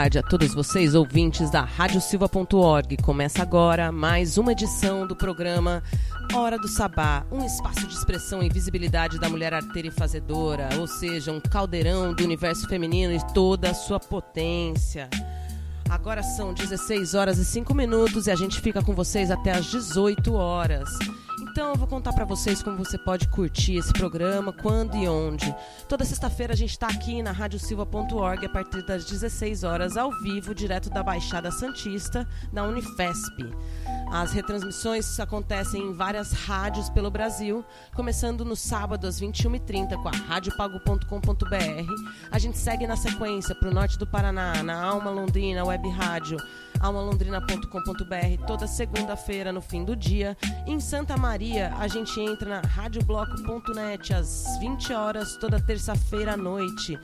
[0.00, 2.96] Tarde a todos vocês, ouvintes da radiosilva.org.
[3.02, 5.82] Começa agora mais uma edição do programa
[6.32, 10.86] Hora do Sabá, um espaço de expressão e visibilidade da mulher arteira e fazedora, ou
[10.86, 15.06] seja, um caldeirão do universo feminino e toda a sua potência.
[15.90, 19.66] Agora são 16 horas e 5 minutos e a gente fica com vocês até às
[19.66, 20.88] 18 horas.
[21.50, 25.52] Então eu vou contar para vocês como você pode curtir esse programa, quando e onde.
[25.88, 30.54] Toda sexta-feira a gente está aqui na radiosilva.org a partir das 16 horas ao vivo,
[30.54, 33.50] direto da Baixada Santista, da Unifesp.
[34.12, 40.10] As retransmissões acontecem em várias rádios pelo Brasil, começando no sábado às 21h30 com a
[40.10, 42.10] radiopago.com.br.
[42.30, 46.38] A gente segue na sequência para o norte do Paraná, na Alma Londrina Web Rádio,
[46.80, 50.36] almalondrina.com.br, toda segunda-feira no fim do dia.
[50.66, 56.98] Em Santa Maria, a gente entra na radiobloco.net às 20 horas, toda terça-feira à noite.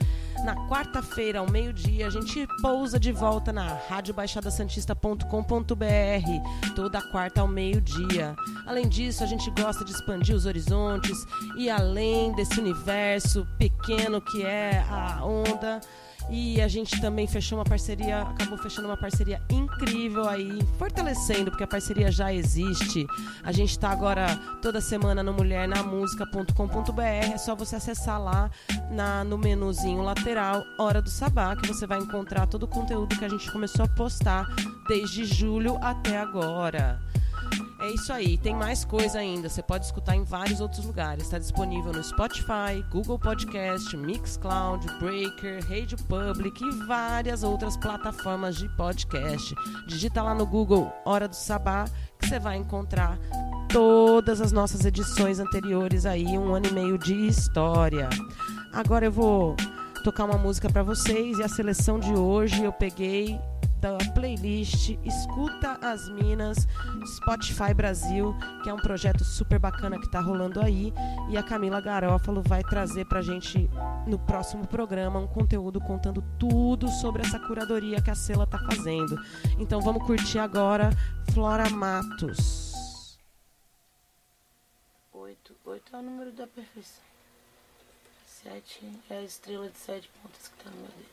[0.44, 8.34] Na quarta-feira, ao meio-dia, a gente pousa de volta na radiobaixadasantista.com.br, toda quarta ao meio-dia.
[8.66, 14.44] Além disso, a gente gosta de expandir os horizontes e além desse universo pequeno que
[14.44, 15.80] é a onda.
[16.28, 21.62] E a gente também fechou uma parceria, acabou fechando uma parceria incrível aí, fortalecendo, porque
[21.62, 23.06] a parceria já existe.
[23.44, 27.00] A gente está agora toda semana no mulhernamusica.com.br.
[27.00, 28.50] É só você acessar lá
[28.90, 33.24] na, no menuzinho lateral, Hora do Sabá, que você vai encontrar todo o conteúdo que
[33.24, 34.46] a gente começou a postar
[34.88, 37.00] desde julho até agora.
[37.78, 39.50] É isso aí, tem mais coisa ainda.
[39.50, 41.24] Você pode escutar em vários outros lugares.
[41.24, 48.66] Está disponível no Spotify, Google Podcast, Mixcloud, Breaker, Radio Public e várias outras plataformas de
[48.76, 49.54] podcast.
[49.86, 51.84] Digita lá no Google Hora do Sabá
[52.18, 53.18] que você vai encontrar
[53.68, 58.08] todas as nossas edições anteriores aí, um ano e meio de história.
[58.72, 59.54] Agora eu vou
[60.02, 63.38] tocar uma música para vocês e a seleção de hoje eu peguei
[63.86, 66.66] da playlist Escuta as Minas
[67.16, 70.92] Spotify Brasil, que é um projeto super bacana que está rolando aí.
[71.30, 73.70] E a Camila Garófalo vai trazer para a gente
[74.06, 79.16] no próximo programa um conteúdo contando tudo sobre essa curadoria que a Sela está fazendo.
[79.58, 80.90] Então vamos curtir agora
[81.32, 83.16] Flora Matos.
[85.12, 85.54] Oito.
[85.64, 87.04] Oito é o número da perfeição.
[88.26, 88.80] Sete
[89.10, 91.05] é a estrela de sete pontas que está no meu dedo.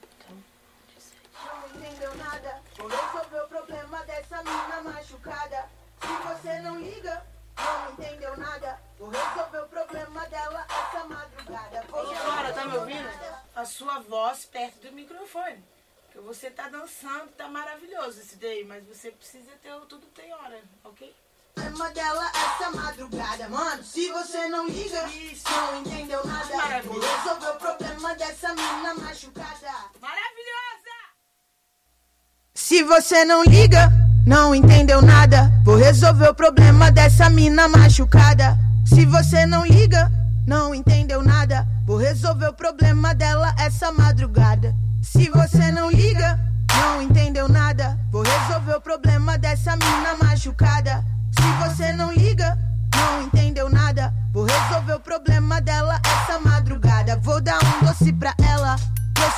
[1.46, 2.62] Não entendeu nada?
[2.78, 5.70] Vou resolver o problema dessa mina machucada.
[6.02, 7.26] Se você não liga,
[7.58, 8.80] não entendeu nada.
[8.98, 11.86] Vou resolver o problema dela essa madrugada.
[11.92, 13.10] Ô, Flora, tá me ouvindo?
[13.56, 15.64] A sua voz perto do microfone.
[16.06, 20.34] Porque você tá dançando, tá maravilhoso esse daí, mas você precisa ter o tudo tem
[20.34, 21.16] hora, ok?
[21.54, 23.50] problema dela essa madrugada.
[23.50, 25.50] Mano, se você não liga, Isso.
[25.50, 26.82] não entendeu nada.
[26.84, 29.72] Vou resolver o problema dessa mina machucada.
[30.00, 30.83] Maravilhosa!
[32.66, 33.92] Se você não liga,
[34.26, 35.52] não entendeu nada.
[35.66, 38.58] Vou resolver o problema dessa mina machucada.
[38.86, 40.10] Se você não liga,
[40.48, 41.68] não entendeu nada.
[41.86, 44.74] Vou resolver o problema dela essa madrugada.
[45.02, 46.40] Se você não liga,
[46.74, 48.00] não entendeu nada.
[48.10, 51.04] Vou resolver o problema dessa mina machucada.
[51.38, 52.58] Se você não liga,
[52.96, 54.14] não entendeu nada.
[54.32, 57.20] Vou resolver o problema dela essa madrugada.
[57.22, 58.78] Vou dar um doce pra ela.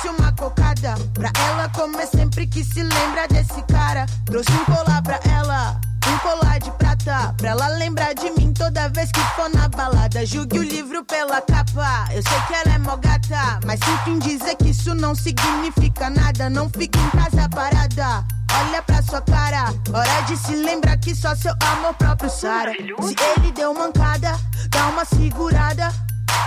[0.06, 4.06] Trouxe uma cocada pra ela comer sempre que se lembra desse cara.
[4.24, 7.34] Trouxe um colar pra ela, um colar de prata.
[7.36, 10.24] Pra ela lembrar de mim toda vez que for na balada.
[10.24, 12.06] Julgue o livro pela capa.
[12.12, 16.08] Eu sei que ela é mó gata, mas sinto em dizer que isso não significa
[16.08, 16.48] nada.
[16.48, 18.24] Não fique em casa parada.
[18.60, 22.72] Olha pra sua cara, hora de se lembrar que só seu amor próprio sara.
[22.72, 24.38] Se ele deu mancada,
[24.70, 25.92] dá uma segurada.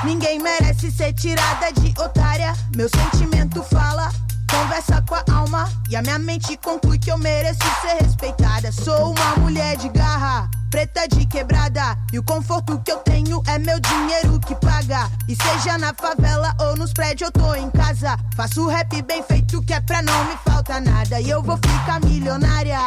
[0.04, 2.54] Ninguém merece ser tirada de otária.
[2.76, 4.10] Meu sentimento fala,
[4.50, 5.70] conversa com a alma.
[5.90, 8.72] E a minha mente conclui que eu mereço ser respeitada.
[8.72, 11.98] Sou uma mulher de garra, preta de quebrada.
[12.14, 15.10] E o conforto que eu tenho é meu dinheiro que paga.
[15.28, 18.18] E seja na favela ou nos prédios, eu tô em casa.
[18.36, 21.20] Faço rap bem feito que é pra não me falta nada.
[21.20, 22.80] E eu vou ficar milionária.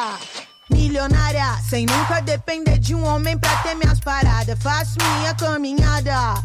[0.71, 4.59] Milionária, sem nunca depender de um homem pra ter minhas paradas.
[4.63, 6.43] Faço minha caminhada.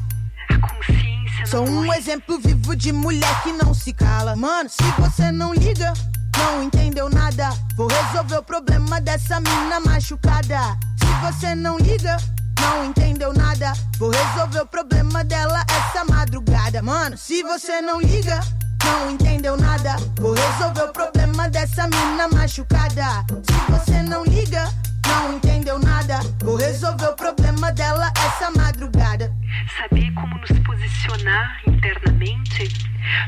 [1.46, 4.36] Sou um exemplo vivo de mulher que não se cala.
[4.36, 5.94] Mano, se você não liga,
[6.38, 7.50] não entendeu nada.
[7.76, 10.78] Vou resolver o problema dessa mina machucada.
[11.00, 12.18] Se você não liga,
[12.60, 13.74] não entendeu nada.
[13.98, 16.82] Vou resolver o problema dela essa madrugada.
[16.82, 18.40] Mano, se você não liga,
[18.84, 19.96] não entendeu nada.
[20.20, 23.26] Vou resolver o problema dessa mina machucada.
[23.44, 24.70] Se você não liga,
[25.08, 26.20] não entendeu nada.
[26.44, 29.34] Vou resolver o problema dela essa madrugada.
[29.78, 32.68] Saber como nos posicionar internamente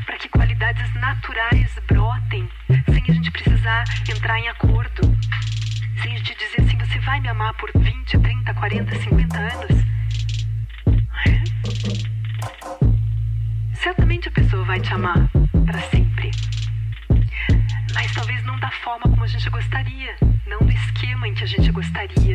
[0.04, 5.02] para que qualidades naturais brotem, sem a gente precisar entrar em acordo,
[6.02, 9.84] sem a gente dizer assim: você vai me amar por 20, 30, 40, 50 anos?
[11.26, 11.42] É?
[13.74, 15.28] Certamente a pessoa vai te amar
[15.64, 16.30] para sempre.
[17.94, 20.16] Mas talvez não da forma como a gente gostaria,
[20.46, 22.34] não do esquema em que a gente gostaria.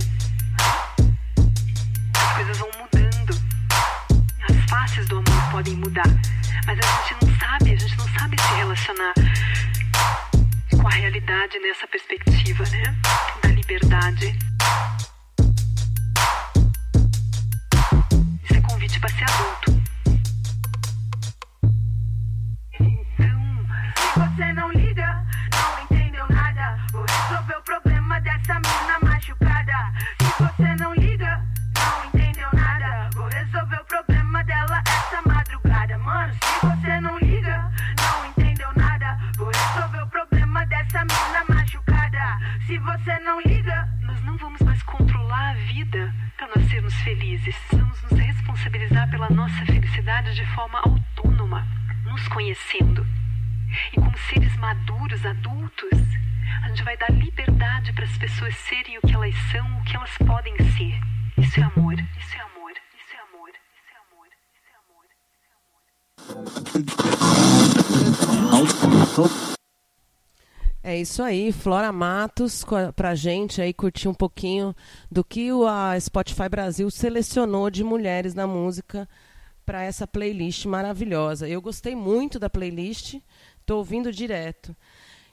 [2.17, 3.33] As coisas vão mudando.
[4.49, 6.07] As faces do amor podem mudar.
[6.65, 9.13] Mas a gente não sabe, a gente não sabe se relacionar
[10.71, 12.95] com a realidade nessa perspectiva, né?
[13.41, 14.37] Da liberdade.
[18.43, 19.83] Isso é convite para ser adulto.
[22.79, 23.65] Então,
[23.95, 24.94] se você não liga,
[42.65, 47.55] Se você não liga, Nós não vamos mais controlar a vida para nós sermos felizes.
[47.71, 51.63] Vamos nos responsabilizar pela nossa felicidade de forma autônoma,
[52.05, 53.05] nos conhecendo.
[53.93, 55.99] E como seres maduros, adultos,
[56.63, 59.95] a gente vai dar liberdade para as pessoas serem o que elas são, o que
[59.95, 60.99] elas podem ser.
[61.37, 61.93] Isso é amor.
[62.17, 62.71] Isso é amor.
[62.97, 63.51] Isso é amor.
[63.77, 64.29] Isso é amor.
[64.55, 65.05] Isso é amor.
[68.63, 68.89] Isso é
[69.19, 69.51] amor.
[69.51, 69.54] É
[70.93, 72.63] isso aí, Flora Matos,
[72.95, 74.75] pra gente aí curtir um pouquinho
[75.09, 79.09] do que a Spotify Brasil selecionou de mulheres na música
[79.65, 81.47] para essa playlist maravilhosa.
[81.47, 83.15] Eu gostei muito da playlist,
[83.65, 84.75] tô ouvindo direto.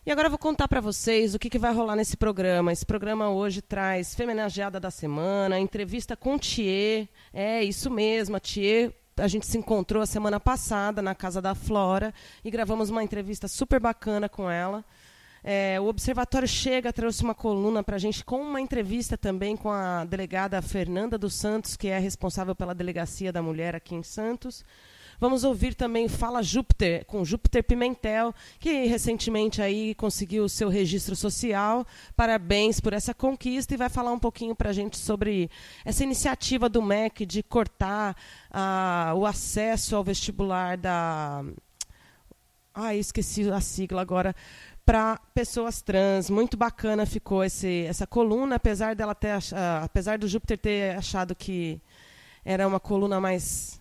[0.06, 2.72] E agora eu vou contar para vocês o que, que vai rolar nesse programa.
[2.72, 7.08] Esse programa hoje traz Femenageada da Semana, entrevista com Thier.
[7.31, 11.54] É isso mesmo, a Thier a gente se encontrou a semana passada na casa da
[11.54, 14.84] Flora e gravamos uma entrevista super bacana com ela.
[15.44, 19.70] É, o Observatório Chega trouxe uma coluna para a gente com uma entrevista também com
[19.70, 24.64] a delegada Fernanda dos Santos, que é responsável pela Delegacia da Mulher aqui em Santos.
[25.22, 31.14] Vamos ouvir também Fala Júpiter, com Júpiter Pimentel, que recentemente aí conseguiu o seu registro
[31.14, 31.86] social.
[32.16, 35.48] Parabéns por essa conquista e vai falar um pouquinho para a gente sobre
[35.84, 38.16] essa iniciativa do MEC de cortar
[38.50, 41.44] ah, o acesso ao vestibular da.
[42.74, 44.34] Ai, esqueci a sigla agora
[44.84, 46.29] para pessoas trans.
[46.31, 50.96] Muito bacana ficou esse, essa coluna, apesar dela ter ach- ah, apesar do Júpiter ter
[50.96, 51.81] achado que
[52.44, 53.81] era uma coluna mais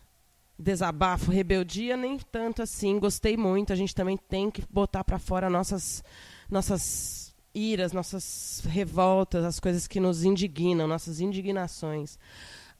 [0.57, 2.99] desabafo, rebeldia, nem tanto assim.
[2.99, 3.73] Gostei muito.
[3.73, 6.03] A gente também tem que botar para fora nossas
[6.49, 12.17] nossas iras, nossas revoltas, as coisas que nos indignam, nossas indignações.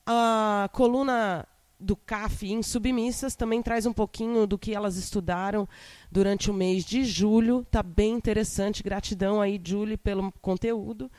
[0.06, 1.47] A coluna
[1.81, 5.67] do CAF em Submissas também traz um pouquinho do que elas estudaram
[6.11, 7.65] durante o mês de julho.
[7.69, 8.83] Tá bem interessante.
[8.83, 11.11] Gratidão aí, Julie, pelo conteúdo.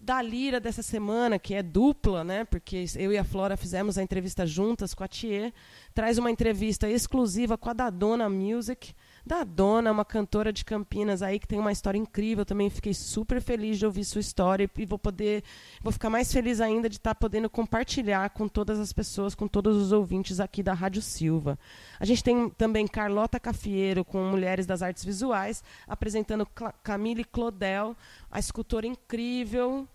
[0.00, 2.44] Da Lira dessa semana, que é dupla, né?
[2.44, 5.52] Porque eu e a Flora fizemos a entrevista juntas com a Thier.
[5.94, 8.94] Traz uma entrevista exclusiva com a Dadona Music.
[9.28, 12.44] Dadona, uma cantora de Campinas aí que tem uma história incrível.
[12.44, 15.44] Também fiquei super feliz de ouvir sua história e vou poder,
[15.82, 19.76] vou ficar mais feliz ainda de estar podendo compartilhar com todas as pessoas, com todos
[19.76, 21.58] os ouvintes aqui da Rádio Silva.
[22.00, 27.94] A gente tem também Carlota Cafieiro com Mulheres das Artes Visuais, apresentando Cla- Camille Claudel,
[28.30, 29.86] a escultora incrível,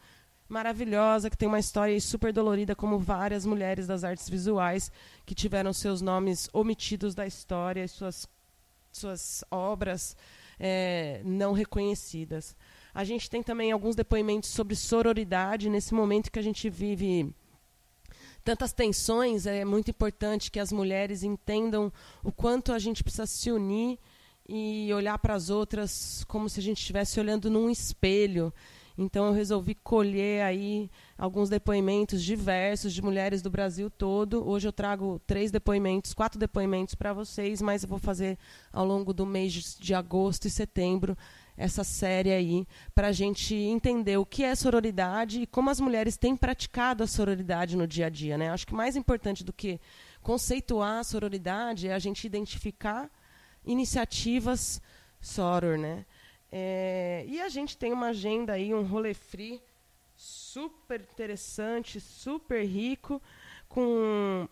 [0.48, 4.92] maravilhosa, que tem uma história super dolorida, como várias mulheres das artes visuais
[5.26, 8.28] que tiveram seus nomes omitidos da história e suas
[8.98, 10.16] suas obras
[10.60, 12.56] eh, não reconhecidas.
[12.94, 17.34] A gente tem também alguns depoimentos sobre sororidade nesse momento que a gente vive
[18.44, 19.46] tantas tensões.
[19.48, 21.92] É muito importante que as mulheres entendam
[22.24, 23.98] o quanto a gente precisa se unir
[24.48, 28.54] e olhar para as outras como se a gente estivesse olhando num espelho.
[28.98, 34.48] Então eu resolvi colher aí alguns depoimentos diversos de mulheres do Brasil todo.
[34.48, 38.38] Hoje eu trago três depoimentos, quatro depoimentos para vocês, mas eu vou fazer
[38.72, 41.18] ao longo do mês de agosto e setembro
[41.56, 46.18] essa série aí para a gente entender o que é sororidade e como as mulheres
[46.18, 48.38] têm praticado a sororidade no dia a dia.
[48.38, 48.50] Né?
[48.50, 49.80] Acho que mais importante do que
[50.22, 53.10] conceituar a sororidade é a gente identificar
[53.66, 54.82] iniciativas
[55.22, 56.06] soror, né?
[56.56, 59.60] É, e a gente tem uma agenda aí, um rolê free
[60.16, 63.20] super interessante, super rico,
[63.68, 64.48] com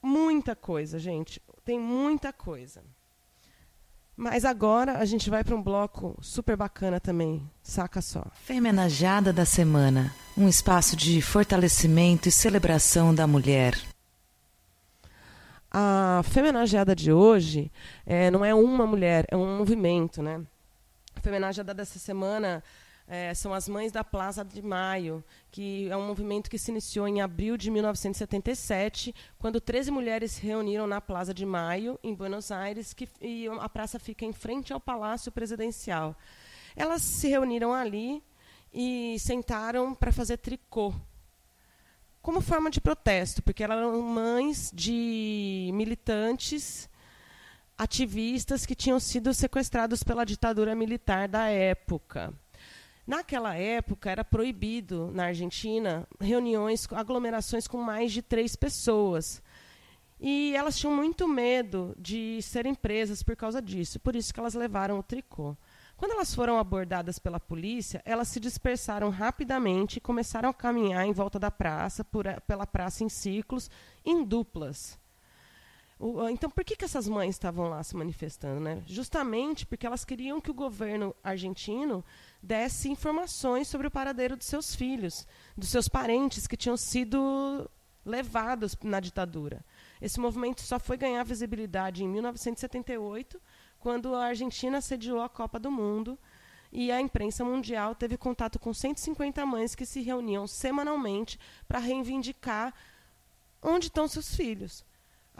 [0.00, 1.42] muita coisa, gente.
[1.64, 2.84] Tem muita coisa.
[4.16, 8.24] Mas agora a gente vai para um bloco super bacana também, saca só.
[8.44, 13.76] Femenajada da Semana um espaço de fortalecimento e celebração da mulher.
[15.70, 17.70] a femenageada de hoje
[18.06, 20.22] é, não é uma mulher, é um movimento.
[20.22, 20.40] Né?
[21.14, 22.62] A femenageada dessa semana
[23.10, 27.08] é, são as Mães da Plaza de Maio, que é um movimento que se iniciou
[27.08, 32.52] em abril de 1977, quando 13 mulheres se reuniram na Plaza de Maio, em Buenos
[32.52, 36.16] Aires, que, e a praça fica em frente ao Palácio Presidencial.
[36.76, 38.22] Elas se reuniram ali
[38.72, 40.94] e sentaram para fazer tricô,
[42.22, 46.89] como forma de protesto, porque elas eram mães de militantes
[47.80, 52.30] ativistas que tinham sido sequestrados pela ditadura militar da época.
[53.06, 59.42] Naquela época, era proibido, na Argentina, reuniões, aglomerações com mais de três pessoas.
[60.20, 63.98] E elas tinham muito medo de serem presas por causa disso.
[63.98, 65.56] Por isso que elas levaram o tricô.
[65.96, 71.14] Quando elas foram abordadas pela polícia, elas se dispersaram rapidamente e começaram a caminhar em
[71.14, 73.70] volta da praça, por, pela praça em círculos,
[74.04, 75.00] em duplas.
[76.30, 78.58] Então, por que, que essas mães estavam lá se manifestando?
[78.58, 78.82] Né?
[78.86, 82.02] Justamente porque elas queriam que o governo argentino
[82.42, 87.70] desse informações sobre o paradeiro dos seus filhos, dos seus parentes que tinham sido
[88.04, 89.62] levados na ditadura.
[90.00, 93.38] Esse movimento só foi ganhar visibilidade em 1978,
[93.78, 96.18] quando a Argentina sediou a Copa do Mundo
[96.72, 101.38] e a imprensa mundial teve contato com 150 mães que se reuniam semanalmente
[101.68, 102.72] para reivindicar
[103.62, 104.84] onde estão seus filhos.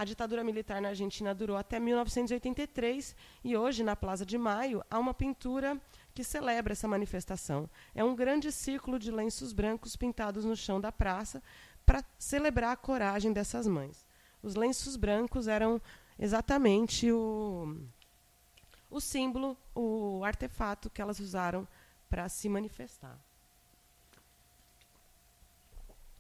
[0.00, 3.14] A ditadura militar na Argentina durou até 1983
[3.45, 5.78] e hoje, na Plaza de Maio, há uma pintura
[6.14, 7.69] que celebra essa manifestação.
[7.95, 11.42] É um grande círculo de lenços brancos pintados no chão da praça
[11.85, 14.07] para celebrar a coragem dessas mães.
[14.42, 15.78] Os lenços brancos eram
[16.19, 17.76] exatamente o,
[18.90, 21.69] o símbolo, o artefato que elas usaram
[22.09, 23.21] para se manifestar.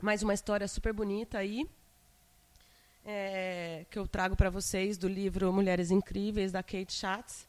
[0.02, 1.66] Mais uma história super bonita aí
[3.04, 7.48] é, que eu trago para vocês do livro Mulheres Incríveis, da Kate Schatz.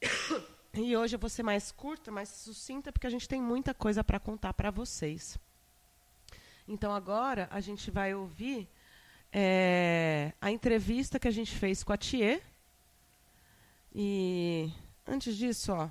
[0.72, 4.04] E hoje eu vou ser mais curta, mais sucinta, porque a gente tem muita coisa
[4.04, 5.36] para contar para vocês.
[6.68, 8.68] Então, agora, a gente vai ouvir
[9.32, 12.40] é, a entrevista que a gente fez com a Thier.
[13.92, 14.72] E,
[15.04, 15.90] antes disso, ó,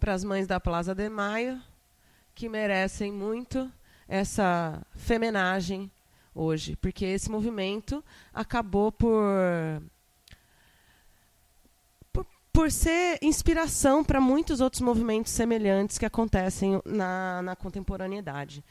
[0.00, 1.60] para as mães da Plaza de Maio,
[2.34, 3.70] que merecem muito
[4.08, 5.90] essa femenagem
[6.34, 8.02] hoje, porque esse movimento
[8.32, 9.22] acabou por
[12.10, 18.64] por, por ser inspiração para muitos outros movimentos semelhantes que acontecem na, na contemporaneidade.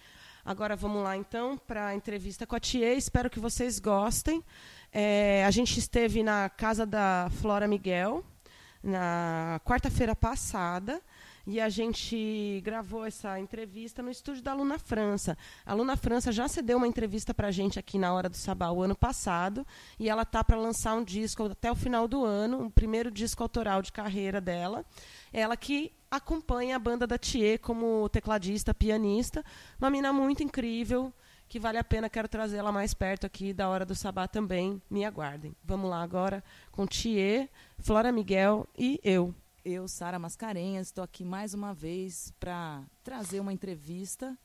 [0.44, 2.96] Agora vamos lá então para a entrevista com a Tia.
[2.96, 4.44] Espero que vocês gostem.
[4.92, 8.26] É, a gente esteve na casa da Flora Miguel
[8.82, 11.02] na quarta-feira passada
[11.50, 15.36] e a gente gravou essa entrevista no estúdio da Luna França.
[15.65, 18.70] A Luna França já cedeu uma entrevista para a gente aqui na Hora do Sabá
[18.70, 19.65] o ano passado
[19.98, 23.41] e ela tá para lançar um disco até o final do ano, o primeiro disco
[23.41, 24.86] autoral de carreira dela.
[25.34, 29.44] Ela que acompanha a banda da Thier como tecladista, pianista,
[29.79, 31.12] uma mina muito incrível
[31.48, 34.79] que vale a pena, quero trazê-la mais perto aqui da Hora do Sabá também.
[34.88, 35.56] Me aguardem.
[35.63, 39.34] Vamos lá agora com Thier, Flora Miguel e eu.
[39.70, 44.36] Eu, Sara Mascarenhas, estou aqui mais uma vez para trazer uma entrevista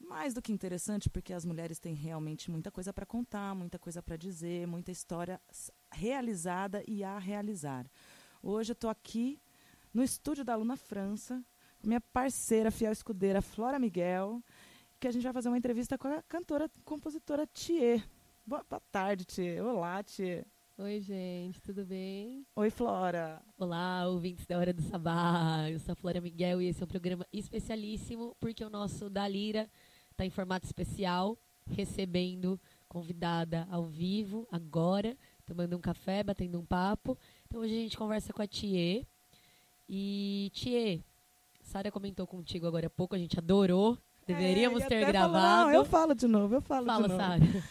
[0.00, 4.02] mais do que interessante, porque as mulheres têm realmente muita coisa para contar, muita coisa
[4.02, 5.38] para dizer, muita história
[5.92, 7.84] realizada e a realizar.
[8.42, 9.38] Hoje eu estou aqui
[9.92, 11.44] no estúdio da Luna França,
[11.84, 14.42] minha parceira, fiel escudeira, Flora Miguel,
[14.98, 18.02] que a gente vai fazer uma entrevista com a cantora, compositora Thier.
[18.46, 19.62] Boa, boa tarde, Thier.
[19.62, 20.46] Olá, Thier.
[20.80, 22.46] Oi, gente, tudo bem?
[22.54, 23.42] Oi, Flora.
[23.58, 25.68] Olá, ouvintes da Hora do Sabá.
[25.68, 29.26] Eu sou a Flora Miguel e esse é um programa especialíssimo porque o nosso da
[29.26, 29.68] Lira
[30.12, 37.18] está em formato especial, recebendo convidada ao vivo, agora, tomando um café, batendo um papo.
[37.48, 39.04] Então hoje a gente conversa com a Thier.
[39.88, 41.00] E, Thier,
[41.60, 43.98] Sara comentou contigo agora há pouco, a gente adorou.
[44.24, 45.70] Deveríamos é, ter gravado.
[45.70, 47.20] Não, eu falo de novo, eu falo Fala, de novo.
[47.20, 47.64] Sara.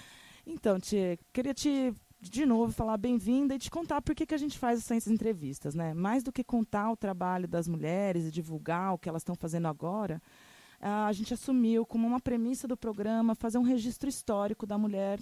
[0.50, 4.38] Então, Tia, queria te de novo falar bem-vinda e te contar por que, que a
[4.38, 5.94] gente faz essas entrevistas, né?
[5.94, 9.68] Mais do que contar o trabalho das mulheres e divulgar o que elas estão fazendo
[9.68, 10.22] agora,
[10.80, 15.20] a gente assumiu como uma premissa do programa fazer um registro histórico da mulher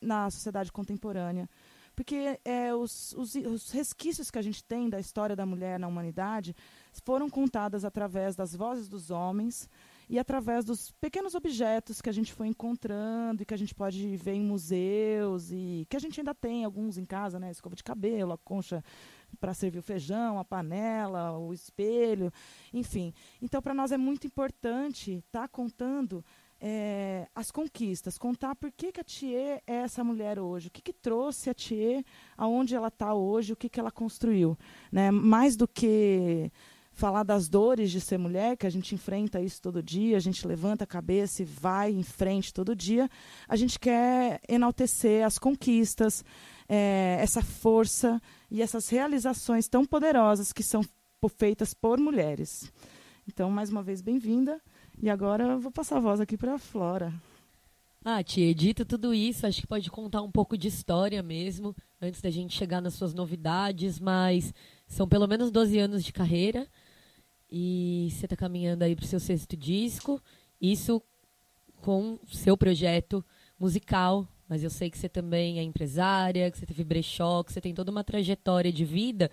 [0.00, 1.48] na sociedade contemporânea.
[1.94, 5.88] Porque é, os, os, os resquícios que a gente tem da história da mulher na
[5.88, 6.54] humanidade
[7.04, 9.68] foram contadas através das vozes dos homens
[10.08, 14.16] e através dos pequenos objetos que a gente foi encontrando e que a gente pode
[14.16, 17.50] ver em museus e que a gente ainda tem alguns em casa, né?
[17.50, 18.82] Escova de cabelo, a concha
[19.38, 22.32] para servir o feijão, a panela, o espelho,
[22.72, 23.12] enfim.
[23.42, 26.24] Então, para nós é muito importante estar tá contando
[26.60, 30.82] é, as conquistas, contar por que, que a Thier é essa mulher hoje, o que,
[30.82, 32.04] que trouxe a Thier
[32.36, 34.58] aonde ela está hoje, o que, que ela construiu.
[34.90, 35.10] Né?
[35.10, 36.50] Mais do que
[36.98, 40.46] falar das dores de ser mulher, que a gente enfrenta isso todo dia, a gente
[40.46, 43.08] levanta a cabeça e vai em frente todo dia,
[43.48, 46.24] a gente quer enaltecer as conquistas,
[46.68, 50.82] é, essa força e essas realizações tão poderosas que são
[51.36, 52.70] feitas por mulheres.
[53.28, 54.60] Então, mais uma vez, bem-vinda.
[55.00, 57.14] E agora eu vou passar a voz aqui para a Flora.
[58.04, 62.20] Ah, tia, dito tudo isso, acho que pode contar um pouco de história mesmo, antes
[62.20, 64.54] da gente chegar nas suas novidades, mas
[64.86, 66.66] são pelo menos 12 anos de carreira.
[67.50, 70.22] E você está caminhando aí para o seu sexto disco.
[70.60, 71.02] Isso
[71.80, 73.24] com seu projeto
[73.58, 74.26] musical.
[74.48, 77.74] Mas eu sei que você também é empresária, que você teve brechó, que você tem
[77.74, 79.30] toda uma trajetória de vida.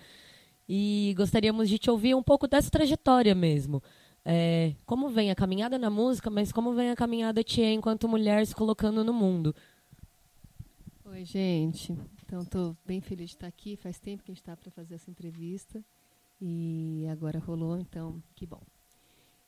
[0.68, 3.82] E gostaríamos de te ouvir um pouco dessa trajetória mesmo.
[4.24, 8.44] É, como vem a caminhada na música, mas como vem a caminhada Tia enquanto mulher
[8.44, 9.54] se colocando no mundo?
[11.04, 11.96] Oi, gente.
[12.24, 13.76] Então, estou bem feliz de estar aqui.
[13.76, 15.82] Faz tempo que a gente está para fazer essa entrevista.
[16.40, 18.62] E agora rolou, então, que bom.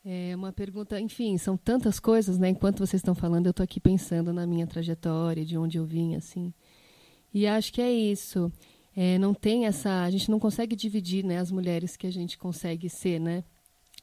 [0.04, 2.48] É uma pergunta, enfim, são tantas coisas, né?
[2.48, 6.14] Enquanto vocês estão falando, eu estou aqui pensando na minha trajetória, de onde eu vim,
[6.14, 6.54] assim.
[7.32, 8.50] E acho que é isso.
[8.96, 12.38] É, não tem essa, a gente não consegue dividir, né, as mulheres que a gente
[12.38, 13.44] consegue ser, né?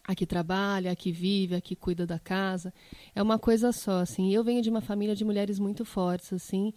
[0.07, 2.71] A que trabalha, a que vive, a que cuida da casa.
[3.15, 4.31] É uma coisa só, assim.
[4.31, 6.71] Eu venho de uma família de mulheres muito fortes, assim,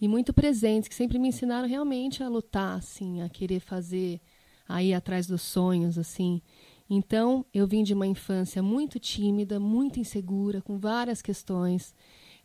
[0.00, 4.20] e muito presentes, que sempre me ensinaram realmente a lutar, assim, a querer fazer
[4.68, 6.40] a ir atrás dos sonhos, assim.
[6.88, 11.94] Então, eu vim de uma infância muito tímida, muito insegura, com várias questões,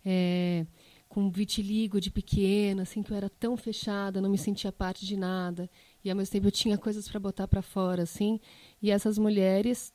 [0.05, 0.65] é,
[1.09, 5.17] com vitiligo de pequena, assim, que eu era tão fechada, não me sentia parte de
[5.17, 5.69] nada,
[6.03, 8.39] e ao mesmo tempo eu tinha coisas para botar para fora, assim.
[8.81, 9.93] E essas mulheres,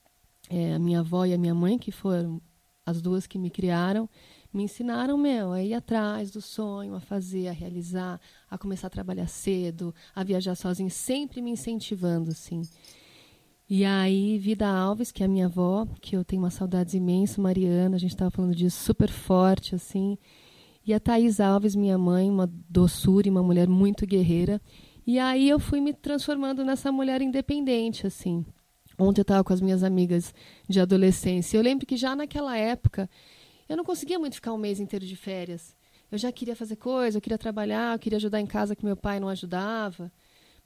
[0.50, 2.40] é, a minha avó e a minha mãe, que foram
[2.84, 4.08] as duas que me criaram,
[4.52, 8.20] me ensinaram, meu, a ir atrás do sonho, a fazer, a realizar,
[8.52, 12.60] a começar a trabalhar cedo, a viajar sozinho, sempre me incentivando, assim.
[13.66, 17.40] E aí, Vida Alves, que é a minha avó, que eu tenho uma saudade imensa,
[17.40, 20.18] Mariana, a gente estava falando disso, super forte, assim.
[20.84, 24.60] E a Thaís Alves, minha mãe, uma doçura e uma mulher muito guerreira.
[25.06, 28.44] E aí eu fui me transformando nessa mulher independente, assim.
[28.98, 30.34] Ontem eu estava com as minhas amigas
[30.68, 31.56] de adolescência.
[31.56, 33.08] Eu lembro que já naquela época
[33.66, 35.74] eu não conseguia muito ficar um mês inteiro de férias.
[36.12, 38.94] Eu já queria fazer coisa, eu queria trabalhar, eu queria ajudar em casa que meu
[38.94, 40.12] pai não ajudava.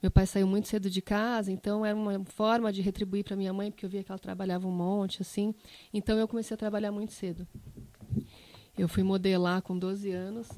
[0.03, 3.53] Meu pai saiu muito cedo de casa, então era uma forma de retribuir para minha
[3.53, 5.55] mãe, porque eu via que ela trabalhava um monte, assim.
[5.95, 7.47] Então eu comecei a trabalhar muito cedo.
[8.77, 10.49] Eu fui modelar com 12 anos,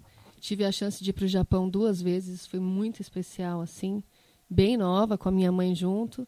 [0.41, 4.03] tive a chance de ir para o Japão duas vezes, foi muito especial, assim,
[4.49, 6.27] bem nova, com a minha mãe junto.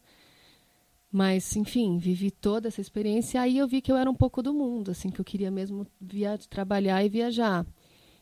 [1.11, 3.41] Mas, enfim, vivi toda essa experiência.
[3.41, 5.85] Aí eu vi que eu era um pouco do mundo, assim, que eu queria mesmo
[5.99, 7.65] via trabalhar e viajar.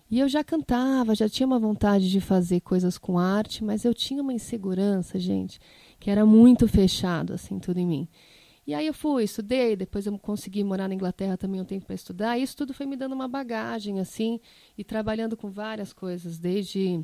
[0.10, 3.93] E eu já cantava, já tinha uma vontade de fazer coisas com arte, mas eu
[3.93, 5.60] tinha uma insegurança, gente,
[6.00, 8.08] que era muito fechado, assim, tudo em mim.
[8.65, 11.95] E aí eu fui, estudei, depois eu consegui morar na Inglaterra também um tempo para
[11.95, 12.38] estudar.
[12.38, 14.39] E isso tudo foi me dando uma bagagem, assim,
[14.78, 17.04] e trabalhando com várias coisas, desde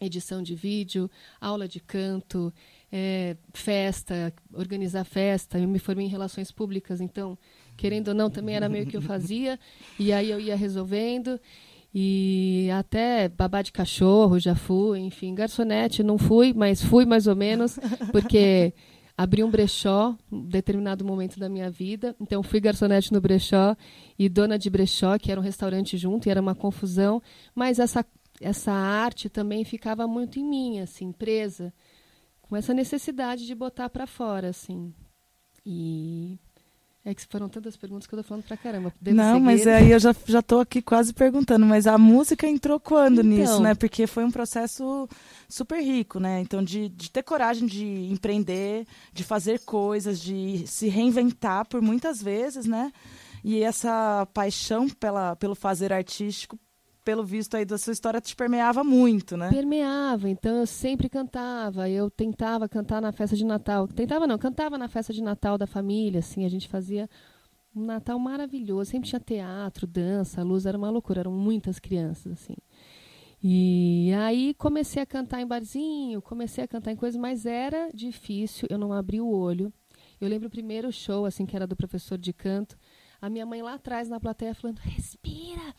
[0.00, 1.10] edição de vídeo,
[1.40, 2.52] aula de canto,
[2.92, 5.58] é, festa, organizar festa.
[5.58, 7.36] Eu me formei em relações públicas, então,
[7.76, 9.58] querendo ou não, também era meio que eu fazia.
[9.98, 11.40] E aí eu ia resolvendo.
[11.92, 17.34] E até babá de cachorro já fui, enfim, garçonete não fui, mas fui mais ou
[17.34, 17.78] menos,
[18.12, 18.72] porque
[19.16, 22.14] abri um brechó em determinado momento da minha vida.
[22.20, 23.76] Então fui garçonete no brechó
[24.18, 27.20] e dona de brechó, que era um restaurante junto, e era uma confusão,
[27.54, 28.04] mas essa
[28.40, 31.74] essa arte também ficava muito em mim, assim, presa
[32.50, 34.92] com essa necessidade de botar para fora, assim.
[35.64, 36.36] E
[37.04, 38.92] é que foram tantas perguntas que eu tô falando pra caramba.
[39.00, 43.20] Não, mas aí eu já, já tô aqui quase perguntando, mas a música entrou quando
[43.20, 43.74] então, nisso, né?
[43.74, 45.08] Porque foi um processo
[45.48, 46.40] super rico, né?
[46.40, 52.22] Então, de, de ter coragem de empreender, de fazer coisas, de se reinventar por muitas
[52.22, 52.92] vezes, né?
[53.42, 56.58] E essa paixão pela, pelo fazer artístico
[57.10, 59.50] pelo visto aí da sua história, te permeava muito, né?
[59.50, 63.88] Permeava, então eu sempre cantava, eu tentava cantar na festa de Natal.
[63.88, 67.10] Tentava não, cantava na festa de Natal da família, assim, a gente fazia
[67.74, 72.54] um Natal maravilhoso, sempre tinha teatro, dança, luz, era uma loucura, eram muitas crianças, assim.
[73.42, 78.68] E aí comecei a cantar em barzinho, comecei a cantar em coisas, mas era difícil,
[78.70, 79.72] eu não abri o olho.
[80.20, 82.76] Eu lembro o primeiro show, assim, que era do professor de canto,
[83.20, 85.74] A minha mãe lá atrás na plateia falando: respira,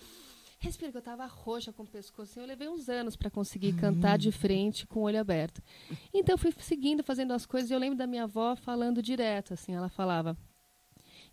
[0.67, 2.32] respira, que eu tava roxa com o pescoço.
[2.32, 5.62] Assim, eu levei uns anos para conseguir cantar de frente com o olho aberto.
[6.13, 7.69] Então eu fui seguindo, fazendo as coisas.
[7.69, 10.38] E eu lembro da minha avó falando direto, assim, ela falava.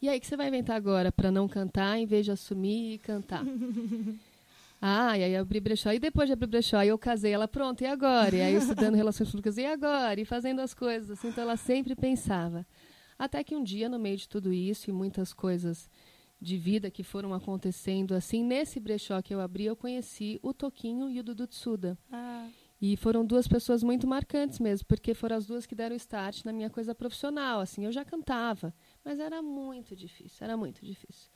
[0.01, 2.99] E aí, que você vai inventar agora para não cantar, em vez de assumir e
[2.99, 3.45] cantar?
[4.81, 5.91] Ah, e aí abri brechó.
[5.93, 7.33] E depois de abrir brechó, eu casei.
[7.33, 8.37] Ela, pronto, e agora?
[8.37, 10.21] E aí eu estudando relações públicas, e agora?
[10.21, 11.19] E fazendo as coisas.
[11.19, 12.65] Assim, então ela sempre pensava.
[13.19, 15.91] Até que um dia, no meio de tudo isso e muitas coisas
[16.41, 21.11] de vida que foram acontecendo assim, nesse brechó que eu abri, eu conheci o Toquinho
[21.11, 21.99] e o Dudu Tsuda.
[22.13, 22.49] Ah.
[22.81, 26.53] E foram duas pessoas muito marcantes mesmo, porque foram as duas que deram start na
[26.53, 27.61] minha coisa profissional.
[27.61, 28.73] Assim, eu já cantava,
[29.05, 31.29] mas era muito difícil, era muito difícil.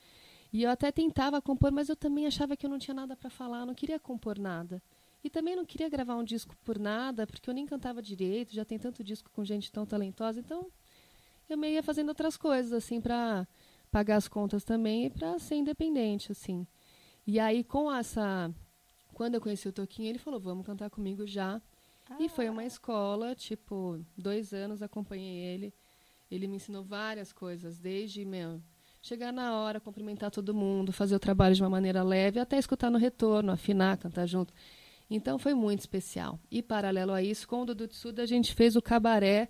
[0.53, 3.29] E eu até tentava compor, mas eu também achava que eu não tinha nada para
[3.29, 4.81] falar, não queria compor nada.
[5.21, 8.63] E também não queria gravar um disco por nada, porque eu nem cantava direito, já
[8.63, 10.71] tem tanto disco com gente tão talentosa, então
[11.49, 13.47] eu meio ia fazendo outras coisas assim para
[13.93, 16.65] pagar as contas também e para ser independente assim.
[17.27, 18.51] E aí com essa
[19.13, 21.61] quando eu conheci o Toquinho, ele falou: "Vamos cantar comigo já".
[22.09, 22.17] Ah.
[22.19, 25.73] E foi uma escola, tipo, dois anos acompanhei ele.
[26.31, 28.59] Ele me ensinou várias coisas, desde meu,
[29.03, 32.89] chegar na hora, cumprimentar todo mundo, fazer o trabalho de uma maneira leve, até escutar
[32.89, 34.51] no retorno, afinar, cantar junto.
[35.09, 36.39] Então foi muito especial.
[36.49, 39.49] E paralelo a isso, com o Dudu Tsuda, a gente fez o cabaré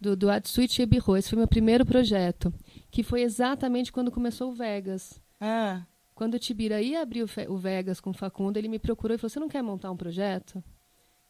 [0.00, 1.16] do, do Atsuichi Ebirro.
[1.16, 2.52] Esse foi meu primeiro projeto,
[2.94, 5.20] que foi exatamente quando começou o Vegas.
[5.40, 5.82] Ah.
[6.14, 9.28] Quando o Tibira ia abrir o, Vegas com o Facundo, ele me procurou e falou:
[9.28, 10.62] Você não quer montar um projeto?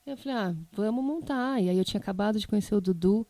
[0.05, 1.63] Eu falei: Ah, vamos montar.
[1.63, 3.27] E aí eu tinha acabado de conhecer o Dudu.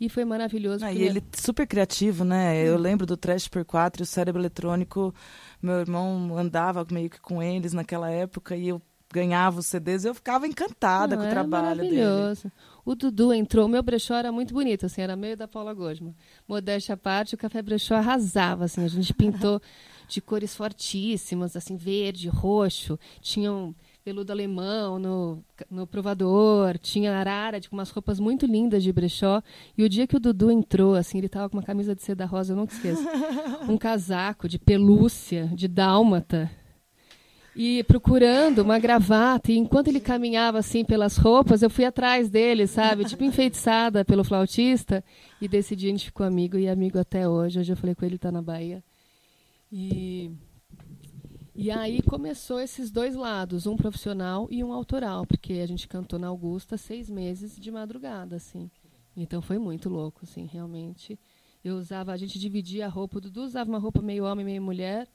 [0.00, 0.84] E foi maravilhoso.
[0.84, 2.60] Ah, e ele super criativo, né?
[2.66, 5.14] Eu lembro do Trash por 4 e o Cérebro Eletrônico.
[5.62, 10.08] Meu irmão andava meio que com eles naquela época e eu ganhava os CDs e
[10.08, 12.42] eu ficava encantada Não, com o trabalho maravilhoso.
[12.44, 12.54] dele.
[12.84, 16.14] O Dudu entrou, o meu brechó era muito bonito, assim, era meio da Paula Gosma.
[16.46, 19.60] Modéstia à parte, o Café Brechó arrasava, assim, a gente pintou
[20.08, 27.76] de cores fortíssimas, assim, verde, roxo, tinham veludo alemão no, no provador, tinha arara, com
[27.76, 29.42] umas roupas muito lindas de brechó.
[29.76, 32.24] E o dia que o Dudu entrou, assim, ele tava com uma camisa de seda
[32.24, 33.02] rosa, eu nunca esqueço.
[33.68, 36.50] Um casaco de pelúcia, de dálmata.
[37.60, 42.68] E procurando uma gravata, e enquanto ele caminhava assim pelas roupas, eu fui atrás dele,
[42.68, 43.04] sabe?
[43.04, 45.02] Tipo enfeitiçada pelo flautista.
[45.40, 47.58] E desse dia a gente ficou amigo e amigo até hoje.
[47.58, 48.80] Hoje eu falei com ele, tá na Bahia.
[49.72, 50.30] E
[51.60, 56.16] e aí começou esses dois lados, um profissional e um autoral, porque a gente cantou
[56.16, 58.70] na Augusta seis meses de madrugada, assim.
[59.16, 61.18] Então foi muito louco, assim, realmente.
[61.64, 64.62] Eu usava, a gente dividia a roupa, o Dudu usava uma roupa meio homem, meio
[64.62, 65.08] mulher,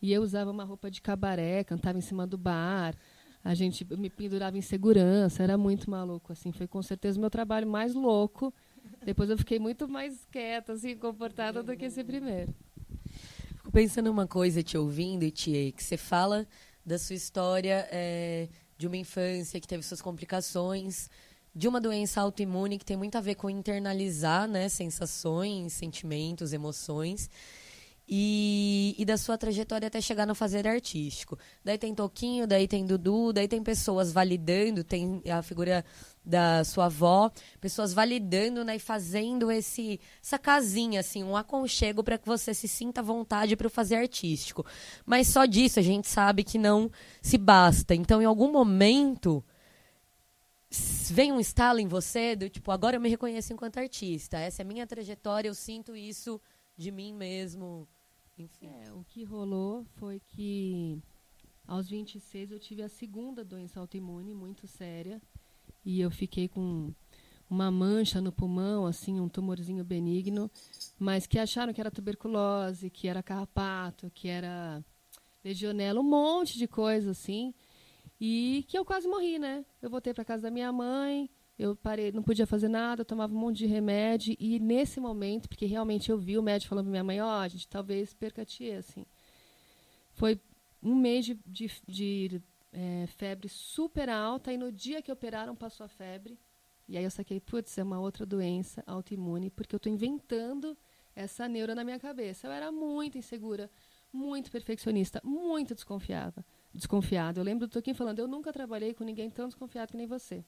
[0.00, 2.94] e eu usava uma roupa de cabaré, cantava em cima do bar.
[3.42, 6.52] A gente me pendurava em segurança, era muito maluco, assim.
[6.52, 8.52] Foi com certeza o meu trabalho mais louco.
[9.04, 12.54] Depois eu fiquei muito mais quieta, assim, comportada do que esse primeiro.
[13.56, 16.46] Fico pensando uma coisa te ouvindo, Tia, que você fala
[16.84, 21.10] da sua história é, de uma infância que teve suas complicações,
[21.54, 27.28] de uma doença autoimune que tem muito a ver com internalizar né, sensações, sentimentos, emoções.
[28.12, 31.38] E, e, da sua trajetória até chegar no fazer artístico.
[31.64, 35.84] Daí tem Toquinho, daí tem Dudu, daí tem pessoas validando, tem a figura
[36.24, 42.18] da sua avó, pessoas validando né, e fazendo esse, essa casinha, assim, um aconchego para
[42.18, 44.66] que você se sinta à vontade para o fazer artístico.
[45.06, 46.90] Mas só disso a gente sabe que não
[47.22, 47.94] se basta.
[47.94, 49.44] Então, em algum momento
[51.12, 54.64] vem um estalo em você do tipo, agora eu me reconheço enquanto artista, essa é
[54.64, 56.40] a minha trajetória, eu sinto isso
[56.76, 57.86] de mim mesmo.
[58.40, 58.66] Enfim.
[58.66, 60.98] É, o que rolou foi que
[61.66, 65.20] aos 26 eu tive a segunda doença autoimune muito séria
[65.84, 66.92] e eu fiquei com
[67.48, 70.48] uma mancha no pulmão, assim, um tumorzinho benigno,
[70.98, 74.84] mas que acharam que era tuberculose, que era carrapato, que era
[75.44, 77.52] legionela, um monte de coisa assim,
[78.20, 79.64] e que eu quase morri, né?
[79.82, 81.28] Eu voltei para casa da minha mãe,
[81.60, 85.66] eu parei, não podia fazer nada, tomava um monte de remédio e nesse momento, porque
[85.66, 88.40] realmente eu vi o médico falando para minha mãe, ó, oh, a gente talvez perca
[88.40, 89.04] a tia, assim.
[90.14, 90.40] Foi
[90.82, 92.42] um mês de, de, de
[92.72, 96.38] é, febre super alta e no dia que operaram passou a febre.
[96.88, 100.74] E aí eu saquei, putz, é uma outra doença autoimune, porque eu estou inventando
[101.14, 102.46] essa neura na minha cabeça.
[102.46, 103.70] Eu era muito insegura,
[104.10, 106.42] muito perfeccionista, muito desconfiada.
[106.72, 107.38] Desconfiada.
[107.38, 110.42] Eu lembro do Toquinho falando, eu nunca trabalhei com ninguém tão desconfiado que nem você.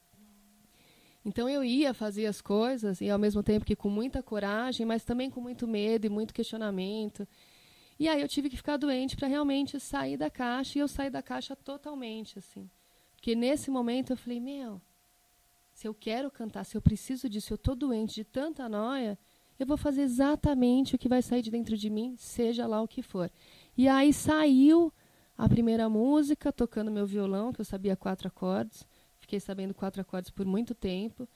[1.24, 5.04] Então eu ia fazer as coisas e ao mesmo tempo que com muita coragem, mas
[5.04, 7.26] também com muito medo e muito questionamento.
[7.98, 11.08] E aí eu tive que ficar doente para realmente sair da caixa e eu saí
[11.08, 12.68] da caixa totalmente assim.
[13.14, 14.82] Porque nesse momento eu falei, meu,
[15.72, 19.16] se eu quero cantar, se eu preciso disso, eu tô doente de tanta noia,
[19.58, 22.88] eu vou fazer exatamente o que vai sair de dentro de mim, seja lá o
[22.88, 23.30] que for.
[23.76, 24.92] E aí saiu
[25.38, 28.84] a primeira música, tocando meu violão, que eu sabia quatro acordes.
[29.32, 31.26] Fiquei sabendo quatro acordes por muito tempo.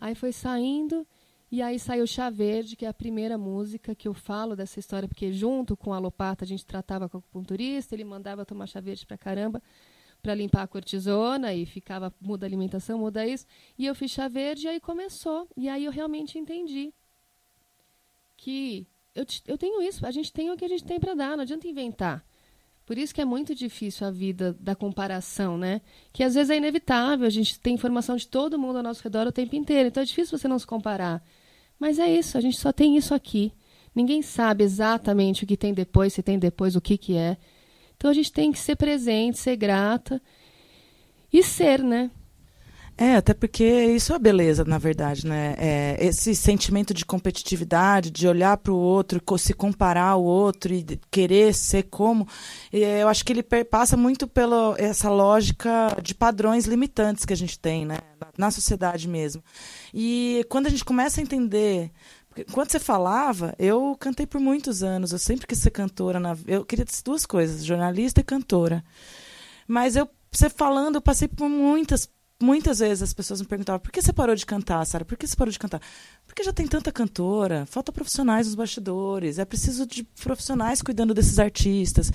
[0.00, 1.04] Aí foi saindo,
[1.50, 5.08] e aí saiu Chá Verde, que é a primeira música que eu falo dessa história,
[5.08, 8.80] porque junto com a Lopata a gente tratava com o acupunturista, ele mandava tomar chá
[8.80, 9.60] verde pra caramba
[10.22, 13.46] para limpar a cortisona e ficava muda a alimentação, muda isso.
[13.76, 15.48] E eu fiz chá verde e aí começou.
[15.56, 16.94] E aí eu realmente entendi
[18.36, 21.36] que eu, eu tenho isso, a gente tem o que a gente tem para dar,
[21.36, 22.24] não adianta inventar.
[22.90, 25.80] Por isso que é muito difícil a vida da comparação, né?
[26.12, 29.28] Que às vezes é inevitável, a gente tem informação de todo mundo ao nosso redor
[29.28, 31.24] o tempo inteiro, então é difícil você não se comparar.
[31.78, 33.52] Mas é isso, a gente só tem isso aqui.
[33.94, 37.36] Ninguém sabe exatamente o que tem depois, se tem depois, o que, que é.
[37.96, 40.20] Então a gente tem que ser presente, ser grata
[41.32, 42.10] e ser, né?
[43.02, 45.54] É, até porque isso é beleza, na verdade, né?
[45.56, 50.84] É, esse sentimento de competitividade, de olhar para o outro, se comparar ao outro e
[51.10, 52.28] querer ser como,
[52.70, 57.58] eu acho que ele passa muito pela essa lógica de padrões limitantes que a gente
[57.58, 57.96] tem, né?
[58.36, 59.42] Na sociedade mesmo.
[59.94, 61.90] E quando a gente começa a entender
[62.52, 65.12] quando você falava, eu cantei por muitos anos.
[65.12, 66.20] Eu sempre quis ser cantora.
[66.20, 68.84] Na, eu queria duas coisas, jornalista e cantora.
[69.66, 72.08] Mas eu, você falando, eu passei por muitas,
[72.40, 75.04] muitas vezes as pessoas me perguntavam: por que você parou de cantar, Sara?
[75.04, 75.80] Por que você parou de cantar?
[76.26, 81.38] Porque já tem tanta cantora, falta profissionais nos bastidores, é preciso de profissionais cuidando desses
[81.38, 82.10] artistas.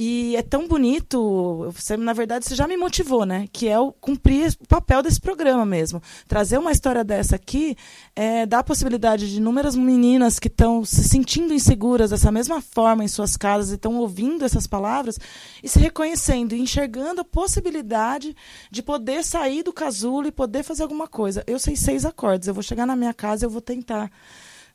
[0.00, 3.48] E é tão bonito, você, na verdade, você já me motivou, né?
[3.52, 6.00] Que é o cumprir o papel desse programa mesmo.
[6.28, 7.76] Trazer uma história dessa aqui
[8.14, 13.02] é, dá a possibilidade de inúmeras meninas que estão se sentindo inseguras dessa mesma forma
[13.02, 15.18] em suas casas e estão ouvindo essas palavras
[15.64, 18.36] e se reconhecendo e enxergando a possibilidade
[18.70, 21.42] de poder sair do casulo e poder fazer alguma coisa.
[21.44, 24.12] Eu sei seis acordes, eu vou chegar na minha casa e eu vou tentar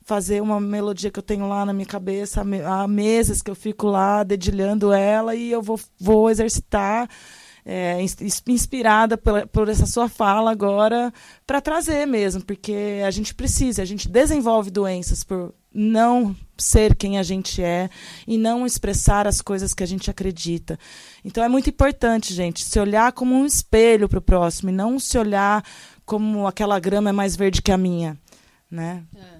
[0.04, 3.86] fazer uma melodia que eu tenho lá na minha cabeça há meses que eu fico
[3.86, 7.08] lá dedilhando ela e eu vou, vou exercitar
[7.64, 7.98] é,
[8.46, 11.12] inspirada por, essa sua fala agora
[11.46, 17.18] para trazer mesmo, porque a gente precisa, a gente desenvolve doenças por não ser quem
[17.18, 17.88] a gente é
[18.28, 20.78] e não expressar as coisas que a gente acredita.
[21.24, 24.98] Então é muito importante, gente, se olhar como um espelho para o próximo e não
[24.98, 25.64] se olhar
[26.04, 28.18] como aquela grama é mais verde que a minha,
[28.70, 29.04] né?
[29.16, 29.33] É.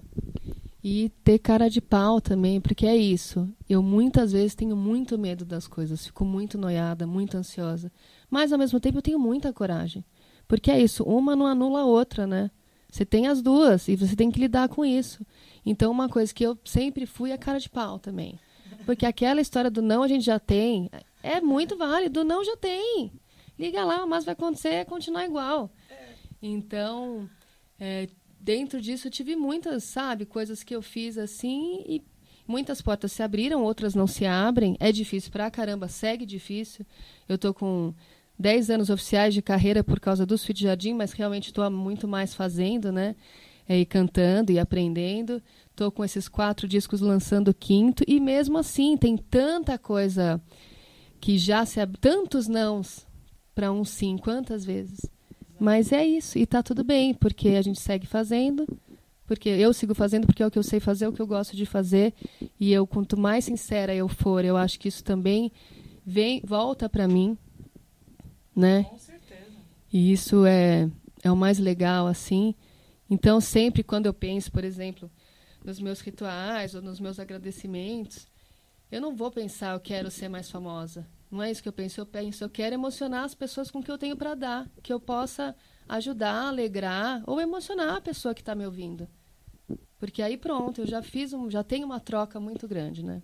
[0.86, 3.48] E ter cara de pau também, porque é isso.
[3.66, 7.90] Eu muitas vezes tenho muito medo das coisas, fico muito noiada, muito ansiosa.
[8.28, 10.04] Mas ao mesmo tempo eu tenho muita coragem.
[10.46, 12.50] Porque é isso, uma não anula a outra, né?
[12.90, 15.24] Você tem as duas e você tem que lidar com isso.
[15.64, 18.38] Então uma coisa que eu sempre fui é cara de pau também.
[18.84, 20.90] Porque aquela história do não a gente já tem,
[21.22, 23.10] é muito válido, do não já tem.
[23.58, 25.70] Liga lá, mas vai acontecer é continuar igual.
[26.42, 27.26] Então,
[27.80, 28.06] é,
[28.44, 32.02] dentro disso tive muitas, sabe, coisas que eu fiz assim e
[32.46, 34.76] muitas portas se abriram, outras não se abrem.
[34.78, 36.84] É difícil pra caramba, segue difícil.
[37.26, 37.94] Eu tô com
[38.38, 42.34] 10 anos oficiais de carreira por causa do Sweet Jardim, mas realmente estou muito mais
[42.34, 43.16] fazendo, né?
[43.66, 45.42] É, e cantando e aprendendo.
[45.70, 50.38] Estou com esses quatro discos lançando o quinto e mesmo assim tem tanta coisa
[51.18, 51.96] que já se ab...
[51.98, 53.06] tantos nãos
[53.54, 55.13] para um sim, quantas vezes?
[55.58, 58.66] Mas é isso, e tá tudo bem, porque a gente segue fazendo,
[59.26, 61.26] porque eu sigo fazendo porque é o que eu sei fazer, é o que eu
[61.26, 62.12] gosto de fazer,
[62.58, 65.50] e eu quanto mais sincera eu for, eu acho que isso também
[66.04, 67.36] vem volta para mim,
[68.54, 68.84] né?
[68.84, 69.52] Com certeza.
[69.92, 70.90] E isso é
[71.22, 72.54] é o mais legal assim.
[73.08, 75.10] Então, sempre quando eu penso, por exemplo,
[75.64, 78.28] nos meus rituais ou nos meus agradecimentos,
[78.92, 81.06] eu não vou pensar eu quero ser mais famosa.
[81.34, 82.00] Não é isso que eu penso.
[82.00, 84.92] Eu penso, eu quero emocionar as pessoas com o que eu tenho para dar, que
[84.92, 85.54] eu possa
[85.88, 89.08] ajudar, alegrar ou emocionar a pessoa que está me ouvindo.
[89.98, 93.20] Porque aí pronto, eu já fiz um, já tenho uma troca muito grande, né?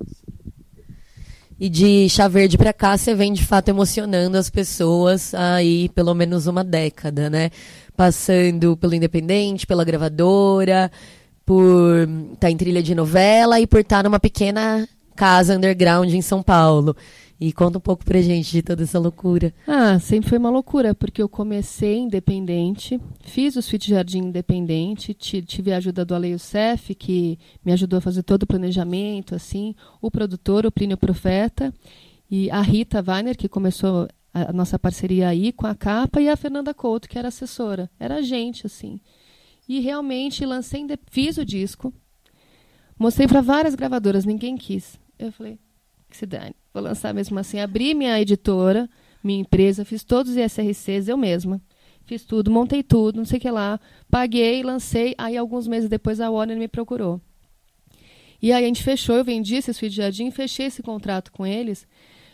[1.58, 6.12] E de chá verde para cá, você vem de fato emocionando as pessoas aí pelo
[6.12, 7.50] menos uma década, né?
[7.96, 10.90] Passando pelo independente, pela gravadora,
[11.46, 16.12] por estar tá em trilha de novela e por estar tá numa pequena casa underground
[16.12, 16.96] em São Paulo.
[17.40, 19.54] E conta um pouco pra gente de toda essa loucura.
[19.66, 25.72] Ah, sempre foi uma loucura, porque eu comecei independente, fiz o Sweet Jardim independente, tive
[25.72, 30.10] a ajuda do Ale Youssef, que me ajudou a fazer todo o planejamento, assim, o
[30.10, 31.72] produtor, o Plínio Profeta,
[32.30, 36.36] e a Rita Weiner, que começou a nossa parceria aí com a capa, e a
[36.36, 37.90] Fernanda Couto, que era assessora.
[37.98, 39.00] Era a gente, assim.
[39.66, 41.90] E realmente lancei, fiz o disco,
[42.98, 45.00] mostrei para várias gravadoras, ninguém quis.
[45.18, 45.58] Eu falei,
[46.10, 46.54] que se dane.
[46.74, 47.60] Vou lançar mesmo assim.
[47.60, 48.90] Abri minha editora,
[49.22, 51.60] minha empresa, fiz todos os ISRCs eu mesma.
[52.04, 53.80] Fiz tudo, montei tudo, não sei o que lá.
[54.10, 55.14] Paguei, lancei.
[55.16, 57.20] Aí, alguns meses depois, a Warner me procurou.
[58.42, 61.86] E aí a gente fechou, eu vendi esse Suíte Jardim, fechei esse contrato com eles,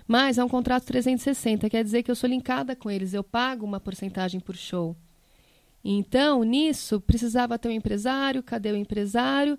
[0.06, 3.66] mas é um contrato 360, quer dizer que eu sou linkada com eles, eu pago
[3.66, 4.96] uma porcentagem por show.
[5.84, 9.58] Então, nisso, precisava ter um empresário, cadê o empresário?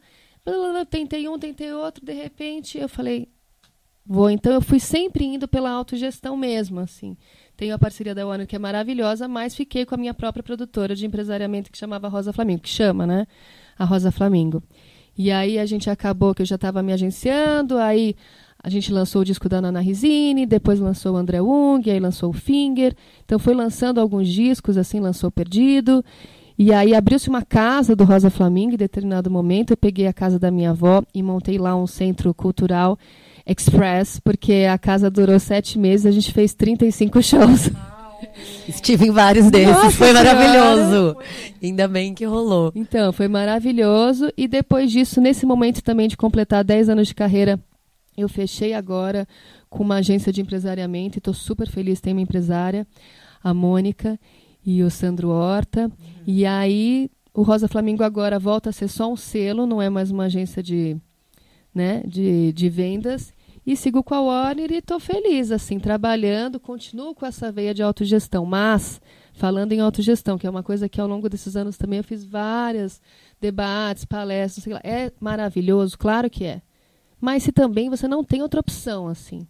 [0.90, 3.28] Tentei um, tentei outro, de repente eu falei,
[4.08, 4.30] vou.
[4.30, 7.18] Então eu fui sempre indo pela autogestão mesmo, assim.
[7.56, 10.96] Tenho a parceria da Warner que é maravilhosa, mas fiquei com a minha própria produtora
[10.96, 13.28] de empresariamento que chamava Rosa Flamingo, que chama, né?
[13.78, 14.62] A Rosa Flamingo.
[15.18, 18.16] E aí a gente acabou que eu já estava me agenciando, aí
[18.64, 22.30] a gente lançou o disco da Nana Risini, depois lançou o André Ung, aí lançou
[22.30, 22.96] o Finger.
[23.26, 26.06] Então foi lançando alguns discos, assim, lançou Perdido.
[26.60, 29.72] E aí abriu-se uma casa do Rosa Flamingo em determinado momento.
[29.72, 32.98] Eu peguei a casa da minha avó e montei lá um centro cultural
[33.48, 37.70] express, porque a casa durou sete meses, a gente fez 35 shows.
[38.68, 41.18] Estive em vários desses, Nossa foi maravilhoso.
[41.64, 42.72] Ainda bem que rolou.
[42.76, 44.32] Então, foi maravilhoso.
[44.36, 47.60] E depois disso, nesse momento também de completar 10 anos de carreira,
[48.18, 49.28] eu fechei agora
[49.70, 52.02] com uma agência de empresariamento e estou super feliz.
[52.02, 52.86] Tem uma empresária,
[53.44, 54.20] a Mônica
[54.66, 55.84] e o Sandro Horta.
[55.84, 55.92] Uhum.
[56.26, 60.12] E aí, o Rosa Flamingo agora volta a ser só um selo, não é mais
[60.12, 60.98] uma agência de,
[61.74, 63.37] né, de, de vendas
[63.68, 67.84] e sigo com a Warner e estou feliz, assim, trabalhando, continuo com essa veia de
[67.84, 69.02] autogestão, mas
[69.34, 72.24] falando em autogestão, que é uma coisa que ao longo desses anos também eu fiz
[72.24, 73.02] vários
[73.42, 76.62] debates, palestras, sei lá, é maravilhoso, claro que é.
[77.20, 79.46] Mas se também você não tem outra opção, assim,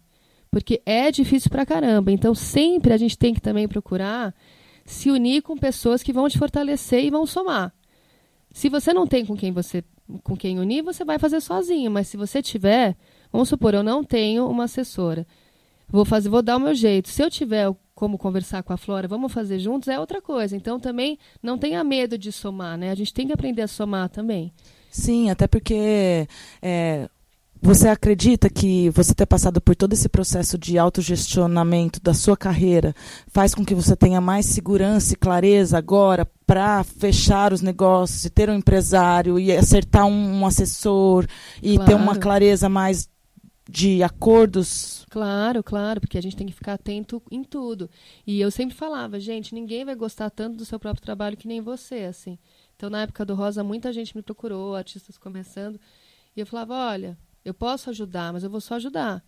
[0.50, 4.34] porque é difícil pra caramba, então sempre a gente tem que também procurar
[4.84, 7.72] se unir com pessoas que vão te fortalecer e vão somar.
[8.50, 9.84] Se você não tem com quem você
[10.24, 12.96] com quem unir, você vai fazer sozinho, mas se você tiver,
[13.32, 15.26] Vamos supor, eu não tenho uma assessora.
[15.88, 17.08] Vou fazer, vou dar o meu jeito.
[17.08, 20.56] Se eu tiver como conversar com a Flora, vamos fazer juntos, é outra coisa.
[20.56, 22.90] Então também não tenha medo de somar, né?
[22.90, 24.52] A gente tem que aprender a somar também.
[24.90, 26.28] Sim, até porque
[26.62, 27.08] é,
[27.60, 32.94] você acredita que você ter passado por todo esse processo de autogestionamento da sua carreira
[33.32, 38.30] faz com que você tenha mais segurança e clareza agora para fechar os negócios e
[38.30, 41.26] ter um empresário e acertar um, um assessor
[41.60, 41.90] e claro.
[41.90, 43.08] ter uma clareza mais
[43.68, 45.04] de acordos.
[45.10, 47.90] Claro, claro, porque a gente tem que ficar atento em tudo.
[48.26, 51.60] E eu sempre falava, gente, ninguém vai gostar tanto do seu próprio trabalho que nem
[51.60, 52.38] você, assim.
[52.74, 55.78] Então, na época do Rosa, muita gente me procurou, artistas começando,
[56.34, 59.22] e eu falava, olha, eu posso ajudar, mas eu vou só ajudar.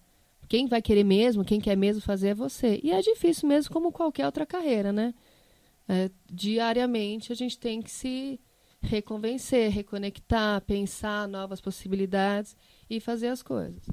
[0.48, 2.80] Quem vai querer mesmo, quem quer mesmo fazer é você.
[2.82, 5.14] E é difícil mesmo, como qualquer outra carreira, né?
[5.86, 8.40] É, diariamente a gente tem que se
[8.80, 12.56] reconvencer, reconectar, pensar novas possibilidades
[12.88, 13.84] e fazer as coisas.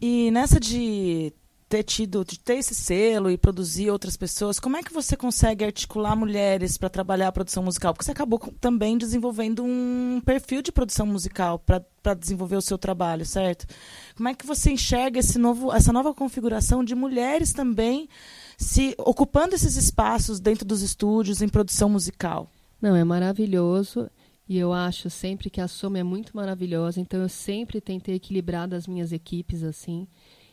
[0.00, 1.32] E nessa de
[1.68, 5.64] ter tido, de ter esse selo e produzir outras pessoas, como é que você consegue
[5.64, 7.92] articular mulheres para trabalhar a produção musical?
[7.92, 13.26] Porque você acabou também desenvolvendo um perfil de produção musical para desenvolver o seu trabalho,
[13.26, 13.66] certo?
[14.14, 18.08] Como é que você enxerga esse novo, essa nova configuração de mulheres também
[18.56, 22.48] se ocupando esses espaços dentro dos estúdios em produção musical?
[22.80, 24.08] Não, é maravilhoso.
[24.48, 28.68] E eu acho sempre que a Soma é muito maravilhosa, então eu sempre tentei equilibrar
[28.68, 30.06] das minhas equipes assim.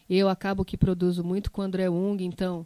[0.09, 2.65] Eu acabo que produzo muito com o André Ung, então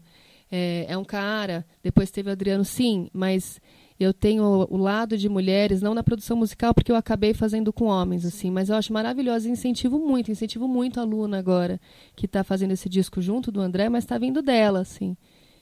[0.52, 1.66] é, é um cara.
[1.84, 3.60] Depois teve o Adriano, sim, mas
[4.00, 7.86] eu tenho o lado de mulheres, não na produção musical, porque eu acabei fazendo com
[7.86, 11.80] homens, assim, mas eu acho maravilhoso e incentivo muito, incentivo muito a Luna agora,
[12.16, 15.18] que está fazendo esse disco junto do André, mas está vindo dela, assim.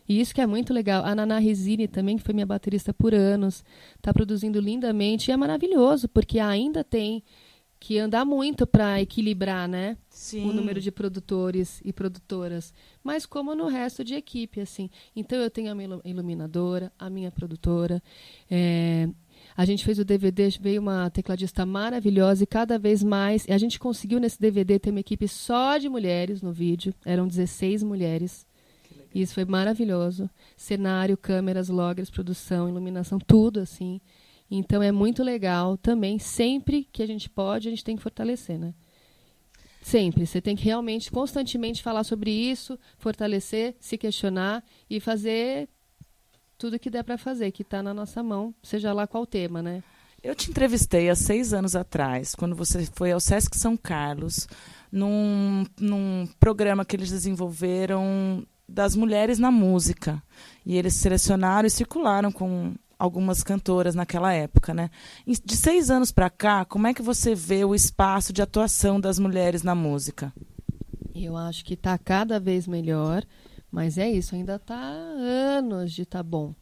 [0.08, 1.04] E isso que é muito legal.
[1.04, 3.64] A Naná Resine também, que foi minha baterista por anos,
[3.96, 5.30] está produzindo lindamente.
[5.30, 7.24] E é maravilhoso, porque ainda tem
[7.80, 10.50] que andar muito para equilibrar né, Sim.
[10.50, 12.74] o número de produtores e produtoras.
[13.04, 14.90] Mas como no resto de equipe, assim.
[15.16, 18.02] Então eu tenho a minha iluminadora, a minha produtora.
[18.50, 19.08] É,
[19.56, 23.46] a gente fez o DVD, veio uma tecladista maravilhosa e cada vez mais.
[23.50, 26.94] A gente conseguiu nesse DVD ter uma equipe só de mulheres no vídeo.
[27.06, 28.48] Eram 16 mulheres.
[29.16, 30.30] Isso foi maravilhoso.
[30.58, 34.02] Cenário, câmeras, loggers, produção, iluminação, tudo assim.
[34.52, 38.60] Então é muito legal também, sempre que a gente pode, a gente tem que fortalecer,
[38.60, 38.74] né?
[39.82, 40.26] Sempre.
[40.26, 45.70] Você tem que realmente, constantemente falar sobre isso, fortalecer, se questionar e fazer
[46.58, 49.82] tudo que der para fazer, que está na nossa mão, seja lá qual tema, né?
[50.22, 54.48] Eu te entrevistei há seis anos atrás, quando você foi ao Sesc São Carlos,
[54.92, 60.22] num, num programa que eles desenvolveram das mulheres na música.
[60.66, 64.90] E eles selecionaram e circularam com algumas cantoras naquela época, né?
[65.26, 69.20] De seis anos para cá, como é que você vê o espaço de atuação das
[69.20, 70.34] mulheres na música?
[71.14, 73.24] Eu acho que está cada vez melhor,
[73.72, 76.54] mas é isso, ainda está anos de tá bom.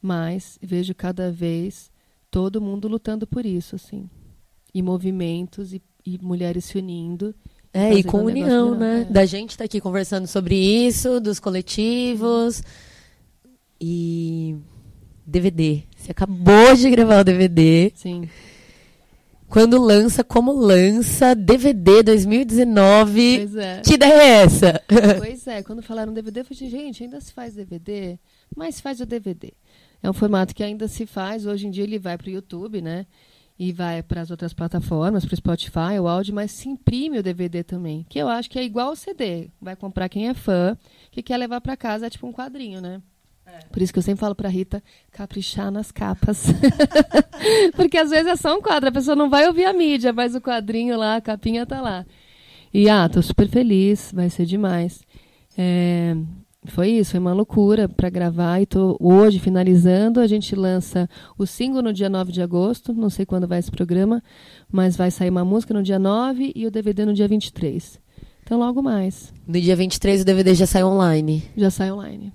[0.00, 1.90] Mas vejo cada vez
[2.30, 4.08] todo mundo lutando por isso, assim,
[4.72, 7.34] e movimentos e, e mulheres se unindo.
[7.78, 9.06] É, e com união, né?
[9.08, 9.12] É.
[9.12, 12.62] Da gente tá aqui conversando sobre isso, dos coletivos.
[13.80, 14.56] E.
[15.24, 15.82] DVD.
[15.96, 17.92] Você acabou de gravar o DVD.
[17.94, 18.28] Sim.
[19.48, 23.38] Quando lança, como lança, DVD 2019.
[23.38, 23.80] Pois é.
[23.80, 24.82] Que ideia é essa?
[25.18, 28.18] Pois é, quando falaram DVD, eu falei, gente, ainda se faz DVD?
[28.54, 29.52] Mas faz o DVD.
[30.02, 32.82] É um formato que ainda se faz, hoje em dia ele vai para o YouTube,
[32.82, 33.06] né?
[33.58, 37.22] E vai para as outras plataformas, para o Spotify, o áudio, mas se imprime o
[37.22, 38.06] DVD também.
[38.08, 39.50] Que eu acho que é igual ao CD.
[39.60, 40.78] Vai comprar quem é fã,
[41.10, 43.02] que quer levar para casa, é tipo um quadrinho, né?
[43.72, 46.46] Por isso que eu sempre falo pra Rita caprichar nas capas.
[47.74, 50.34] Porque às vezes é só um quadro, a pessoa não vai ouvir a mídia, mas
[50.34, 52.04] o quadrinho lá, a capinha tá lá.
[52.72, 55.02] E ah, tô super feliz, vai ser demais.
[55.56, 56.14] É,
[56.66, 60.20] foi isso, foi uma loucura para gravar e tô hoje finalizando.
[60.20, 63.70] A gente lança o single no dia 9 de agosto, não sei quando vai esse
[63.70, 64.22] programa,
[64.70, 68.00] mas vai sair uma música no dia 9 e o DVD no dia 23.
[68.42, 69.32] Então logo mais.
[69.46, 71.44] No dia 23 o DVD já sai online.
[71.56, 72.32] Já sai online.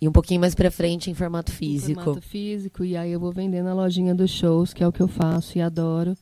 [0.00, 2.02] E um pouquinho mais pra frente em formato físico.
[2.02, 5.00] formato físico e aí eu vou vender na lojinha dos shows, que é o que
[5.00, 6.16] eu faço e adoro.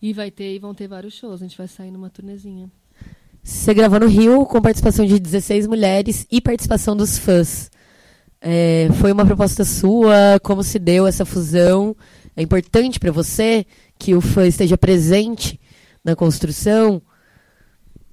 [0.00, 2.70] E vai ter e vão ter vários shows, a gente vai sair numa turnezinha.
[3.46, 7.70] Você gravou no Rio com participação de 16 mulheres e participação dos fãs.
[8.40, 10.40] É, foi uma proposta sua?
[10.42, 11.96] Como se deu essa fusão?
[12.36, 13.64] É importante pra você
[13.96, 15.60] que o fã esteja presente
[16.04, 17.00] na construção?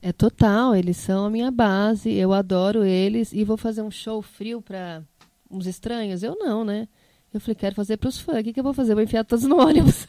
[0.04, 4.22] É total, eles são a minha base, eu adoro eles e vou fazer um show
[4.22, 5.02] frio para
[5.50, 6.22] uns estranhos?
[6.22, 6.88] Eu não, né?
[7.34, 8.94] Eu falei, quero fazer pros fãs, o que, que eu vou fazer?
[8.94, 10.08] Vou enfiar todos no ônibus.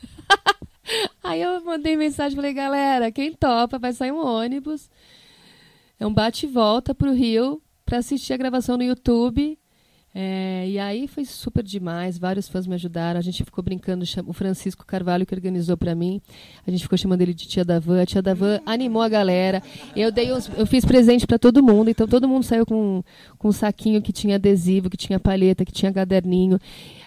[1.25, 4.91] Aí eu mandei mensagem, falei, galera, quem topa vai sair um ônibus.
[5.99, 9.59] É um bate e volta pro Rio para assistir a gravação no YouTube.
[10.17, 13.19] É, e aí foi super demais, vários fãs me ajudaram.
[13.19, 16.21] A gente ficou brincando, o Francisco Carvalho que organizou para mim.
[16.65, 18.01] A gente ficou chamando ele de Tia da Van.
[18.03, 19.61] A Tia da Van animou a galera.
[19.97, 23.03] Eu dei uns- eu fiz presente para todo mundo, então todo mundo saiu com,
[23.39, 26.61] com um saquinho que tinha adesivo, que tinha palheta, que tinha caderninho.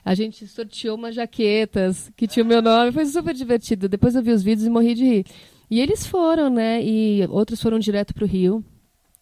[0.08, 3.90] A gente sorteou umas jaquetas que tinha o meu nome, foi super divertido.
[3.90, 5.26] Depois eu vi os vídeos e morri de rir.
[5.70, 6.82] E eles foram, né?
[6.82, 8.64] E outros foram direto pro Rio.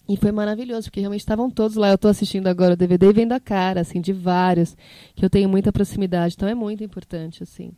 [0.08, 1.90] E foi maravilhoso, porque realmente estavam todos lá.
[1.90, 4.78] Eu estou assistindo agora o DVD e vendo a cara, assim, de vários,
[5.16, 6.36] que eu tenho muita proximidade.
[6.36, 7.72] Então é muito importante, assim.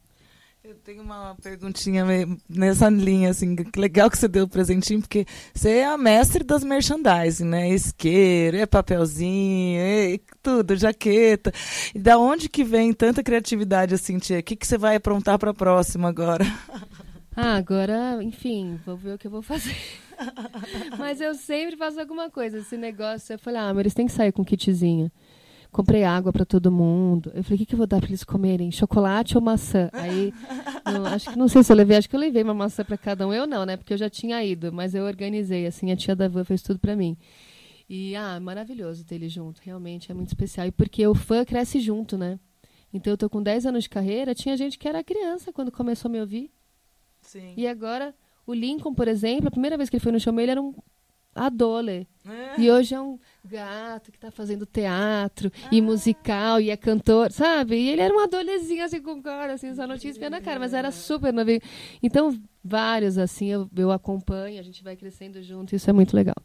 [0.68, 2.04] Eu tenho uma perguntinha
[2.50, 6.44] nessa linha, assim, que legal que você deu o presentinho, porque você é a mestre
[6.44, 7.70] das merchandising, né?
[7.70, 11.54] Isqueiro, é papelzinho, é tudo, jaqueta.
[11.96, 14.40] E da onde que vem tanta criatividade assim, tia?
[14.40, 16.44] O que, que você vai aprontar para a próxima agora?
[17.40, 19.76] Ah, agora, enfim, vou ver o que eu vou fazer.
[20.98, 22.58] Mas eu sempre faço alguma coisa.
[22.58, 25.12] Esse negócio, eu falei, ah, mas eles têm que sair com kitzinho.
[25.72, 27.32] Comprei água para todo mundo.
[27.36, 28.72] Eu falei, o que, que eu vou dar para eles comerem?
[28.72, 29.90] Chocolate ou maçã?
[29.94, 30.34] Aí,
[30.86, 32.98] não, acho que não sei se eu levei, acho que eu levei uma maçã para
[32.98, 33.34] cada um.
[33.34, 33.78] Eu não, né?
[33.78, 36.80] Porque eu já tinha ido, mas eu organizei, assim, a tia da Van fez tudo
[36.80, 37.18] para mim.
[37.90, 40.68] E, ah, maravilhoso ter ele junto, realmente é muito especial.
[40.68, 42.40] E porque o fã cresce junto, né?
[42.94, 46.10] Então eu tô com 10 anos de carreira, tinha gente que era criança quando começou
[46.10, 46.52] a me ouvir.
[47.22, 47.54] Sim.
[47.56, 48.16] E agora,
[48.46, 50.74] o Lincoln, por exemplo, a primeira vez que ele foi no show ele era um
[51.36, 52.08] adole.
[52.58, 57.76] E hoje é um gato que tá fazendo teatro e musical e é cantor, sabe?
[57.76, 60.60] E ele era um adolezinho assim com cara, assim, só não tinha espinha na cara,
[60.60, 61.62] mas era super novinho.
[62.04, 66.36] Então, vários assim, eu, eu acompanho, a gente vai crescendo junto, isso é muito legal.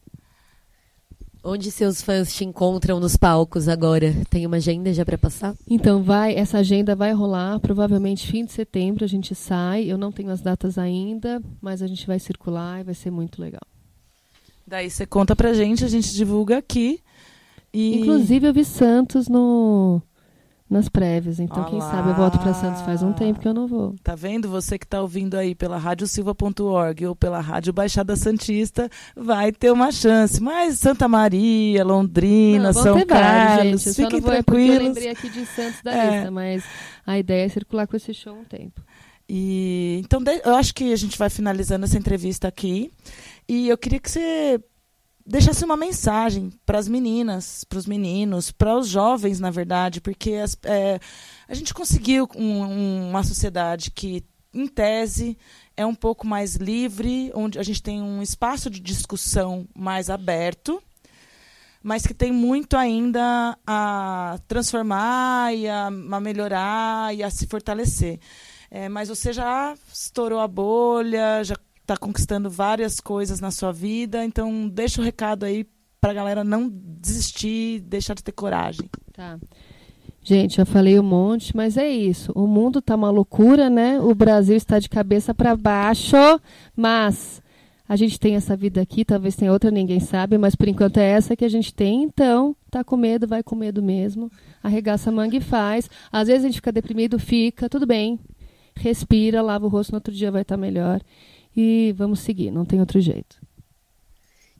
[1.45, 4.15] Onde seus fãs te encontram nos palcos agora?
[4.31, 5.57] Tem uma agenda já pra passar?
[5.69, 9.91] Então vai, essa agenda vai rolar, provavelmente fim de setembro a gente sai.
[9.91, 13.43] Eu não tenho as datas ainda, mas a gente vai circular e vai ser muito
[13.43, 13.72] legal.
[14.67, 17.01] Daí você conta pra gente, a gente divulga aqui.
[17.73, 18.01] E...
[18.01, 20.01] Inclusive eu vi Santos no
[20.69, 21.91] nas prévias, então quem Olá.
[21.91, 23.95] sabe eu volto para Santos faz um tempo que eu não vou.
[24.03, 24.49] Tá vendo?
[24.49, 29.93] Você que tá ouvindo aí pela radiosilva.org ou pela Rádio Baixada Santista, vai ter uma
[29.93, 30.43] chance.
[30.43, 33.89] Mas Santa Maria, Londrina, Não, São ter vários, Carlos, gente.
[33.89, 34.83] Eu fiquem é porque eu tranquilos.
[34.83, 36.11] lembrei aqui de Santos da É.
[36.17, 36.65] lista, mas
[37.07, 38.81] a ideia é circular com esse show um tempo.
[39.29, 42.91] E então eu acho que a gente vai finalizando essa entrevista aqui.
[43.49, 44.61] E eu queria que você
[45.25, 50.33] deixasse uma mensagem para as meninas, para os meninos, para os jovens, na verdade, porque
[50.35, 50.99] as- é,
[51.49, 55.39] a gente conseguiu um- um- uma sociedade que, em tese,
[55.77, 60.83] é um pouco mais livre, onde a gente tem um espaço de discussão mais aberto,
[61.83, 68.21] mas que tem muito ainda a transformar e a, a melhorar e a se fortalecer.
[68.71, 74.25] É, mas você já estourou a bolha, já está conquistando várias coisas na sua vida,
[74.25, 75.67] então deixa o recado aí
[76.01, 78.89] para a galera não desistir, deixar de ter coragem.
[79.13, 79.39] Tá.
[80.25, 82.33] Gente, já falei um monte, mas é isso.
[82.35, 84.01] O mundo tá uma loucura, né?
[84.01, 86.17] O Brasil está de cabeça para baixo,
[86.77, 87.43] mas
[87.89, 91.05] a gente tem essa vida aqui, talvez tenha outra, ninguém sabe, mas por enquanto é
[91.11, 92.05] essa que a gente tem.
[92.05, 94.31] Então, tá com medo, vai com medo mesmo.
[94.63, 95.91] Arregaça a manga e faz.
[96.11, 98.19] Às vezes a gente fica deprimido, fica, tudo bem.
[98.77, 101.01] Respira, lava o rosto, no outro dia vai estar melhor.
[101.57, 103.37] E vamos seguir, não tem outro jeito.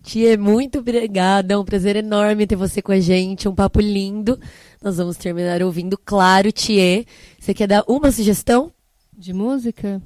[0.03, 1.55] Tia, muito obrigada.
[1.55, 3.49] É um prazer enorme ter você com a gente.
[3.49, 4.39] Um papo lindo.
[4.83, 7.05] Nós vamos terminar ouvindo, claro, Tia.
[7.39, 8.73] Você quer dar uma sugestão?
[9.17, 10.03] De música?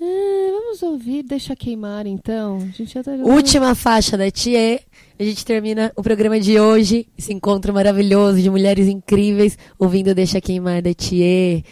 [0.00, 2.58] Ah, vamos ouvir Deixa Queimar, então.
[2.58, 3.12] A gente já tá...
[3.12, 4.80] Última faixa da Tia.
[5.18, 7.08] A gente termina o programa de hoje.
[7.16, 11.64] Esse encontro maravilhoso de mulheres incríveis ouvindo Deixa Queimar da Tia.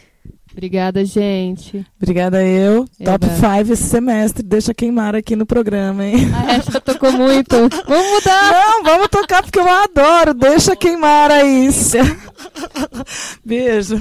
[0.53, 1.85] Obrigada, gente.
[2.01, 2.85] Obrigada eu.
[3.01, 3.19] Eba.
[3.19, 4.43] Top 5 esse semestre.
[4.43, 6.31] Deixa queimar aqui no programa, hein?
[6.35, 7.57] A Esta tocou muito.
[7.87, 8.53] Vamos mudar.
[8.53, 10.35] Não, vamos tocar porque eu adoro.
[10.35, 11.69] Deixa queimar aí.
[13.45, 14.01] Beijo.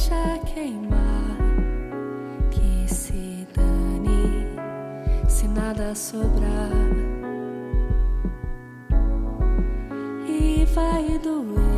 [0.00, 1.36] Deixa queimar,
[2.50, 4.46] que se dane,
[5.28, 6.70] se nada sobrar.
[10.26, 11.69] E vai doer,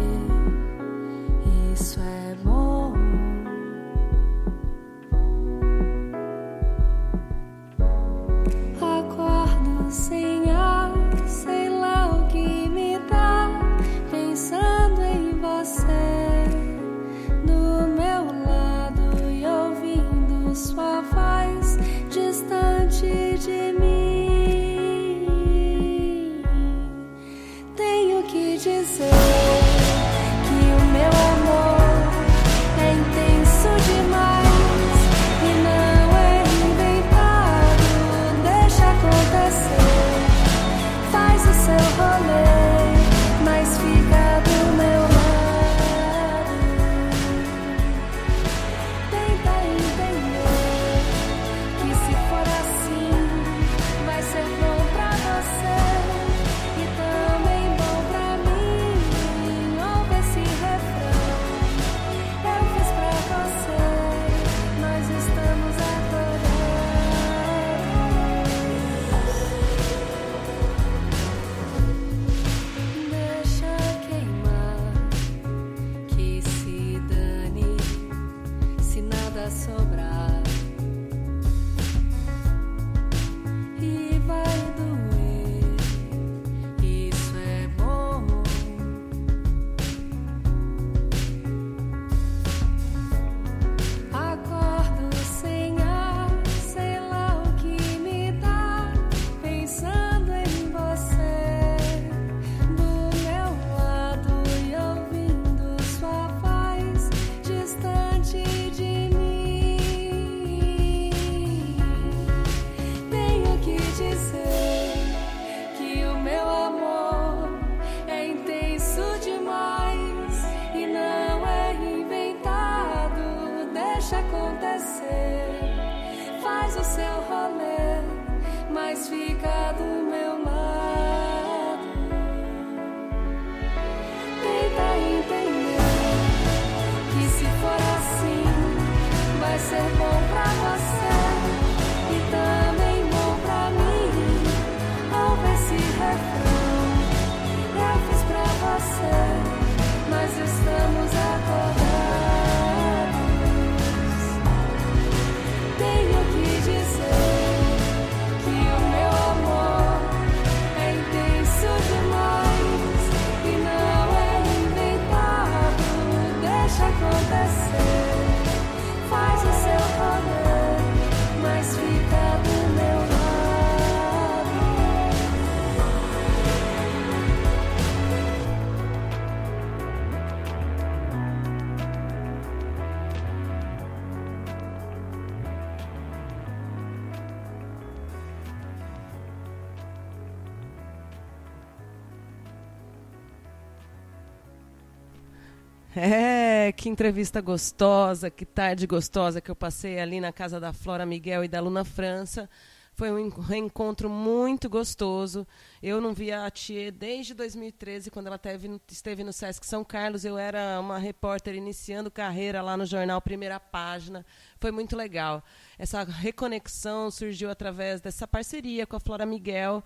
[195.95, 201.05] É, que entrevista gostosa, que tarde gostosa que eu passei ali na casa da Flora
[201.05, 202.49] Miguel e da Luna França,
[202.95, 205.47] Foi um en- reencontro muito gostoso.
[205.83, 210.27] Eu não via a Tia desde 2013, quando ela teve esteve no Sesc São Carlos.
[210.27, 214.27] Eu era uma repórter iniciando carreira lá no jornal Primeira Página.
[214.61, 215.43] Foi muito legal.
[215.79, 219.83] Essa reconexão surgiu através dessa parceria com a Flora Miguel,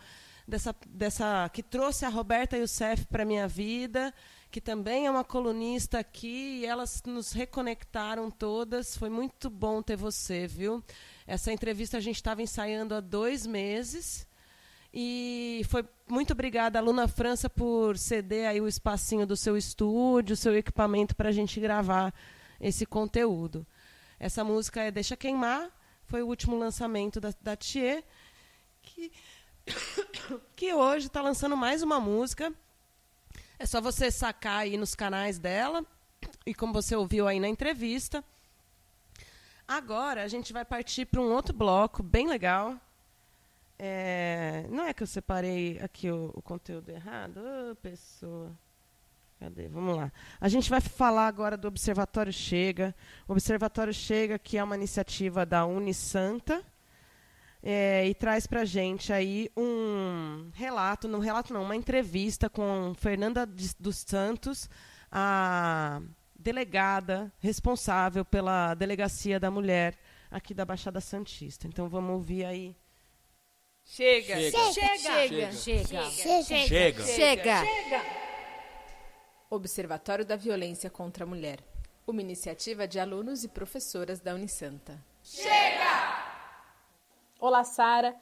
[0.46, 4.12] dessa, dessa que trouxe a Roberta Youssef para minha vida,
[4.50, 8.96] que também é uma colunista aqui, e elas nos reconectaram todas.
[8.96, 10.82] Foi muito bom ter você, viu?
[11.26, 14.26] Essa entrevista a gente estava ensaiando há dois meses.
[14.92, 20.56] E foi muito obrigada, Luna França, por ceder aí o espacinho do seu estúdio, seu
[20.56, 22.14] equipamento para a gente gravar
[22.60, 23.66] esse conteúdo.
[24.18, 25.70] Essa música é Deixa Queimar,
[26.04, 28.02] foi o último lançamento da, da Thier,
[28.80, 29.12] que,
[30.56, 32.54] que hoje está lançando mais uma música.
[33.58, 35.84] É só você sacar aí nos canais dela,
[36.44, 38.24] e como você ouviu aí na entrevista.
[39.66, 42.76] Agora a gente vai partir para um outro bloco bem legal.
[43.78, 47.38] É, não é que eu separei aqui o, o conteúdo errado?
[47.38, 48.56] Ô, pessoa.
[49.38, 49.68] Cadê?
[49.68, 50.10] Vamos lá.
[50.40, 52.94] A gente vai falar agora do Observatório Chega.
[53.28, 56.64] O Observatório Chega, que é uma iniciativa da Unisanta,
[57.68, 62.94] é, e traz para a gente aí um relato, não relato não, uma entrevista com
[62.96, 64.70] Fernanda dos Santos,
[65.10, 66.00] a
[66.38, 69.98] delegada responsável pela Delegacia da Mulher
[70.30, 71.66] aqui da Baixada Santista.
[71.66, 72.76] Então vamos ouvir aí.
[73.84, 74.36] Chega!
[74.36, 74.72] Chega.
[74.72, 75.52] Chega!
[75.52, 77.04] Chega.
[77.04, 77.04] Chega!
[77.04, 77.62] Chega.
[79.50, 81.58] Observatório da Violência contra a Mulher.
[82.06, 85.04] Uma iniciativa de alunos e professoras da Unisanta.
[87.46, 88.12] Olá, Sara.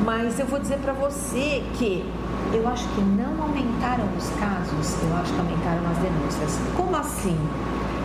[0.05, 2.05] mas eu vou dizer para você que
[2.53, 6.59] eu acho que não aumentaram os casos, eu acho que aumentaram as denúncias.
[6.77, 7.39] Como assim?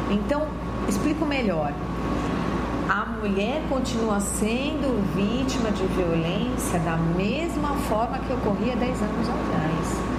[0.10, 0.48] Então,
[0.88, 1.72] explico melhor.
[2.90, 10.14] A mulher continua sendo vítima de violência da mesma forma que ocorria 10 anos atrás.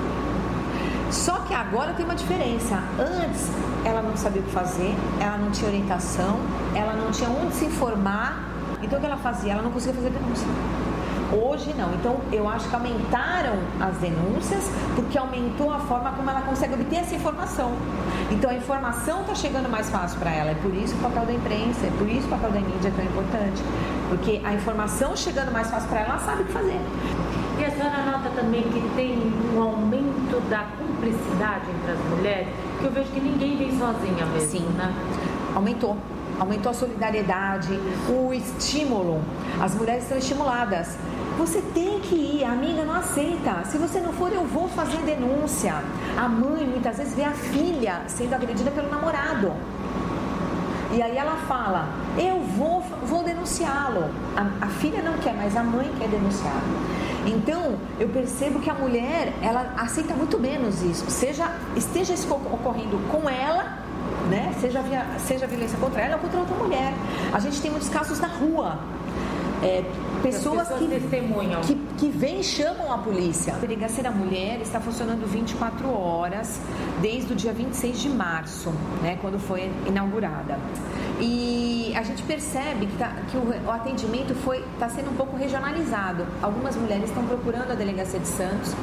[1.11, 2.83] Só que agora tem uma diferença.
[2.99, 3.51] Antes
[3.85, 6.41] ela não sabia o que fazer, ela não tinha orientação,
[6.75, 8.49] ela não tinha onde se informar.
[8.83, 9.53] Então o que ela fazia?
[9.53, 10.49] Ela não conseguia fazer denúncia.
[11.35, 11.93] Hoje não.
[11.95, 16.97] Então eu acho que aumentaram as denúncias porque aumentou a forma como ela consegue obter
[16.97, 17.73] essa informação.
[18.31, 20.51] Então a informação está chegando mais fácil para ela.
[20.53, 22.93] É por isso o papel da imprensa, é por isso o papel da mídia é
[22.93, 23.63] tão importante.
[24.09, 26.81] Porque a informação chegando mais fácil para ela, ela sabe o que fazer.
[27.59, 29.17] E a senhora nota também que tem
[29.55, 32.49] um aumento da cumplicidade entre as mulheres,
[32.81, 34.67] que eu vejo que ninguém vem sozinha mesmo, Sim.
[34.77, 34.93] né?
[35.55, 35.97] Aumentou.
[36.39, 37.79] Aumentou a solidariedade,
[38.09, 39.23] o estímulo.
[39.61, 40.97] As mulheres são estimuladas.
[41.39, 43.65] Você tem que ir, a amiga não aceita.
[43.65, 45.75] Se você não for, eu vou fazer denúncia.
[46.17, 49.53] A mãe muitas vezes vê a filha sendo agredida pelo namorado.
[50.93, 54.11] E aí ela fala, eu vou, vou denunciá-lo.
[54.37, 56.63] A, a filha não quer, mas a mãe quer denunciar.
[57.27, 61.11] Então, eu percebo que a mulher, ela aceita muito menos isso.
[61.11, 63.79] Seja, esteja isso ocorrendo com ela,
[64.31, 64.53] né?
[64.61, 66.93] Seja, via- seja violência contra ela ou contra outra mulher.
[67.33, 68.79] A gente tem muitos casos na rua.
[69.63, 69.83] É,
[70.25, 71.61] pessoas, pessoas que, testemunham.
[71.61, 73.55] que, que vêm e chamam a polícia.
[73.55, 76.61] A Delegacia da Mulher está funcionando 24 horas
[77.01, 78.71] desde o dia 26 de março,
[79.03, 80.59] né, quando foi inaugurada.
[81.21, 84.35] E a gente percebe que, tá- que o, o atendimento
[84.75, 86.27] está sendo um pouco regionalizado.
[86.43, 88.75] Algumas mulheres estão procurando a Delegacia de Santos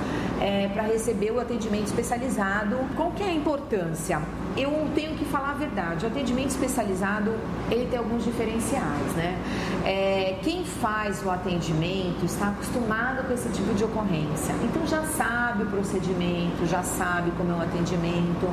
[0.73, 2.77] para receber o atendimento especializado.
[2.95, 4.19] Qual que é a importância?
[4.57, 6.05] Eu tenho que falar a verdade.
[6.05, 7.31] O atendimento especializado
[7.69, 9.37] ele tem alguns diferenciais, né?
[9.85, 14.53] É, quem faz o atendimento está acostumado com esse tipo de ocorrência.
[14.63, 18.49] Então já sabe o procedimento, já sabe como é um atendimento,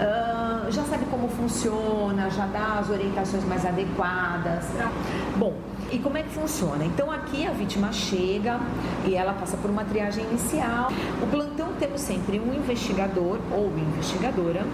[0.00, 4.64] ah, já sabe como funciona, já dá as orientações mais adequadas.
[5.36, 5.54] Bom,
[5.90, 6.84] e como é que funciona?
[6.84, 8.60] Então aqui a vítima chega
[9.06, 10.92] e ela passa por uma triagem inicial.
[11.22, 14.66] O plantão temos sempre um investigador ou investigadora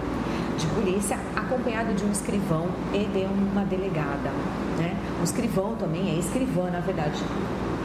[0.57, 4.29] de polícia acompanhado de um escrivão e de uma delegada.
[4.77, 4.95] Né?
[5.19, 7.21] O escrivão também é escrivã, na verdade.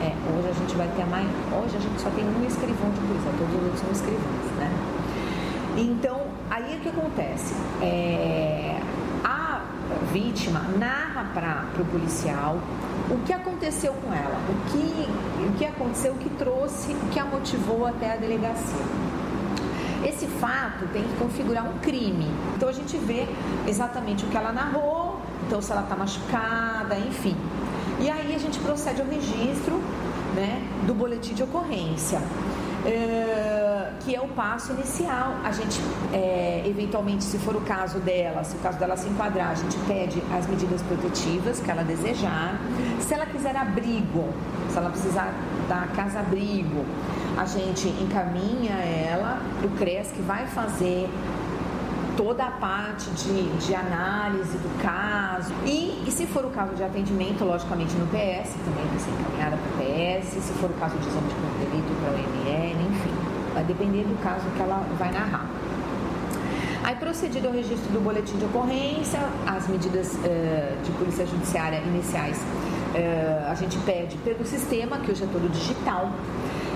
[0.01, 1.27] É, hoje a gente vai ter a mais.
[1.53, 4.71] Hoje a gente só tem um escrivão de polícia, todos os outros são escrivãs, né?
[5.77, 6.21] Então,
[6.51, 7.55] aí o que acontece?
[7.83, 8.81] É,
[9.25, 9.63] a
[10.13, 12.59] vítima narra para o policial
[13.11, 17.19] o que aconteceu com ela, o que, o que aconteceu, o que trouxe, o que
[17.19, 18.85] a motivou até a delegacia.
[20.05, 22.27] Esse fato tem que configurar um crime.
[22.57, 23.27] Então a gente vê
[23.67, 25.21] exatamente o que ela narrou,
[25.51, 27.37] então se ela está machucada, enfim.
[27.99, 29.81] E aí a gente procede ao registro
[30.37, 32.21] né, do boletim de ocorrência.
[32.87, 35.35] É, que é o passo inicial.
[35.43, 35.81] A gente,
[36.13, 39.77] é, eventualmente, se for o caso dela, se o caso dela se enquadrar, a gente
[39.89, 42.59] pede as medidas protetivas que ela desejar.
[43.01, 44.33] Se ela quiser abrigo,
[44.71, 45.35] se ela precisar
[45.69, 46.87] da casa-abrigo,
[47.37, 51.11] a gente encaminha ela para o CRES que vai fazer
[52.21, 55.55] toda a parte de, de análise do caso.
[55.65, 59.57] E, e se for o caso de atendimento, logicamente no PS, também vai ser encaminhada
[59.57, 60.29] para o PS.
[60.45, 61.55] Se for o caso de exame de corpo
[62.03, 63.15] para o ML, enfim.
[63.55, 65.49] Vai depender do caso que ela vai narrar.
[66.85, 72.39] Aí, procedido ao registro do boletim de ocorrência, as medidas eh, de polícia judiciária iniciais,
[72.95, 76.11] eh, a gente pede pelo sistema, que hoje é todo digital.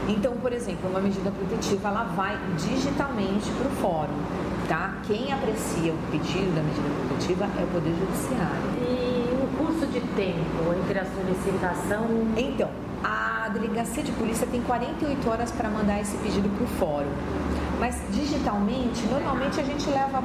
[0.09, 4.95] Então, por exemplo, uma medida protetiva, ela vai digitalmente para o fórum, tá?
[5.07, 8.65] Quem aprecia o pedido da medida protetiva é o Poder Judiciário.
[8.81, 12.07] E o curso de tempo entre a solicitação.
[12.37, 12.71] Então,
[13.03, 17.13] a delegacia de polícia tem 48 horas para mandar esse pedido para o fórum.
[17.79, 20.23] Mas digitalmente, normalmente a gente leva.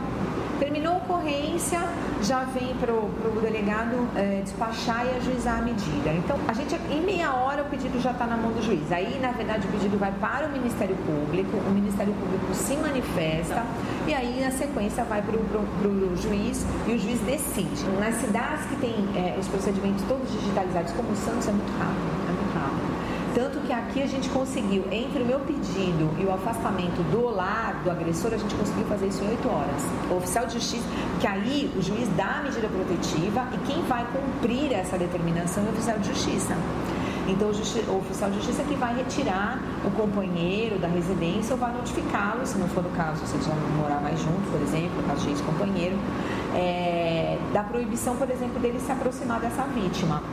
[0.60, 1.80] Terminou a ocorrência,
[2.22, 6.10] já vem para o delegado eh, despachar e ajuizar a medida.
[6.12, 8.92] Então, a gente, em meia hora, o pedido já está na mão do juiz.
[8.92, 13.64] Aí, na verdade, o pedido vai para o Ministério Público, o Ministério Público se manifesta
[14.08, 17.86] e aí, na sequência, vai para o juiz e o juiz decide.
[18.00, 22.29] Nas cidades que têm eh, os procedimentos todos digitalizados, como o Santos, é muito rápido.
[23.40, 23.44] É.
[23.44, 27.82] Tanto que aqui a gente conseguiu, entre o meu pedido e o afastamento do lar,
[27.84, 29.82] do agressor, a gente conseguiu fazer isso em 8 horas.
[30.12, 30.84] O oficial de justiça,
[31.22, 35.68] que aí o juiz dá a medida protetiva e quem vai cumprir essa determinação é
[35.68, 36.56] o oficial de justiça.
[37.30, 42.46] Então, o, oficial de justiça que vai retirar o companheiro da residência ou vai notificá-lo,
[42.46, 45.30] se não for o caso, se eles vão morar mais junto, por exemplo, caso de
[45.30, 45.98] ex-companheiro,
[46.56, 50.24] é, da proibição, por exemplo, dele se aproximar dessa vítima.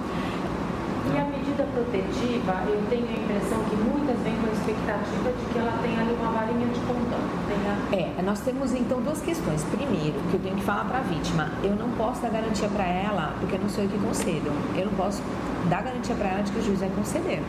[1.14, 5.52] E a medida protetiva, eu tenho a impressão que muitas vêm com a expectativa de
[5.52, 7.20] que ela tenha ali uma varinha de condão.
[7.48, 8.16] Tenha...
[8.18, 9.62] É, nós temos então duas questões.
[9.64, 12.84] Primeiro, que eu tenho que falar para a vítima, eu não posso dar garantia para
[12.84, 14.50] ela, porque não sou eu que concedo.
[14.74, 15.22] Eu não posso
[15.68, 17.42] dar garantia para ela de que o juiz vai conceder.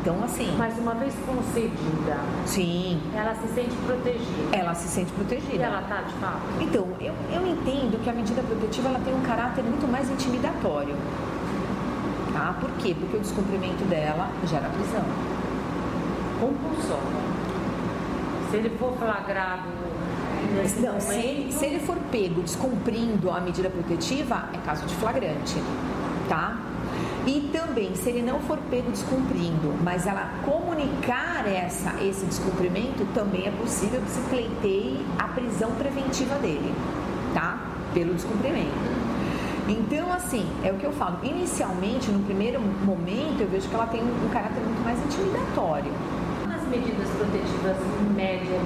[0.00, 0.52] Então, assim.
[0.58, 4.56] Mas uma vez concedida, Sim, ela se sente protegida.
[4.56, 5.54] ela se sente protegida.
[5.54, 6.40] E ela tá de fato?
[6.60, 10.96] Então, eu, eu entendo que a medida protetiva ela tem um caráter muito mais intimidatório.
[12.32, 12.56] Tá?
[12.60, 12.96] Por quê?
[12.98, 15.04] Porque o descumprimento dela gera prisão.
[16.40, 17.00] Compulsão.
[18.50, 19.68] Se ele for flagrado
[20.80, 25.56] Não, se ele, se ele for pego descumprindo a medida protetiva, é caso de flagrante,
[26.28, 26.58] tá?
[27.26, 33.46] E também, se ele não for pego descumprindo, mas ela comunicar essa, esse descumprimento, também
[33.46, 36.74] é possível que se pleiteie a prisão preventiva dele,
[37.32, 37.58] tá?
[37.94, 39.01] Pelo descumprimento.
[39.68, 41.18] Então, assim, é o que eu falo.
[41.22, 45.92] Inicialmente, no primeiro momento, eu vejo que ela tem um, caráter muito mais intimidatório.
[46.48, 48.58] nas medidas protetivas, em média,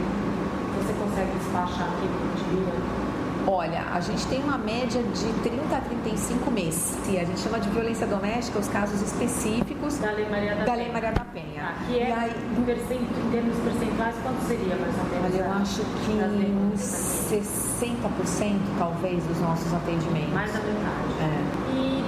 [0.76, 3.06] você consegue despachar aqui por dia?
[3.48, 6.98] Olha, a gente tem uma média de 30 a 35 meses.
[7.08, 10.72] E a gente chama de violência doméstica os casos específicos Da Lei Maria da da
[10.72, 10.76] Penha.
[10.76, 11.74] Lei Maria da Penha.
[11.86, 15.24] Que E é, aí, em, termos percentuais, quanto seria mais ou menos?
[15.24, 20.32] olha, eu acho que uns 60% talvez dos nossos atendimentos.
[20.32, 21.12] Mais da metade.
[21.20, 21.74] É.
[21.74, 22.04] E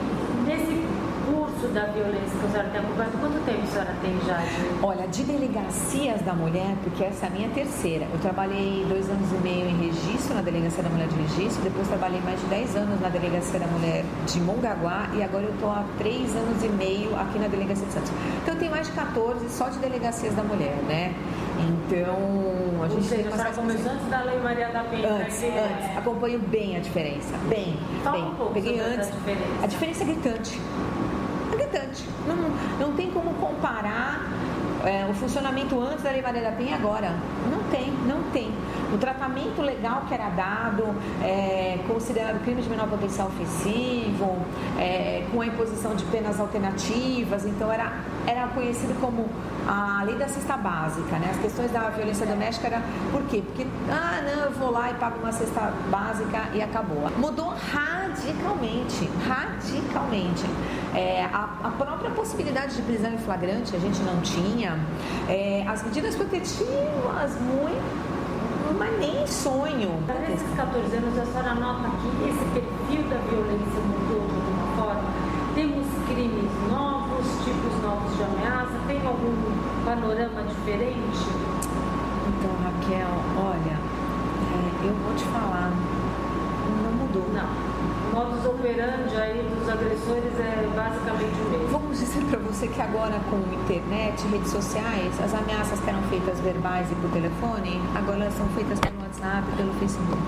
[0.47, 0.89] nesse
[1.27, 4.85] curso da violência que a senhora tem acompanhado, quanto tempo a senhora tem já de...
[4.85, 8.07] Olha, de delegacias da mulher, porque essa é a minha terceira.
[8.13, 11.89] Eu trabalhei dois anos e meio em registro, na Delegacia da Mulher de Registro, depois
[11.89, 15.71] trabalhei mais de 10 anos na Delegacia da Mulher de Mongaguá e agora eu estou
[15.71, 18.13] há três anos e meio aqui na Delegacia de Santos.
[18.43, 21.15] Então eu tenho mais de 14 só de delegacias da mulher, né?
[21.59, 22.17] Então
[22.81, 25.09] a Ou gente seja, tem a senhora começou antes da Lei Maria da Penha.
[25.13, 25.79] Antes, né?
[25.85, 25.99] antes.
[25.99, 27.35] Acompanho bem a diferença.
[27.49, 28.27] Bem, Fala bem.
[28.27, 29.11] um pouco Peguei antes.
[29.11, 29.65] diferença.
[29.65, 30.61] A diferença é gritante.
[31.53, 32.05] É gritante.
[32.27, 34.23] Não, não tem como comparar
[34.85, 37.13] é, o funcionamento antes da Lei Maria da Penha e agora.
[37.51, 38.51] Não tem, não tem.
[38.93, 40.85] O tratamento legal que era dado,
[41.23, 44.39] é, considerado crime de menor potencial ofensivo,
[44.79, 47.93] é, com a imposição de penas alternativas, então era,
[48.27, 49.29] era conhecido como
[49.67, 51.29] a lei da cesta básica, né?
[51.31, 52.83] As questões da violência doméstica era
[53.13, 53.43] por quê?
[53.45, 57.11] Porque, ah, não, eu vou lá e pago uma cesta básica e acabou.
[57.19, 60.45] Mudou radicalmente, radicalmente.
[60.95, 64.79] É, a, a própria possibilidade de prisão em flagrante a gente não tinha.
[65.29, 68.18] É, as medidas protetivas, muito
[68.77, 70.03] mas nem sonho.
[70.29, 75.11] Nesses 14 anos, a senhora nota que esse perfil da violência mudou de alguma forma?
[75.55, 78.79] Temos crimes novos, tipos novos de ameaça?
[78.87, 79.35] Tem algum
[79.85, 81.27] panorama diferente?
[82.29, 83.79] Então, Raquel, olha,
[84.53, 85.73] é, eu vou te falar,
[86.83, 87.25] não mudou.
[87.33, 87.68] Não.
[88.19, 91.69] Modus operandi aí dos agressores é basicamente o mesmo.
[91.69, 96.41] Vamos dizer para você que agora com internet, redes sociais, as ameaças que eram feitas
[96.41, 100.19] verbais e por telefone, agora elas são feitas pelo WhatsApp, pelo Facebook.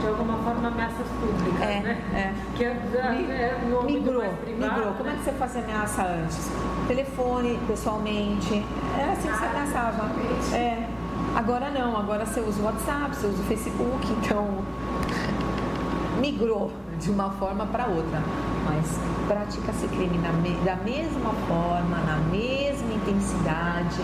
[0.00, 2.02] De alguma forma, ameaças públicas, É, né?
[2.14, 2.56] é.
[2.56, 4.72] Que é, é no âmbito Migrou, privado.
[4.72, 4.94] migrou.
[4.94, 5.18] Como é né?
[5.18, 6.48] que você fazia ameaça antes?
[6.86, 8.64] Telefone, pessoalmente.
[8.96, 10.10] Era assim que você ameaçava.
[10.54, 10.95] É.
[11.36, 14.48] Agora não, agora você usa o WhatsApp, você usa o Facebook, então
[16.18, 18.22] migrou de uma forma para outra.
[18.64, 20.18] Mas pratica-se crime
[20.64, 24.00] da mesma forma, na mesma intensidade,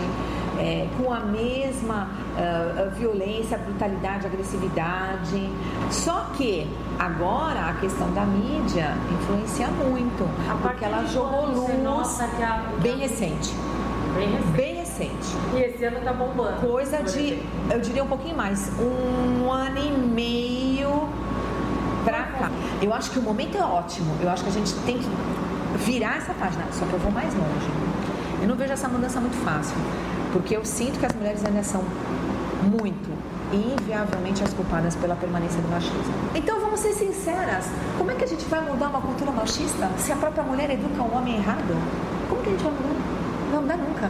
[0.59, 2.07] é, com a mesma
[2.37, 5.49] ah, violência, brutalidade, agressividade.
[5.89, 6.69] Só que
[6.99, 10.23] agora a questão da mídia influencia muito,
[10.61, 13.53] porque ela jogou luz nota que a- bem recente.
[14.15, 14.51] Bem recente.
[14.55, 14.82] Bem recente.
[15.55, 16.61] E esse ano tá bombando.
[16.61, 21.09] Coisa de, eu diria um pouquinho mais, um ano e meio
[22.03, 22.51] pra cá.
[22.81, 24.15] Eu acho que o momento é ótimo.
[24.21, 25.07] Eu acho que a gente tem que
[25.77, 26.65] virar essa página.
[26.71, 27.71] Só que eu vou mais longe.
[28.41, 29.75] Eu não vejo essa mudança muito fácil.
[30.31, 31.83] Porque eu sinto que as mulheres ainda são
[32.63, 33.09] muito
[33.51, 36.13] e inviavelmente as culpadas pela permanência do machismo.
[36.33, 37.65] Então vamos ser sinceras.
[37.97, 41.03] Como é que a gente vai mudar uma cultura machista se a própria mulher educa
[41.03, 41.77] o homem errado?
[42.27, 43.23] Como que a gente vai mudar?
[43.53, 44.09] Não dá nunca.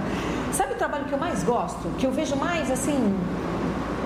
[0.53, 1.89] Sabe o trabalho que eu mais gosto?
[1.97, 3.17] Que eu vejo mais assim,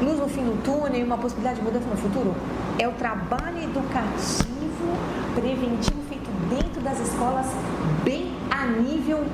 [0.02, 2.34] luz no fim do túnel e uma possibilidade de mudança no futuro?
[2.80, 4.48] É o trabalho educativo
[5.36, 7.48] preventivo feito dentro das escolas,
[8.06, 9.26] bem a nível,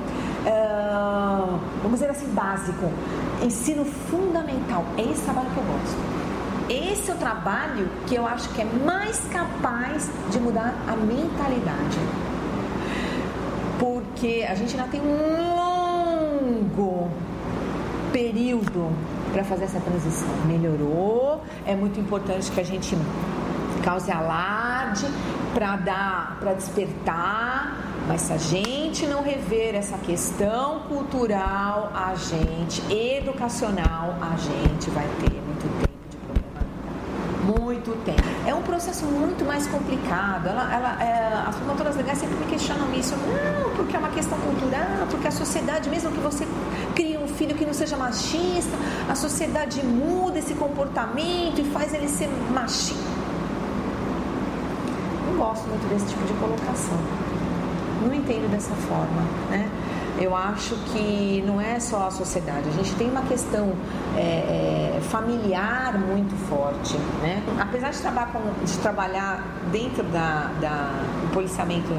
[0.48, 2.92] ah, vamos dizer assim, básico.
[3.44, 4.84] Ensino fundamental.
[4.98, 6.24] É esse trabalho que eu gosto.
[6.68, 12.00] Esse é o trabalho que eu acho que é mais capaz de mudar a mentalidade.
[13.78, 15.63] Porque a gente ainda tem um
[18.14, 18.96] período
[19.34, 20.30] para fazer essa transição.
[20.46, 22.96] Melhorou, é muito importante que a gente
[23.84, 25.06] cause alarde
[25.54, 27.76] para dar, para despertar,
[28.08, 35.08] mas se a gente não rever essa questão cultural, a gente, educacional, a gente vai
[35.20, 35.93] ter muito tempo.
[37.44, 38.24] Muito tempo.
[38.48, 40.48] É um processo muito mais complicado.
[40.48, 43.16] Ela, ela, é, as promotoras legais sempre me questionam isso.
[43.16, 46.48] Não, porque é uma questão cultural, porque a sociedade, mesmo que você
[46.96, 48.78] crie um filho que não seja machista,
[49.10, 53.04] a sociedade muda esse comportamento e faz ele ser machista.
[55.28, 56.98] Não gosto muito desse tipo de colocação.
[58.06, 59.70] Não entendo dessa forma, né?
[60.20, 63.74] Eu acho que não é só a sociedade, a gente tem uma questão
[64.16, 64.20] é,
[64.98, 67.42] é, familiar muito forte, né?
[67.60, 70.92] Apesar de trabalhar, com- de trabalhar dentro da, da-
[71.22, 71.90] do policiamento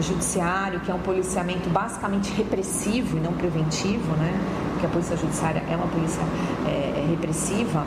[0.00, 4.32] judiciário, que é um policiamento basicamente repressivo e não preventivo, né?
[4.72, 6.20] Porque a polícia judiciária é uma polícia
[6.66, 7.84] é, é repressiva,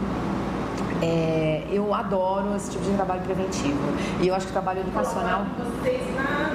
[1.01, 3.77] é, eu adoro esse tipo de trabalho preventivo.
[4.21, 5.45] E eu acho que o trabalho educacional.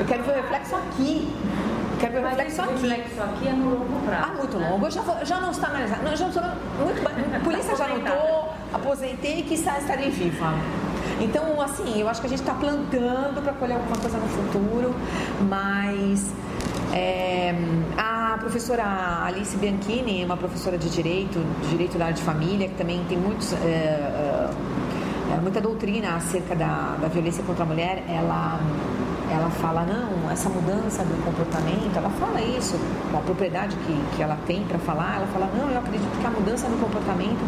[0.00, 1.28] Eu quero ver o reflexo aqui.
[2.02, 2.72] Quero ver reflexo aqui.
[2.72, 4.24] reflexo aqui é no longo prazo.
[4.30, 4.86] Ah, muito longo.
[4.86, 5.90] Eu já, vou- já não está mais.
[6.02, 7.44] Não, já estou muito.
[7.44, 8.52] Polícia já não estou.
[8.74, 10.52] Aposentei e quizá estarei viva.
[11.20, 14.94] Então, assim, eu acho que a gente está plantando para colher alguma coisa no futuro,
[15.48, 16.32] mas
[16.92, 17.54] é,
[17.96, 18.84] a professora
[19.24, 21.38] Alice Bianchini, uma professora de direito,
[21.70, 24.50] direito da área de família, que também tem muitos, é, é,
[25.34, 28.58] é, muita doutrina acerca da, da violência contra a mulher, ela,
[29.32, 32.78] ela fala, não, essa mudança do comportamento, ela fala isso,
[33.10, 36.26] com a propriedade que, que ela tem para falar, ela fala, não, eu acredito que
[36.26, 37.40] a mudança no comportamento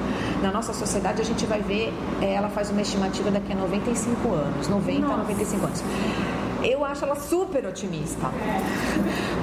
[0.43, 4.33] na nossa sociedade a gente vai ver, é, ela faz uma estimativa daqui a 95
[4.33, 5.17] anos, 90 a Nossa.
[5.19, 5.85] 95 anos.
[6.65, 8.31] Eu acho ela super otimista.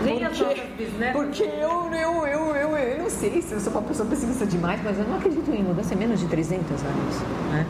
[0.04, 1.22] Nem Porque- bisnetas.
[1.22, 4.82] Porque eu, eu, eu, eu, eu não sei se eu sou uma pessoa pessimista demais,
[4.84, 7.16] mas eu não acredito em mudança em menos de 300 anos.
[7.52, 7.66] Né?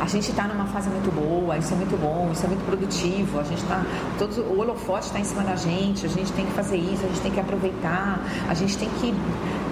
[0.00, 3.40] A gente está numa fase muito boa, isso é muito bom, isso é muito produtivo.
[3.40, 3.84] A gente tá,
[4.18, 7.08] todos, o holofote está em cima da gente, a gente tem que fazer isso, a
[7.08, 9.12] gente tem que aproveitar, a gente tem que.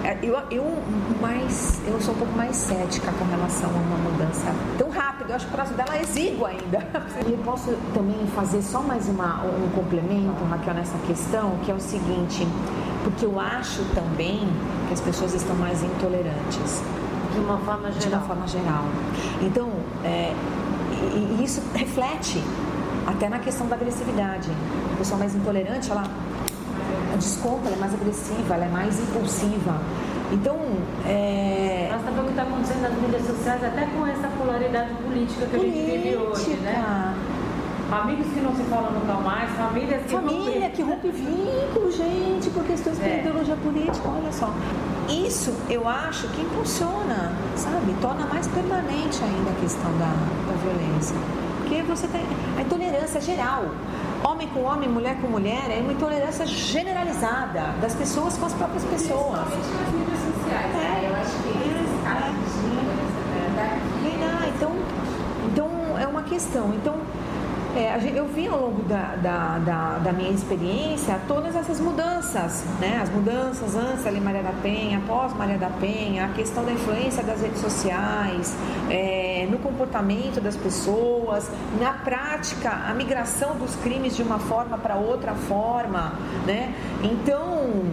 [0.03, 0.63] É, Eu, eu,
[1.21, 5.31] mais, eu sou um pouco mais cética com relação a uma mudança tão rápida.
[5.31, 6.79] Eu acho que o prazo dela é exíguo ainda.
[7.27, 11.73] E eu posso também fazer só mais uma, um complemento, Raquel, nessa questão, que é
[11.75, 12.47] o seguinte,
[13.03, 14.39] porque eu acho também
[14.87, 16.81] que as pessoas estão mais intolerantes.
[17.31, 18.21] De uma forma De uma geral.
[18.27, 18.83] forma geral.
[19.41, 19.69] Então,
[20.03, 20.33] é,
[21.13, 22.43] e, e isso reflete
[23.07, 24.49] até na questão da agressividade.
[24.93, 26.03] A pessoa mais intolerante, ela
[27.17, 29.75] desconta, ela é mais agressiva, ela é mais impulsiva.
[30.31, 30.57] Então,
[31.05, 35.45] é, Nós sabemos o que está acontecendo nas mídias sociais, até com essa polaridade política
[35.45, 37.15] que a gente vive hoje, né?
[37.91, 42.49] Amigos que não se falam nunca mais, famílias que Família rompem- que rompe vínculo, gente,
[42.51, 43.19] por questões de É.
[43.19, 44.49] ideologia política, olha só.
[45.09, 47.93] Isso eu acho que impulsiona, sabe?
[47.99, 51.17] Torna mais permanente ainda a questão da, da violência.
[51.57, 52.21] Porque você tem
[52.57, 53.65] a intolerância geral.
[54.23, 58.83] Homem com homem, mulher com mulher, é uma intolerância generalizada das pessoas com as próprias
[58.85, 59.39] pessoas.
[59.39, 61.09] nas mídias sociais, né?
[61.09, 61.51] Eu acho que
[64.03, 64.71] Vem lá, então,
[65.51, 65.69] então
[65.99, 66.73] é uma questão.
[66.75, 66.97] Então,
[67.75, 72.99] é, eu vi ao longo da, da, da, da minha experiência todas essas mudanças, né?
[73.01, 76.71] As mudanças antes da Lei Maria da Penha, após Maria da Penha, a questão da
[76.71, 78.55] influência das redes sociais,
[78.89, 81.49] é, no comportamento das pessoas,
[81.79, 86.13] na prática, a migração dos crimes de uma forma para outra forma,
[86.45, 86.73] né?
[87.03, 87.83] Então,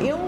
[0.00, 0.18] eu,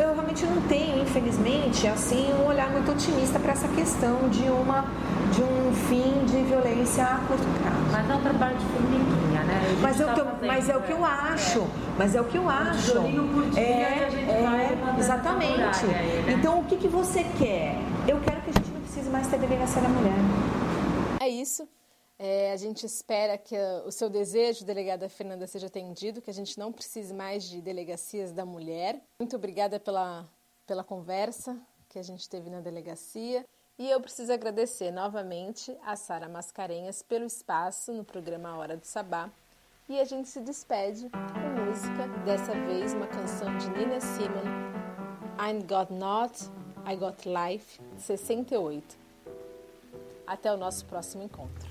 [0.00, 4.84] eu realmente não tenho, infelizmente, assim, um olhar muito otimista para essa questão de uma
[5.32, 7.78] de um fim de violência a curto prazo.
[7.92, 9.60] Mas é um trabalho de formiguinha, né?
[9.80, 11.06] Mas é, o tá que eu, fazendo, mas é o que eu né?
[11.06, 11.66] acho.
[11.98, 12.82] Mas é o que eu acho.
[12.82, 15.86] tijolinho por dia é, e a gente é, vai exatamente.
[15.86, 16.32] aí, né?
[16.38, 17.76] Então o que, que você quer?
[18.06, 20.18] Eu quero que a gente não precise mais ter delegacia da mulher.
[21.20, 21.68] É isso.
[22.18, 26.34] É, a gente espera que ah, o seu desejo, delegada Fernanda, seja atendido, que a
[26.34, 29.00] gente não precise mais de delegacias da mulher.
[29.20, 30.28] Muito obrigada pela,
[30.66, 31.56] pela conversa
[31.88, 33.44] que a gente teve na delegacia.
[33.78, 39.30] E eu preciso agradecer novamente a Sara Mascarenhas pelo espaço no programa Hora do Sabá.
[39.88, 44.42] E a gente se despede com música, dessa vez uma canção de Nina Simon,
[45.38, 46.50] I Got Not,
[46.84, 48.98] I Got Life, de 68.
[50.26, 51.68] Até o nosso próximo encontro.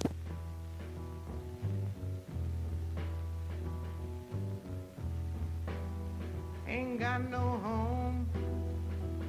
[6.66, 8.26] Ain't got no home,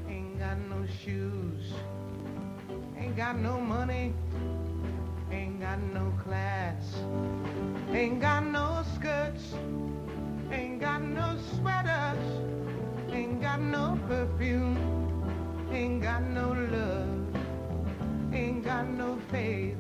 [0.07, 1.73] ain't got no shoes,
[2.99, 4.13] ain't got no money,
[5.31, 6.85] ain't got no class,
[7.91, 9.55] ain't got no skirts,
[10.51, 12.19] ain't got no sweaters,
[13.11, 14.77] ain't got no perfume,
[15.71, 19.77] ain't got no love, ain't got no faith.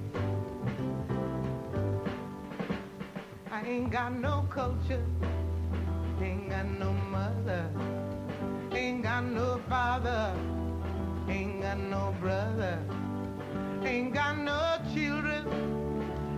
[3.51, 5.05] I ain't got no culture.
[6.21, 7.71] Ain't got no mother,
[8.73, 10.35] ain't got no father,
[11.29, 12.79] ain't got no brother,
[13.85, 15.45] ain't got no children,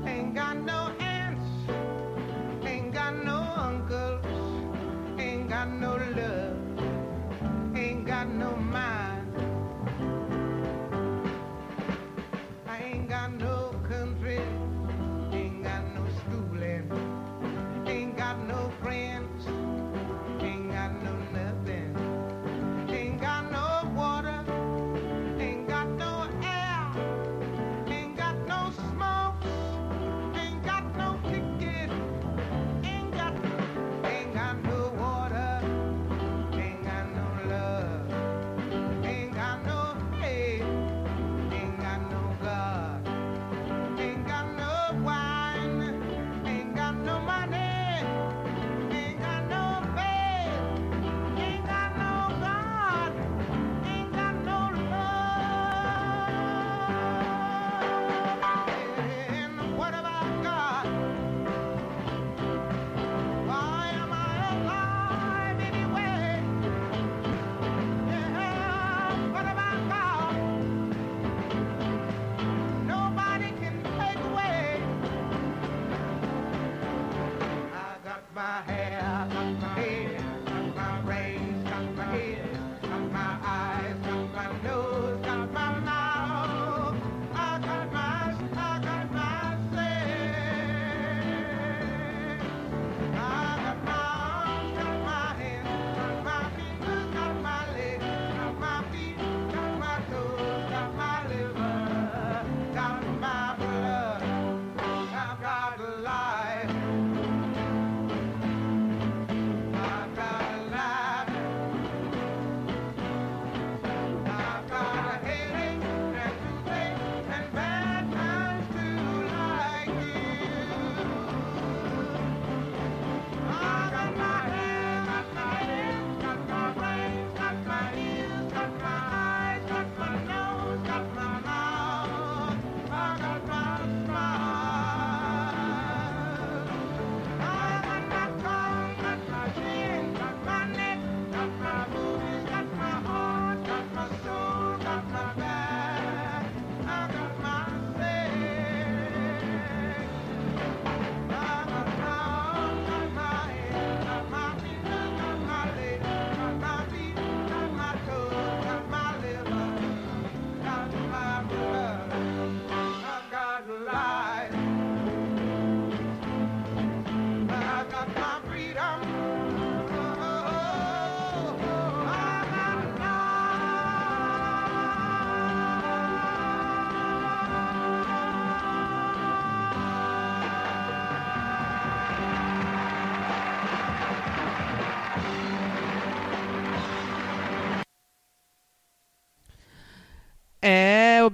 [0.07, 0.93] ain't got no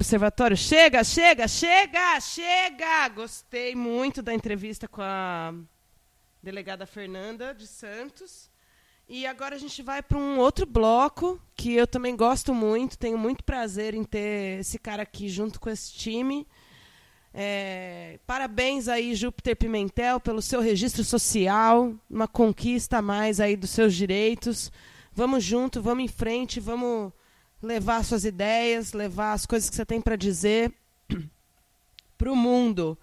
[0.07, 0.57] Observatório.
[0.57, 3.09] Chega, chega, chega, chega!
[3.09, 5.53] Gostei muito da entrevista com a
[6.41, 8.49] delegada Fernanda de Santos.
[9.09, 13.19] E agora a gente vai para um outro bloco que eu também gosto muito, tenho
[13.19, 16.47] muito prazer em ter esse cara aqui junto com esse time.
[17.35, 23.71] É, parabéns aí, Júpiter Pimentel, pelo seu registro social, uma conquista a mais aí dos
[23.71, 24.71] seus direitos.
[25.13, 27.13] Vamos junto, vamos em frente, vamos
[27.63, 30.73] levar suas ideias, levar as coisas que você tem para dizer
[32.17, 32.99] para o mundo.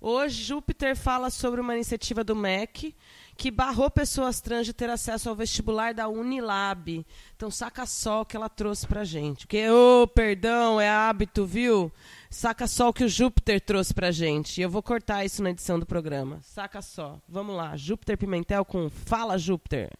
[0.00, 2.94] Hoje, Júpiter fala sobre uma iniciativa do MEC
[3.36, 7.04] que barrou pessoas trans de ter acesso ao vestibular da Unilab.
[7.36, 9.46] Então, saca só o que ela trouxe para gente.
[9.46, 11.90] Porque, ô, perdão, é hábito, viu?
[12.30, 14.58] Saca só o que o Júpiter trouxe para gente.
[14.58, 16.38] E eu vou cortar isso na edição do programa.
[16.42, 17.18] Saca só.
[17.28, 17.76] Vamos lá.
[17.76, 19.90] Júpiter Pimentel com Fala, Júpiter.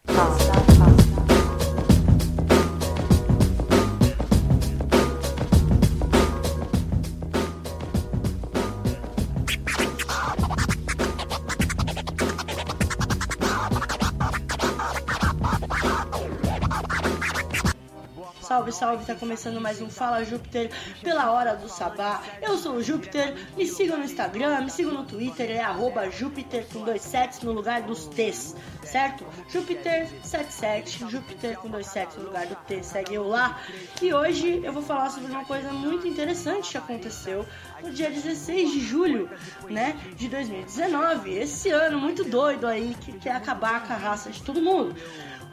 [18.49, 20.71] Salve, salve, tá começando mais um Fala Júpiter
[21.03, 22.19] pela hora do sabá.
[22.41, 26.65] Eu sou o Júpiter, me sigam no Instagram, me sigam no Twitter, é arroba Júpiter
[26.73, 29.23] com dois sets no lugar dos T's, certo?
[29.53, 33.61] Júpiter77, Júpiter com dois sets no lugar do T, segue eu lá.
[34.01, 37.45] E hoje eu vou falar sobre uma coisa muito interessante que aconteceu
[37.83, 39.29] no dia 16 de julho,
[39.69, 41.37] né, de 2019.
[41.37, 44.95] Esse ano muito doido aí, que quer acabar com a raça de todo mundo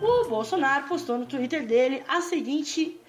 [0.00, 3.00] o Bolsonaro postou no Twitter dele a seguinte,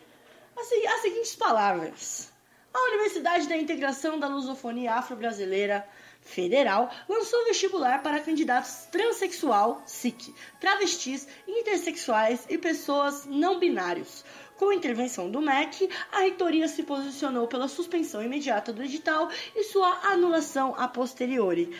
[0.57, 2.31] as, segui- as seguintes palavras.
[2.73, 5.87] A Universidade da Integração da Lusofonia Afro-Brasileira
[6.21, 14.23] Federal lançou vestibular para candidatos transexual, SIC, travestis, intersexuais e pessoas não binários.
[14.57, 19.63] Com a intervenção do MEC, a reitoria se posicionou pela suspensão imediata do edital e
[19.63, 21.75] sua anulação a posteriori.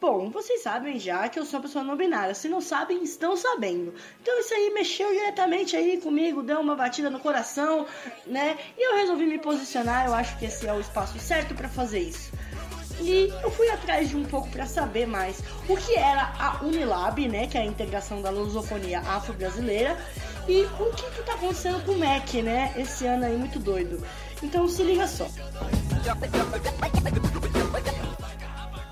[0.00, 2.34] Bom, vocês sabem já que eu sou uma pessoa não binária.
[2.34, 3.92] Se não sabem, estão sabendo.
[4.22, 7.86] Então isso aí mexeu diretamente aí comigo, deu uma batida no coração,
[8.26, 8.56] né?
[8.78, 10.06] E eu resolvi me posicionar.
[10.06, 12.32] Eu acho que esse é o espaço certo para fazer isso.
[12.98, 17.28] E eu fui atrás de um pouco para saber mais o que era a Unilab,
[17.28, 19.98] né, que é a integração da lusofonia afro-brasileira,
[20.46, 24.04] e o que que tá acontecendo com o MEC, né, esse ano aí muito doido.
[24.42, 25.26] Então se liga só.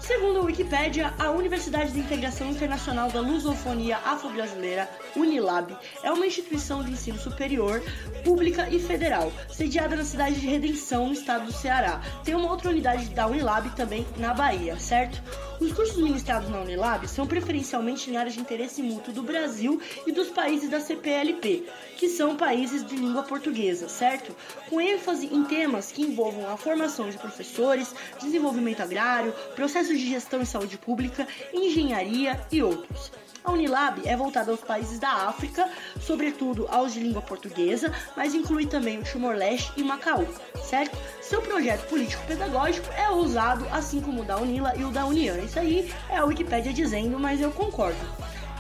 [0.09, 6.83] Segundo a Wikipédia, a Universidade de Integração Internacional da Lusofonia Afro-Brasileira, Unilab, é uma instituição
[6.83, 7.83] de ensino superior,
[8.25, 12.01] pública e federal, sediada na cidade de Redenção, no estado do Ceará.
[12.25, 15.23] Tem uma outra unidade da Unilab também na Bahia, certo?
[15.61, 20.13] Os cursos ministrados na Unilab são preferencialmente em áreas de interesse mútuo do Brasil e
[20.13, 21.65] dos países da CPLP,
[21.97, 24.35] que são países de língua portuguesa, certo?
[24.69, 30.41] Com ênfase em temas que envolvam a formação de professores, desenvolvimento agrário, processos de gestão
[30.41, 33.11] em saúde pública, engenharia e outros.
[33.43, 35.69] A Unilab é voltada aos países da África,
[36.01, 40.25] sobretudo aos de língua portuguesa, mas inclui também o Timor-Leste e Macau,
[40.69, 40.97] certo?
[41.23, 45.39] Seu projeto político-pedagógico é ousado, assim como o da Unila e o da União.
[45.39, 47.99] Isso aí é a Wikipédia dizendo, mas eu concordo.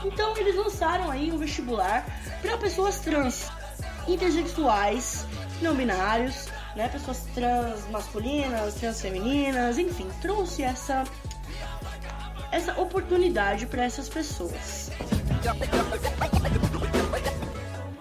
[0.05, 2.07] Então eles lançaram aí um vestibular
[2.41, 3.49] para pessoas trans,
[4.07, 5.27] intersexuais,
[5.61, 11.05] não binários, né, pessoas trans masculinas, trans femininas, enfim, trouxe essa
[12.51, 14.91] essa oportunidade para essas pessoas.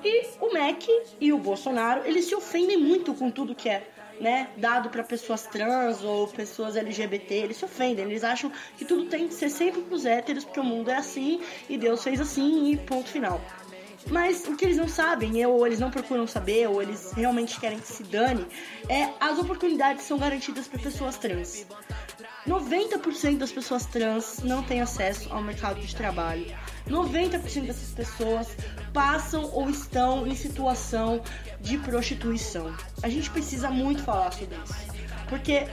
[0.03, 0.87] E o MEC
[1.19, 3.85] e o Bolsonaro, eles se ofendem muito com tudo que é
[4.19, 9.05] né, dado para pessoas trans ou pessoas LGBT, eles se ofendem, eles acham que tudo
[9.05, 12.71] tem que ser sempre pros héteros, porque o mundo é assim e Deus fez assim
[12.71, 13.41] e ponto final.
[14.09, 17.79] Mas o que eles não sabem, ou eles não procuram saber, ou eles realmente querem
[17.79, 18.47] que se dane,
[18.87, 21.65] é as oportunidades são garantidas para pessoas trans.
[22.47, 26.45] 90% das pessoas trans não têm acesso ao mercado de trabalho.
[26.89, 28.47] 90% dessas pessoas
[28.93, 31.21] passam ou estão em situação
[31.59, 32.73] de prostituição.
[33.03, 34.73] A gente precisa muito falar sobre isso.
[35.29, 35.67] Porque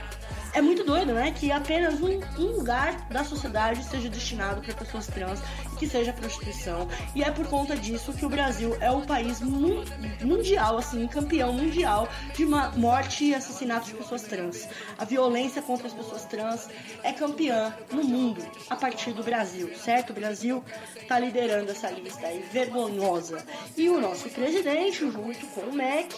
[0.52, 1.32] é muito doido, né?
[1.32, 5.40] Que apenas um, um lugar da sociedade seja destinado para pessoas trans
[5.76, 6.88] que seja prostituição.
[7.14, 9.84] E é por conta disso que o Brasil é o país mu-
[10.22, 14.68] mundial, assim, campeão mundial de morte e assassinato de pessoas trans.
[14.98, 16.68] A violência contra as pessoas trans
[17.02, 20.10] é campeã no mundo a partir do Brasil, certo?
[20.10, 20.64] O Brasil
[20.96, 23.44] está liderando essa lista aí vergonhosa.
[23.76, 26.14] E o nosso presidente, junto com o MEC,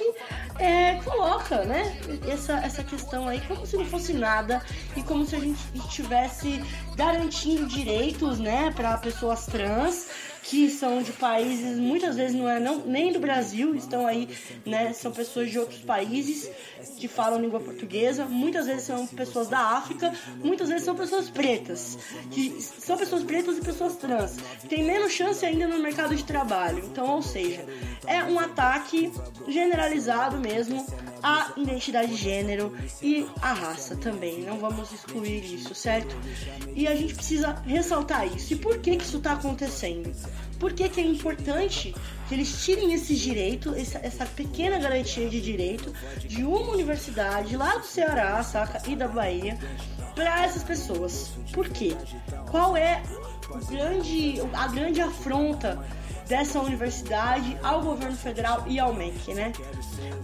[0.59, 1.97] é, coloca, né,
[2.29, 4.63] essa, essa questão aí como se não fosse nada
[4.97, 6.63] e como se a gente estivesse
[6.97, 10.09] garantindo direitos, né, para pessoas trans
[10.49, 14.29] que são de países, muitas vezes não é não, nem do Brasil, estão aí,
[14.65, 14.93] né?
[14.93, 16.49] São pessoas de outros países
[16.97, 20.13] que falam língua portuguesa, muitas vezes são pessoas da África,
[20.43, 21.99] muitas vezes são pessoas pretas,
[22.31, 24.37] que são pessoas pretas e pessoas trans.
[24.69, 26.85] Tem menos chance ainda no mercado de trabalho.
[26.85, 27.65] Então, ou seja,
[28.07, 29.13] é um ataque
[29.49, 30.87] generalizado mesmo
[31.23, 34.43] à identidade de gênero e à raça também.
[34.43, 36.17] Não vamos excluir isso, certo?
[36.75, 38.53] E a gente precisa ressaltar isso.
[38.53, 40.15] E por que, que isso está acontecendo?
[40.59, 41.95] Por que, que é importante
[42.29, 45.93] que eles tirem esse direito, essa, essa pequena garantia de direito
[46.27, 48.83] de uma universidade lá do Ceará, saca?
[48.89, 49.59] E da Bahia
[50.15, 51.31] para essas pessoas.
[51.53, 51.95] Por quê?
[52.51, 53.03] Qual é
[53.69, 55.79] grande, a grande afronta
[56.27, 59.53] dessa universidade ao governo federal e ao MEC, né?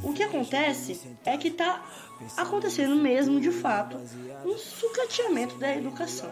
[0.02, 1.84] O que acontece é que tá
[2.36, 3.98] acontecendo mesmo, de fato,
[4.44, 6.30] um sucateamento da educação.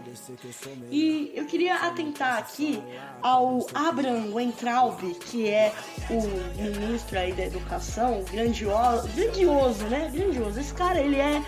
[0.90, 2.82] E eu queria atentar aqui
[3.22, 5.72] ao Abraham Weintraub, que é
[6.08, 10.10] o ministro aí da educação, grandioso, grandioso, né?
[10.12, 10.58] Grandioso.
[10.58, 11.42] Esse cara, ele é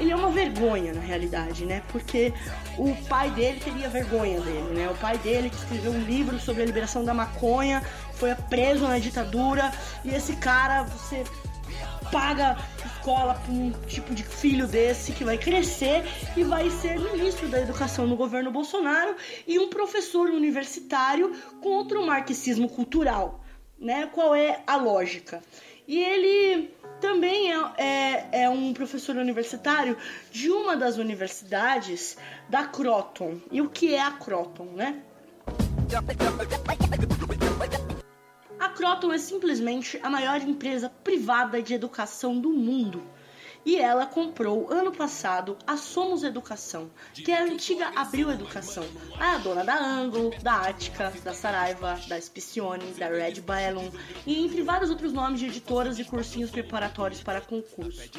[0.00, 1.82] ele é uma vergonha na realidade, né?
[1.88, 2.32] Porque
[2.78, 4.88] o pai dele teria vergonha dele, né?
[4.88, 7.82] O pai dele que escreveu um livro sobre a liberação da maconha,
[8.14, 9.70] foi preso na ditadura,
[10.02, 11.24] e esse cara, você
[12.10, 12.56] paga
[13.00, 16.04] escola para um tipo de filho desse que vai crescer
[16.36, 19.16] e vai ser ministro da educação no governo Bolsonaro
[19.46, 23.44] e um professor universitário contra o marxismo cultural,
[23.78, 24.08] né?
[24.12, 25.42] Qual é a lógica?
[25.88, 26.70] E ele
[27.00, 29.96] também é, é, é, um professor universitário
[30.30, 32.16] de uma das universidades
[32.48, 33.40] da Croton.
[33.50, 35.02] E o que é a Croton, né?
[38.60, 43.02] A Croton é simplesmente a maior empresa privada de educação do mundo.
[43.64, 48.84] E ela comprou ano passado a Somos Educação, que é a antiga Abril Educação.
[49.18, 53.90] É a dona da Ângulo, da Ática, da Saraiva, da Spicione, da Red Bellum
[54.26, 58.10] e entre vários outros nomes de editoras e cursinhos preparatórios para concurso.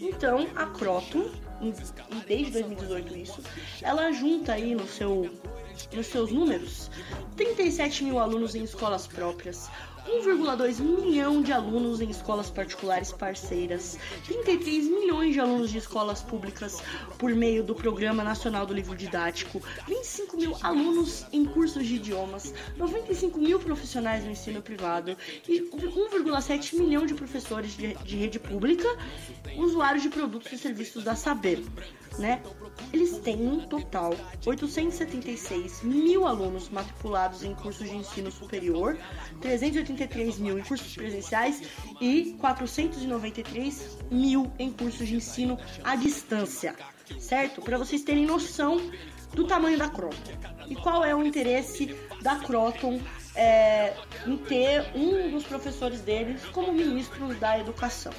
[0.00, 1.28] Então, a Croton,
[2.28, 3.42] desde 2018 isso,
[3.82, 5.28] ela junta aí no seu
[5.92, 6.90] nos seus números,
[7.36, 9.68] 37 mil alunos em escolas próprias,
[10.06, 16.82] 1,2 milhão de alunos em escolas particulares parceiras, 33 milhões de alunos de escolas públicas
[17.18, 22.54] por meio do Programa Nacional do Livro Didático, 25 mil alunos em cursos de idiomas,
[22.76, 25.16] 95 mil profissionais no ensino privado
[25.48, 28.88] e 1,7 milhão de professores de, de rede pública,
[29.56, 31.62] usuários de produtos e serviços da Saber.
[32.20, 32.42] Né?
[32.92, 34.14] Eles têm um total
[34.44, 38.98] 876 mil alunos matriculados em cursos de ensino superior,
[39.40, 41.62] 383 mil em cursos presenciais
[41.98, 46.76] e 493 mil em cursos de ensino à distância,
[47.18, 47.62] certo?
[47.62, 48.78] Para vocês terem noção
[49.32, 50.32] do tamanho da Croton
[50.68, 53.00] e qual é o interesse da Croton
[53.34, 53.94] é,
[54.26, 58.12] em ter um dos professores deles como ministro da educação.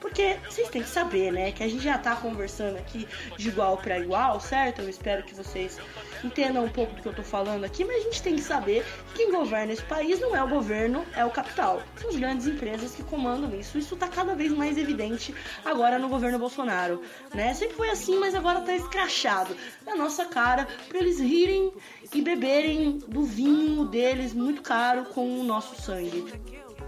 [0.00, 3.76] Porque vocês têm que saber, né, que a gente já tá conversando aqui de igual
[3.78, 4.82] para igual, certo?
[4.82, 5.78] Eu espero que vocês
[6.22, 8.84] entendam um pouco do que eu tô falando aqui, mas a gente tem que saber
[9.08, 11.82] que quem governa esse país não é o governo, é o capital.
[11.96, 13.78] São as grandes empresas que comandam isso.
[13.78, 15.34] Isso tá cada vez mais evidente
[15.64, 17.02] agora no governo Bolsonaro,
[17.34, 17.54] né?
[17.54, 19.56] Sempre foi assim, mas agora tá escrachado
[19.86, 21.72] na nossa cara para eles rirem
[22.12, 26.24] e beberem do vinho deles muito caro com o nosso sangue.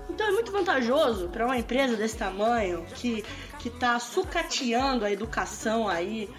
[0.09, 3.25] Então é muito vantajoso para uma empresa desse tamanho que
[3.59, 6.31] que tá sucateando a educação aí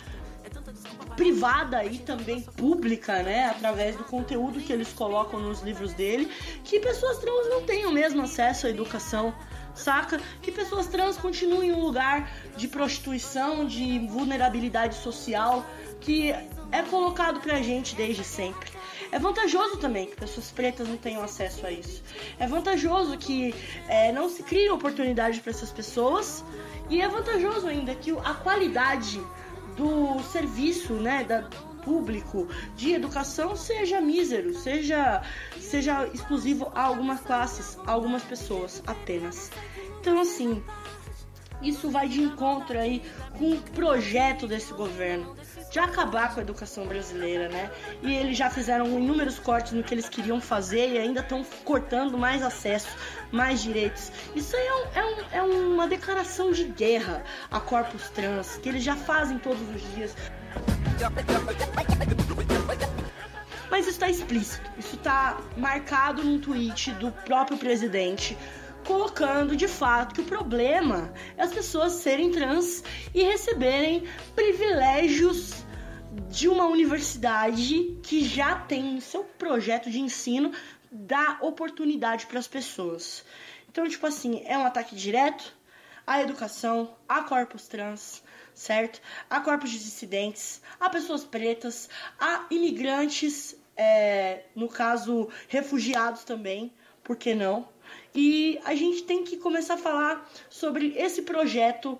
[1.17, 6.31] privada e também pública, né, através do conteúdo que eles colocam nos livros dele,
[6.63, 9.33] que pessoas trans não tenham mesmo acesso à educação,
[9.75, 10.21] saca?
[10.41, 15.65] Que pessoas trans continuem em um lugar de prostituição, de vulnerabilidade social
[15.99, 16.31] que
[16.71, 18.76] é colocado pra gente desde sempre.
[19.11, 22.03] É vantajoso também que pessoas pretas não tenham acesso a isso.
[22.39, 23.53] É vantajoso que
[23.87, 26.43] é, não se criem oportunidades para essas pessoas.
[26.89, 29.21] E é vantajoso ainda que a qualidade
[29.75, 31.47] do serviço, né, da
[31.83, 35.21] público de educação seja mísero, seja
[35.57, 39.49] seja exclusivo a algumas classes, a algumas pessoas apenas.
[40.01, 40.61] Então assim,
[41.61, 43.01] isso vai de encontro aí
[43.37, 45.36] com o projeto desse governo
[45.69, 47.69] de acabar com a educação brasileira, né?
[48.01, 52.17] E eles já fizeram inúmeros cortes no que eles queriam fazer e ainda estão cortando
[52.17, 52.87] mais acesso,
[53.31, 54.11] mais direitos.
[54.35, 58.69] Isso aí é, um, é, um, é uma declaração de guerra a corpos trans, que
[58.69, 60.15] eles já fazem todos os dias.
[63.69, 68.37] Mas isso está explícito, isso está marcado num tweet do próprio presidente
[68.87, 72.81] colocando de fato que o problema é as pessoas serem trans
[73.13, 75.65] e receberem privilégios
[76.29, 80.53] de uma universidade que já tem seu projeto de ensino
[80.89, 83.25] dar oportunidade para as pessoas.
[83.69, 85.53] Então, tipo assim, é um ataque direto
[86.05, 88.23] à educação, a corpos trans,
[88.53, 89.01] certo?
[89.29, 96.71] A corpos de dissidentes, a pessoas pretas, a imigrantes, é, no caso, refugiados também,
[97.03, 97.67] por que não?
[98.13, 101.99] E a gente tem que começar a falar sobre esse projeto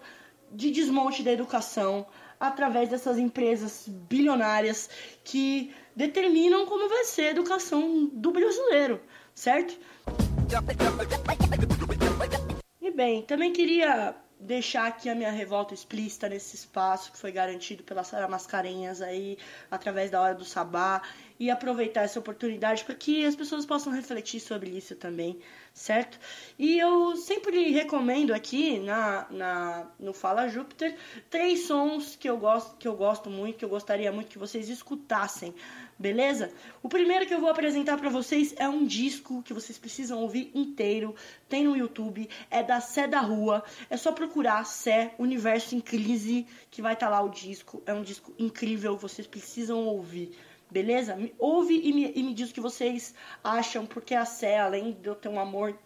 [0.52, 2.06] de desmonte da educação
[2.40, 4.90] através dessas empresas bilionárias
[5.24, 9.02] que determinam como vai ser a educação do brasileiro,
[9.34, 9.78] certo?
[12.80, 17.84] E bem, também queria deixar aqui a minha revolta explícita nesse espaço que foi garantido
[17.84, 19.38] pela Sara Mascarenhas aí
[19.70, 21.02] através da hora do sabá
[21.40, 25.40] e aproveitar essa oportunidade para que as pessoas possam refletir sobre isso também,
[25.78, 26.20] certo?
[26.58, 30.98] E eu sempre recomendo aqui na, na no Fala Júpiter
[31.30, 34.70] três sons que eu gosto que eu gosto muito, que eu gostaria muito que vocês
[34.70, 35.54] escutassem.
[36.00, 36.52] Beleza?
[36.82, 40.52] O primeiro que eu vou apresentar para vocês é um disco que vocês precisam ouvir
[40.54, 41.16] inteiro.
[41.48, 43.64] Tem no YouTube, é da Sé da Rua.
[43.90, 47.82] É só procurar Sé Universo em Crise que vai estar tá lá o disco.
[47.86, 50.36] É um disco incrível, vocês precisam ouvir.
[50.70, 51.16] Beleza?
[51.16, 54.92] Me, ouve e me, e me diz o que vocês acham, porque a Sé, além
[54.94, 55.78] de eu ter um amor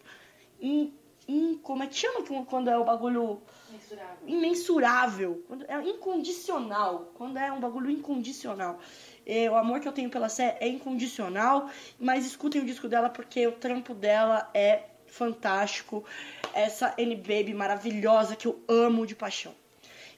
[0.60, 0.92] in,
[1.28, 3.40] in, como é que chama quando é o bagulho
[3.70, 4.28] Mensurável.
[4.28, 8.80] imensurável, quando é incondicional, quando é um bagulho incondicional.
[9.24, 13.08] É, o amor que eu tenho pela Sé é incondicional, mas escutem o disco dela
[13.08, 16.04] porque o trampo dela é fantástico.
[16.52, 19.54] Essa N-Baby maravilhosa que eu amo de paixão.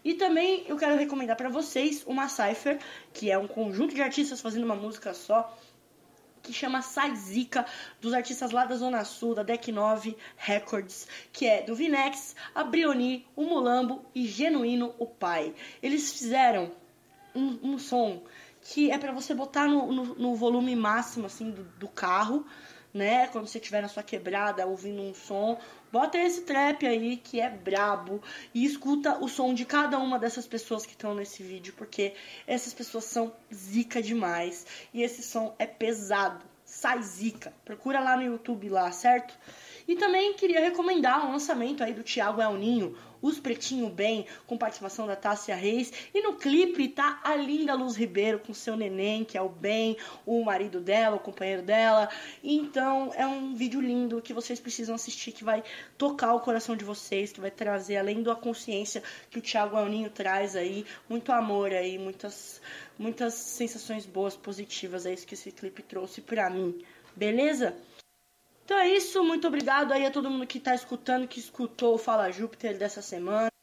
[0.05, 2.79] E também eu quero recomendar para vocês uma Cypher,
[3.13, 5.57] que é um conjunto de artistas fazendo uma música só,
[6.43, 7.65] que chama Saizica,
[8.03, 12.63] dos artistas lá da Zona Sul, da Deck 9 Records, que é do Vinex, a
[12.63, 15.55] Brioni, o Mulambo e Genuíno, o pai.
[15.83, 16.71] Eles fizeram
[17.35, 18.23] um, um som
[18.61, 22.47] que é para você botar no, no, no, volume máximo assim do, do carro,
[22.95, 23.27] né?
[23.27, 25.61] Quando você estiver na sua quebrada ouvindo um som,
[25.91, 28.23] bota esse trap aí que é brabo
[28.55, 32.15] e escuta o som de cada uma dessas pessoas que estão nesse vídeo, porque
[32.47, 34.65] essas pessoas são zica demais
[34.95, 36.45] e esse som é pesado.
[36.65, 37.53] Sai zica.
[37.65, 39.37] Procura lá no YouTube lá, certo?
[39.87, 44.57] E também queria recomendar o lançamento aí do Thiago El Ninho, Os Pretinho Bem, com
[44.57, 45.93] participação da Tássia Reis.
[46.15, 49.97] E no clipe tá a linda Luz Ribeiro com seu neném, que é o Bem,
[50.25, 52.09] o marido dela, o companheiro dela.
[52.43, 55.63] Então é um vídeo lindo que vocês precisam assistir, que vai
[55.99, 59.87] tocar o coração de vocês, que vai trazer, além da consciência que o Thiago El
[59.87, 62.61] Ninho traz aí, muito amor aí, muitas,
[62.99, 66.83] muitas sensações boas, positivas, é isso que esse clipe trouxe pra mim.
[67.15, 67.77] Beleza?
[68.65, 71.99] Então é isso, muito obrigado aí a todo mundo que está escutando, que escutou o
[71.99, 73.54] Fala Júpiter dessa semana.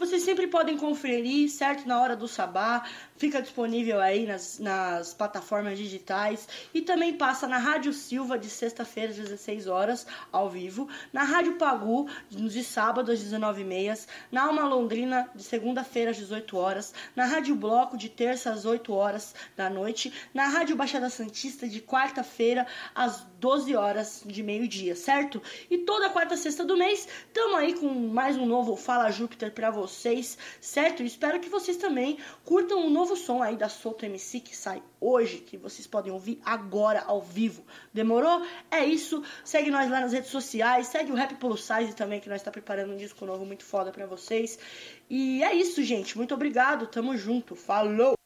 [0.00, 1.86] Vocês sempre podem conferir, certo?
[1.86, 2.84] Na hora do sabá.
[3.18, 6.48] Fica disponível aí nas, nas plataformas digitais.
[6.72, 10.88] E também passa na Rádio Silva de sexta-feira, às 16 horas, ao vivo.
[11.12, 14.06] Na Rádio Pagu, de sábado, às 19h30.
[14.32, 16.94] Na Alma Londrina, de segunda-feira, às 18 horas.
[17.14, 20.10] Na Rádio Bloco, de terça, às 8 horas da noite.
[20.32, 25.42] Na Rádio Baixada Santista, de quarta-feira, às 12 horas de meio-dia, certo?
[25.70, 29.70] E toda quarta sexta do mês, tamo aí com mais um novo Fala Júpiter pra
[29.70, 29.89] vocês,
[30.60, 31.02] certo?
[31.02, 35.38] espero que vocês também curtam o novo som aí da Solto MC que sai hoje,
[35.38, 37.64] que vocês podem ouvir agora ao vivo.
[37.92, 38.46] Demorou?
[38.70, 39.22] É isso.
[39.44, 42.50] Segue nós lá nas redes sociais, segue o Rap Plus Size também, que nós tá
[42.50, 44.58] preparando um disco novo muito foda pra vocês.
[45.08, 46.16] E é isso, gente.
[46.16, 46.86] Muito obrigado.
[46.86, 47.56] Tamo junto.
[47.56, 48.19] Falou!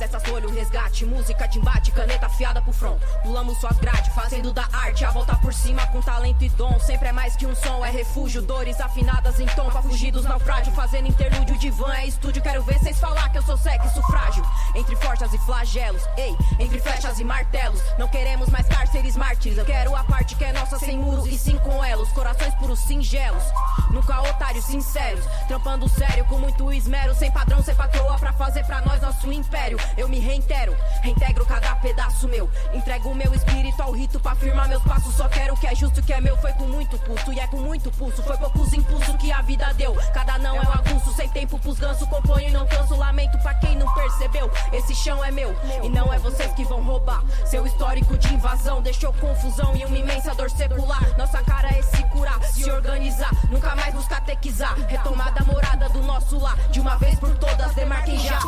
[0.00, 2.98] Dessas folhas, o resgate, música de embate, caneta afiada pro front.
[3.22, 6.80] Pulamos suas grades, fazendo da arte a volta por cima com talento e dom.
[6.80, 10.24] Sempre é mais que um som, é refúgio, dores afinadas em tom pra fugir dos
[10.24, 10.74] naufrágios.
[10.74, 12.42] Fazendo interlúdio de van, é estúdio.
[12.42, 14.42] Quero ver vocês falar que eu sou sexo frágil.
[14.74, 17.80] Entre forjas e flagelos, ei, entre flechas e martelos.
[17.98, 19.58] Não queremos mais cárceres mártires.
[19.58, 22.08] Eu quero a parte que é nossa sem muro e sim com elos.
[22.12, 23.44] Corações puros singelos,
[23.90, 25.26] nunca otários sinceros.
[25.46, 29.78] Trampando sério com muito esmero, sem padrão, sem patroa pra fazer pra nós nosso império.
[29.96, 32.48] Eu me reitero, reintegro cada pedaço meu.
[32.72, 35.14] Entrego o meu espírito ao rito pra firmar meus passos.
[35.14, 36.36] Só quero o que é justo, o que é meu.
[36.38, 38.22] Foi com muito custo e é com muito pulso.
[38.22, 39.94] Foi poucos impulsos que a vida deu.
[40.12, 42.06] Cada não é um aguço, sem tempo pros ganso.
[42.06, 42.94] Componho e não canso.
[42.96, 44.50] Lamento pra quem não percebeu.
[44.72, 47.22] Esse chão é meu e não é vocês que vão roubar.
[47.46, 51.16] Seu histórico de invasão deixou confusão e uma imensa dor secular.
[51.18, 53.30] Nossa cara é se curar, se organizar.
[53.50, 54.74] Nunca mais nos catequizar.
[54.86, 56.56] Retomada morada do nosso lar.
[56.70, 58.40] De uma vez por todas, demarquem já.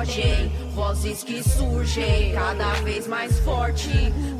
[0.00, 3.90] Fogem, vozes que surgem cada vez mais forte.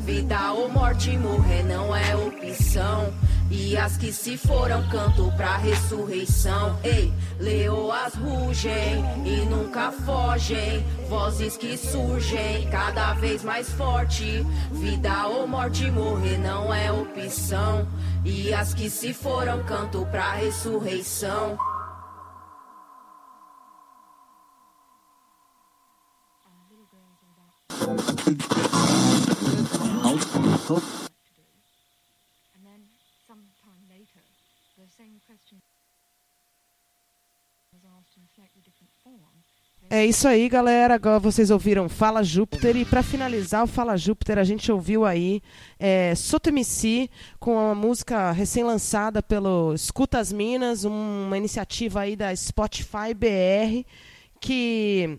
[0.05, 3.13] Vida ou morte, morrer não é opção.
[3.51, 6.79] E as que se foram canto pra ressurreição.
[6.83, 10.85] Ei, leoas rugem e nunca fogem.
[11.09, 14.47] Vozes que surgem cada vez mais forte.
[14.73, 17.87] Vida ou morte, morrer não é opção.
[18.25, 21.59] E as que se foram canto pra ressurreição.
[39.93, 40.95] É isso aí, galera.
[40.95, 42.77] Agora vocês ouviram Fala Júpiter.
[42.77, 45.43] E para finalizar o Fala Júpiter, a gente ouviu aí
[45.81, 46.15] é,
[47.41, 53.85] com a música recém-lançada pelo Escuta as Minas, uma iniciativa aí da Spotify BR
[54.41, 55.19] que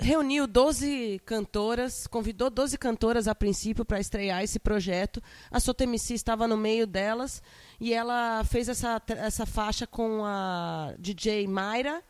[0.00, 5.22] reuniu 12 cantoras, convidou 12 cantoras a princípio para estrear esse projeto.
[5.50, 7.42] A Soto MC estava no meio delas
[7.78, 12.02] e ela fez essa, essa faixa com a DJ Mayra.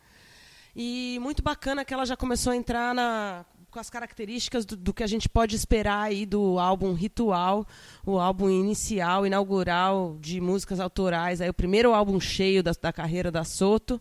[0.74, 4.94] E muito bacana que ela já começou a entrar na, com as características do, do
[4.94, 7.66] que a gente pode esperar aí do álbum Ritual,
[8.06, 13.30] o álbum inicial, inaugural de músicas autorais, aí o primeiro álbum cheio da, da carreira
[13.30, 14.00] da Soto,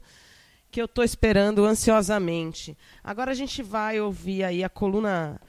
[0.71, 2.77] que eu estou esperando ansiosamente.
[3.03, 5.39] Agora a gente vai ouvir aí a coluna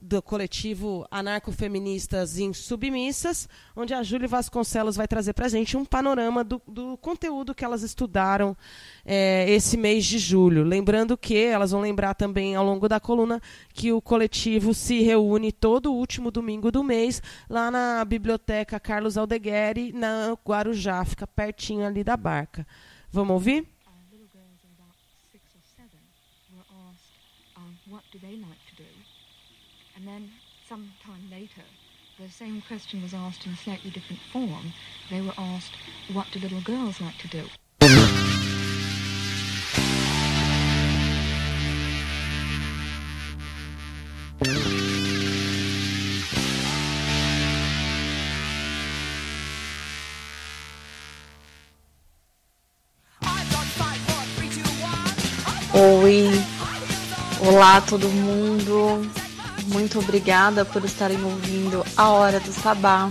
[0.00, 6.44] do coletivo Anarcofeministas Insubmissas, onde a Júlia Vasconcelos vai trazer para a gente um panorama
[6.44, 8.56] do, do, conteúdo que elas estudaram
[9.04, 10.62] é, esse mês de julho.
[10.62, 13.40] Lembrando que elas vão lembrar também ao longo da coluna
[13.72, 19.92] que o coletivo se reúne todo último domingo do mês lá na Biblioteca Carlos Aldegueri,
[19.92, 22.66] na Guarujá, fica pertinho ali da barca.
[23.10, 23.75] Vamos ouvir?
[32.26, 34.72] The same question was asked in a slightly different form.
[35.10, 35.76] They were asked,
[36.12, 37.44] what do little girls like to do?
[55.76, 56.44] Oi,
[57.40, 59.25] olá todo mundo.
[59.66, 63.10] Muito obrigada por estarem ouvindo a Hora do Sabá.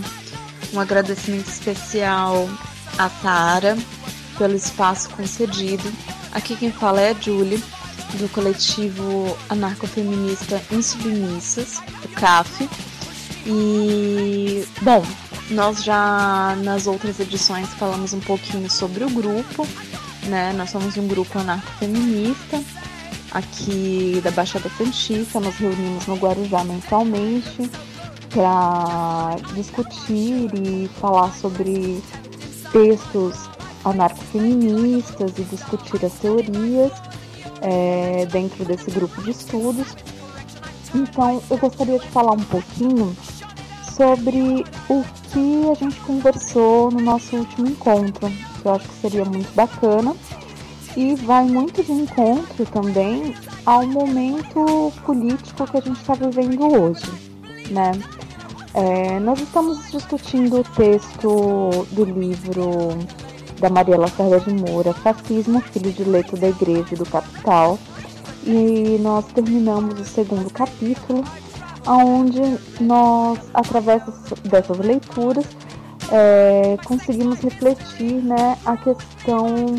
[0.73, 2.49] Um agradecimento especial
[2.98, 3.77] a Tara
[4.38, 5.91] pelo espaço concedido.
[6.32, 7.61] Aqui quem fala é a Julie,
[8.14, 12.69] do coletivo anarcofeminista Insubmissas, o CAF.
[13.45, 15.06] E, bom,
[15.52, 19.68] nós já nas outras edições falamos um pouquinho sobre o grupo,
[20.23, 20.53] né?
[20.53, 22.64] Nós somos um grupo anarcofeminista
[23.36, 27.70] aqui da Baixada Santista, nos reunimos no Guarujá mensalmente
[28.30, 32.02] para discutir e falar sobre
[32.72, 33.49] textos
[33.84, 36.94] anarcofeministas e discutir as teorias
[37.62, 39.95] é, dentro desse grupo de estudos.
[40.94, 43.16] Então, eu gostaria de falar um pouquinho
[43.98, 48.30] sobre o que a gente conversou no nosso último encontro,
[48.62, 50.16] que eu acho que seria muito bacana
[50.95, 53.35] e vai muito de encontro também
[53.65, 57.05] ao momento político que a gente está vivendo hoje,
[57.69, 57.91] né?
[58.73, 62.97] É, nós estamos discutindo o texto do livro
[63.59, 67.80] da Maria Lacerda de Moura, Fascismo, Filho de Leito da Igreja e do Capital,
[68.43, 71.23] e nós terminamos o segundo capítulo,
[71.88, 72.41] onde
[72.81, 74.03] nós, através
[74.43, 75.45] dessas leituras,
[76.11, 79.76] é, conseguimos refletir né, a questão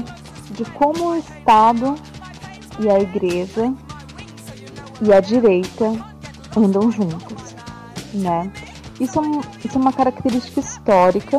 [0.51, 1.95] de como o Estado
[2.81, 3.73] e a Igreja
[5.03, 5.93] e a direita
[6.57, 7.55] andam juntos,
[8.15, 8.51] né?
[8.99, 11.39] Isso é, um, isso é uma característica histórica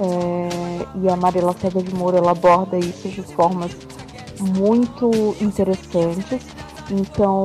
[0.00, 3.70] é, e a Maria Lacerda de Moura ela aborda isso de formas
[4.40, 5.10] muito
[5.40, 6.42] interessantes.
[6.90, 7.42] Então,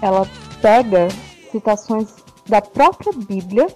[0.00, 0.28] ela
[0.62, 1.08] pega
[1.50, 2.08] citações
[2.48, 3.66] da própria Bíblia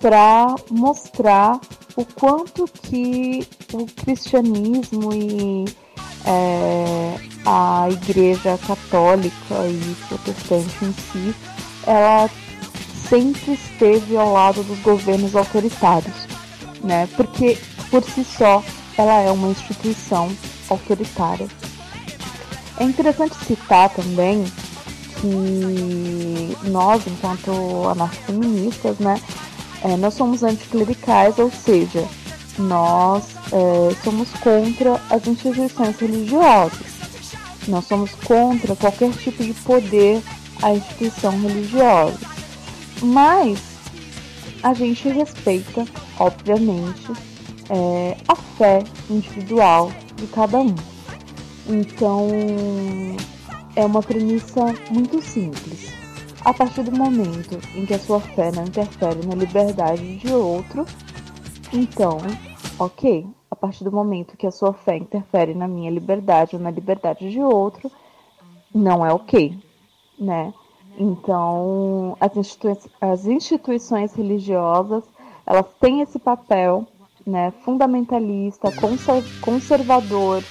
[0.00, 1.60] para mostrar
[1.96, 5.64] o quanto que o cristianismo e
[6.26, 11.34] é, a igreja católica e protestante em si,
[11.86, 12.30] ela
[13.08, 16.14] sempre esteve ao lado dos governos autoritários,
[16.82, 17.08] né?
[17.16, 17.58] Porque
[17.90, 18.62] por si só
[18.96, 20.30] ela é uma instituição
[20.68, 21.48] autoritária.
[22.78, 24.44] É interessante citar também
[25.20, 29.20] que nós, enquanto anarcofeministas, né,
[29.82, 32.08] é, nós somos anticlericais, ou seja,
[32.58, 37.02] nós é, somos contra as instituições religiosas.
[37.68, 40.22] Nós somos contra qualquer tipo de poder
[40.62, 42.18] à instituição religiosa.
[43.02, 43.58] Mas
[44.62, 45.84] a gente respeita,
[46.18, 47.12] obviamente,
[47.68, 50.74] é, a fé individual de cada um.
[51.68, 52.28] Então,
[53.76, 55.92] é uma premissa muito simples.
[56.44, 60.84] A partir do momento em que a sua fé não interfere na liberdade de outro,
[61.72, 62.18] então,
[62.78, 63.24] ok.
[63.52, 67.30] A partir do momento que a sua fé interfere na minha liberdade ou na liberdade
[67.30, 67.92] de outro,
[68.74, 69.54] não é ok,
[70.18, 70.54] né?
[70.98, 75.04] Então, as, institui as instituições religiosas,
[75.44, 76.86] elas têm esse papel,
[77.26, 80.42] né, fundamentalista, conser conservador,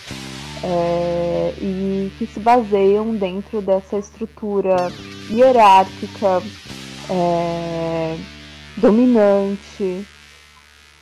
[0.64, 4.76] é, e que se baseiam dentro dessa estrutura
[5.28, 6.44] hierárquica,
[7.10, 8.16] é,
[8.78, 10.06] dominante,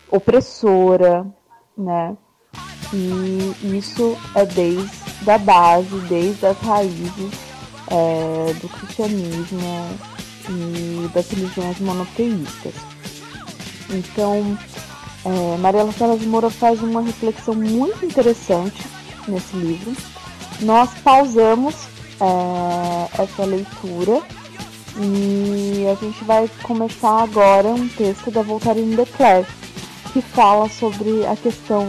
[0.10, 1.28] opressora,
[1.80, 2.16] né?
[2.94, 7.34] E isso é desde a base, desde as raízes
[7.88, 9.60] é, do cristianismo
[10.50, 12.74] e das religiões monoteístas.
[13.90, 14.58] Então,
[15.26, 18.84] é, Mariela de Moura faz uma reflexão muito interessante
[19.28, 19.94] nesse livro.
[20.62, 21.76] Nós pausamos
[22.20, 24.22] é, essa leitura
[24.98, 29.50] e a gente vai começar agora um texto da Voltaire de Clerc
[30.14, 31.86] que fala sobre a questão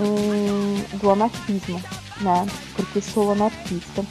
[1.00, 1.80] do anarquismo,
[2.20, 2.46] né?
[2.74, 4.04] Porque sou anarquista.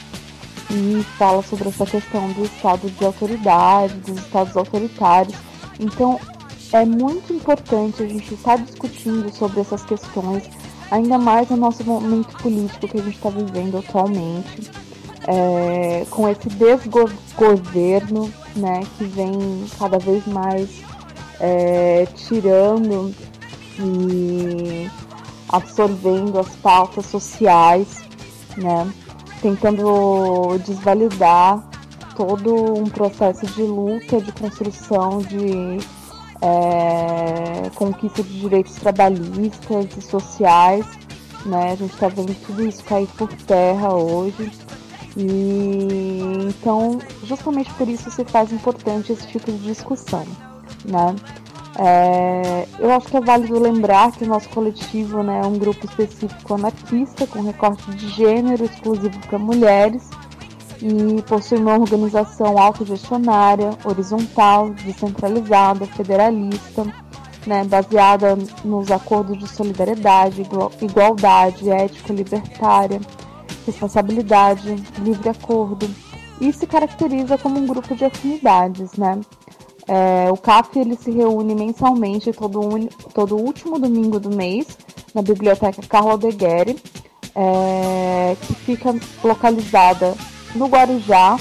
[0.72, 5.34] E fala sobre essa questão do estado de autoridade, dos estados autoritários.
[5.80, 6.20] Então,
[6.72, 10.44] é muito importante a gente estar discutindo sobre essas questões,
[10.90, 14.70] ainda mais no nosso momento político que a gente está vivendo atualmente,
[15.26, 19.32] é, com esse desgoverno né, que vem
[19.76, 20.68] cada vez mais
[21.40, 23.12] é, tirando
[23.82, 24.90] e
[25.48, 28.02] absorvendo as pautas sociais,
[28.56, 28.90] né,
[29.42, 31.68] tentando desvalidar
[32.16, 35.78] todo um processo de luta, de construção, de
[36.42, 40.86] é, conquista de direitos trabalhistas e sociais.
[41.46, 41.72] Né?
[41.72, 44.52] A gente está vendo tudo isso cair por terra hoje.
[45.16, 50.24] E então, justamente por isso se faz importante esse tipo de discussão.
[50.84, 51.16] Né?
[51.82, 55.86] É, eu acho que é válido lembrar que o nosso coletivo né, é um grupo
[55.86, 60.06] específico anarquista, com recorte de gênero exclusivo para mulheres,
[60.82, 66.84] e possui uma organização autogestionária, horizontal, descentralizada, federalista,
[67.46, 70.46] né, baseada nos acordos de solidariedade,
[70.82, 73.00] igualdade, ética libertária,
[73.64, 75.88] responsabilidade, livre acordo,
[76.42, 79.18] e se caracteriza como um grupo de afinidades, né?
[79.92, 82.86] É, o CAF ele se reúne mensalmente todo, un...
[83.12, 84.78] todo último domingo do mês
[85.12, 86.76] na Biblioteca Carlo De Guerre,
[87.34, 88.94] é, que fica
[89.24, 90.14] localizada
[90.54, 91.36] no Guarujá,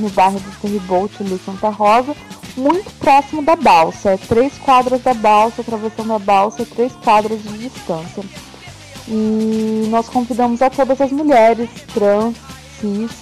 [0.00, 2.16] no bairro do Terribolt, ali Santa Rosa,
[2.56, 4.10] muito próximo da balsa.
[4.10, 8.24] É três quadras da balsa, atravessando a balsa, três quadras de distância.
[9.06, 12.34] E nós convidamos a todas as mulheres trans,
[12.80, 13.12] cis,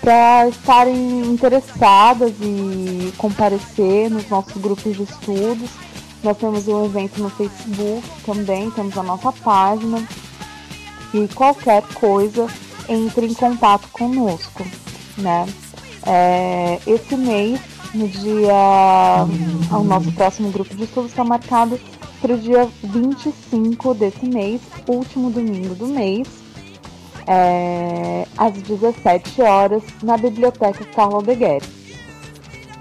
[0.00, 5.70] para estarem interessadas e comparecer nos nossos grupos de estudos.
[6.22, 10.02] Nós temos um evento no Facebook também, temos a nossa página.
[11.12, 12.46] E qualquer coisa,
[12.88, 14.64] entre em contato conosco,
[15.18, 15.46] né?
[16.06, 17.60] É, esse mês,
[17.94, 19.26] no dia.
[19.72, 21.78] O nosso próximo grupo de estudos está marcado
[22.20, 26.28] para o dia 25 desse mês, último domingo do mês,
[27.32, 31.36] é, às 17 horas, na Biblioteca Carlo De.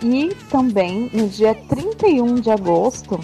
[0.01, 3.19] E também no dia 31 de agosto,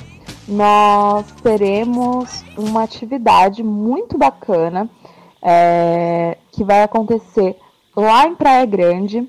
[0.48, 4.88] nós teremos uma atividade muito bacana
[5.42, 7.58] é, que vai acontecer
[7.96, 9.28] lá em Praia Grande,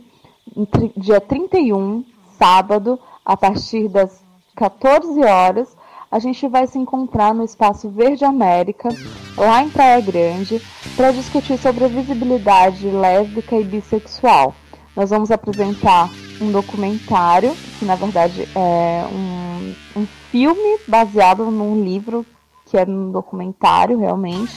[0.97, 2.05] dia 31,
[2.39, 4.23] sábado, a partir das
[4.55, 5.76] 14 horas.
[6.17, 8.89] A gente vai se encontrar no Espaço Verde América,
[9.37, 10.63] lá em Praia Grande,
[10.97, 14.55] para discutir sobre a visibilidade lésbica e bissexual.
[14.97, 16.09] Nós vamos apresentar
[16.41, 22.25] um documentário, que na verdade é um, um filme baseado num livro
[22.65, 24.57] que é um documentário realmente.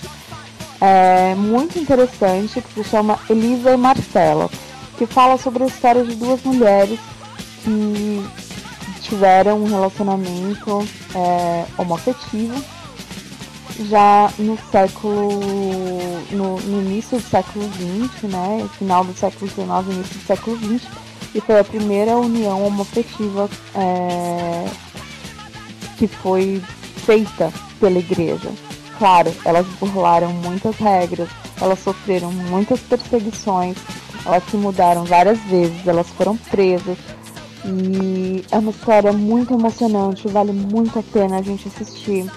[0.80, 4.50] É muito interessante, que se chama Elisa e Marcela,
[4.98, 6.98] que fala sobre a história de duas mulheres
[7.66, 8.49] que
[9.10, 12.64] tiveram um relacionamento é, homoafetivo
[13.88, 15.30] já no século.
[16.32, 18.70] No, no, início do século XX, né?
[18.78, 20.88] Final do século XIX, início do século XX,
[21.34, 24.66] e foi a primeira união homoafetiva é,
[25.98, 26.62] que foi
[27.06, 28.50] feita pela igreja.
[28.98, 31.30] Claro, elas burlaram muitas regras,
[31.62, 33.78] elas sofreram muitas perseguições,
[34.26, 36.98] Elas se mudaram várias vezes, elas foram presas.
[37.66, 42.30] E é uma história muito emocionante, vale muito a pena a gente assistir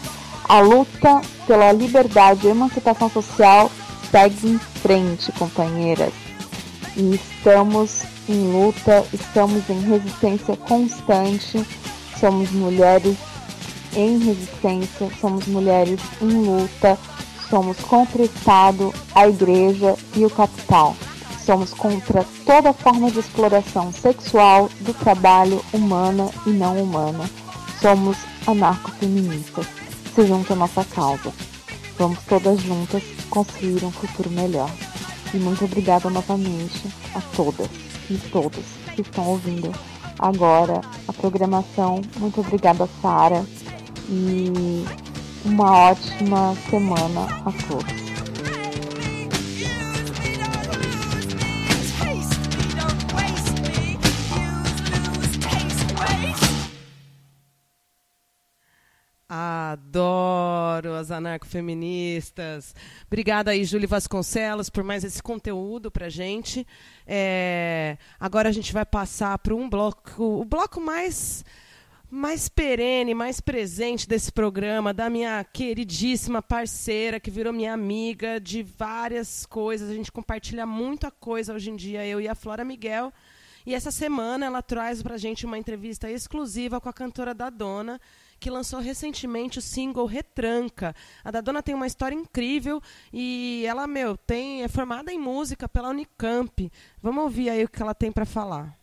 [0.52, 3.72] A luta pela liberdade e emancipação social
[4.12, 6.12] segue em frente, companheiras.
[6.98, 11.66] E estamos em luta, estamos em resistência constante.
[12.20, 13.16] Somos mulheres
[13.96, 17.00] em resistência, somos mulheres em luta,
[17.50, 20.98] somos contra o Estado, a Igreja e o capital.
[21.46, 27.24] Somos contra toda forma de exploração sexual do trabalho humana e não humana.
[27.80, 29.66] Somos anarcofeministas.
[30.14, 31.32] Se junta à nossa causa.
[31.98, 34.70] Vamos todas juntas construir um futuro melhor.
[35.34, 37.70] E muito obrigada novamente a todas
[38.10, 39.72] e todos que estão ouvindo
[40.20, 42.02] agora a programação.
[42.18, 43.46] Muito obrigada, Sara
[44.10, 44.86] e
[45.46, 48.11] uma ótima semana a todos.
[61.02, 62.76] Adoro as anarcofeministas.
[63.08, 66.66] Obrigada aí, Júlia Vasconcelos, por mais esse conteúdo pra gente.
[67.06, 71.44] É, agora a gente vai passar para um bloco, o bloco mais
[72.14, 78.64] mais perene, mais presente desse programa, da minha queridíssima parceira, que virou minha amiga de
[78.64, 79.90] várias coisas.
[79.90, 83.14] A gente compartilha muita coisa hoje em dia, eu e a Flora Miguel.
[83.66, 88.02] E essa semana ela traz pra gente uma entrevista exclusiva com a cantora da Dona,
[88.42, 90.96] que lançou recentemente o single Retranca.
[91.24, 92.82] A da Dona tem uma história incrível
[93.14, 96.72] e ela, meu, tem é formada em música pela Unicamp.
[97.02, 98.76] Vamos ouvir aí o que ela tem para falar.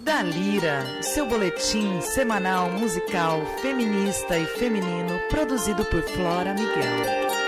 [0.00, 7.45] Da Lira, seu boletim semanal musical feminista e feminino produzido por Flora Miguel.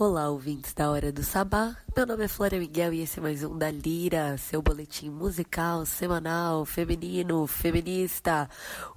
[0.00, 1.76] Olá, ouvintes da Hora do Sabá.
[1.96, 5.84] Meu nome é Flora Miguel e esse é mais um da Lira, seu boletim musical,
[5.84, 8.48] semanal, feminino, feminista.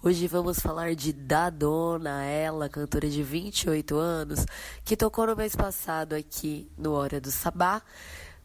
[0.03, 4.45] Hoje vamos falar de Dadona, ela, cantora de 28 anos,
[4.86, 7.82] que tocou no mês passado aqui no Hora do Sabá.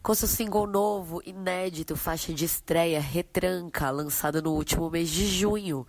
[0.01, 5.85] Com seu single novo, inédito, faixa de estreia, Retranca, lançado no último mês de junho.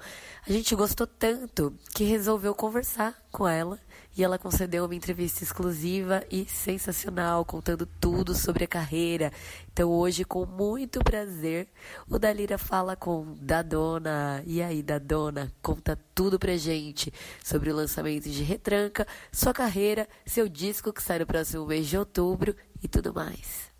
[0.47, 3.79] A gente gostou tanto que resolveu conversar com ela
[4.19, 9.33] e ela concedeu uma entrevista exclusiva e sensacional, contando tudo sobre a carreira.
[9.73, 11.69] Então hoje, com muito prazer,
[12.11, 14.43] o Dalira fala com Dadona.
[14.45, 17.13] E aí, Dadona, conta tudo pra gente
[17.45, 21.97] sobre o lançamento de Retranca, sua carreira, seu disco que sai no próximo mês de
[21.97, 23.71] outubro e tudo mais.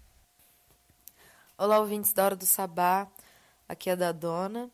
[1.59, 3.09] Olá, ouvintes da Hora do Sabá.
[3.69, 4.71] Aqui é a Dadona.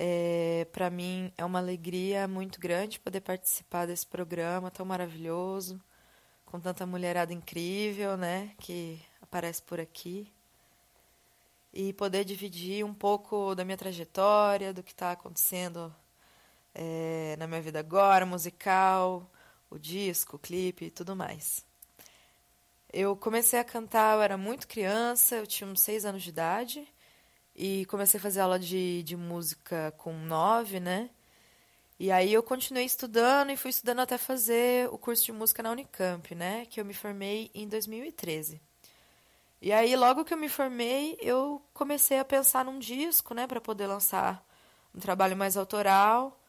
[0.00, 5.80] É, para mim é uma alegria muito grande poder participar desse programa tão maravilhoso,
[6.46, 10.32] com tanta mulherada incrível, né, que aparece por aqui.
[11.72, 15.92] E poder dividir um pouco da minha trajetória, do que está acontecendo
[16.72, 19.28] é, na minha vida agora, musical,
[19.68, 21.66] o disco, o clipe e tudo mais.
[22.92, 26.88] Eu comecei a cantar, eu era muito criança, eu tinha uns seis anos de idade.
[27.60, 31.10] E comecei a fazer aula de, de música com nove, né?
[31.98, 35.72] E aí eu continuei estudando e fui estudando até fazer o curso de música na
[35.72, 36.66] Unicamp, né?
[36.66, 38.60] Que eu me formei em 2013.
[39.60, 43.44] E aí, logo que eu me formei, eu comecei a pensar num disco, né?
[43.48, 44.40] Para poder lançar
[44.94, 46.40] um trabalho mais autoral.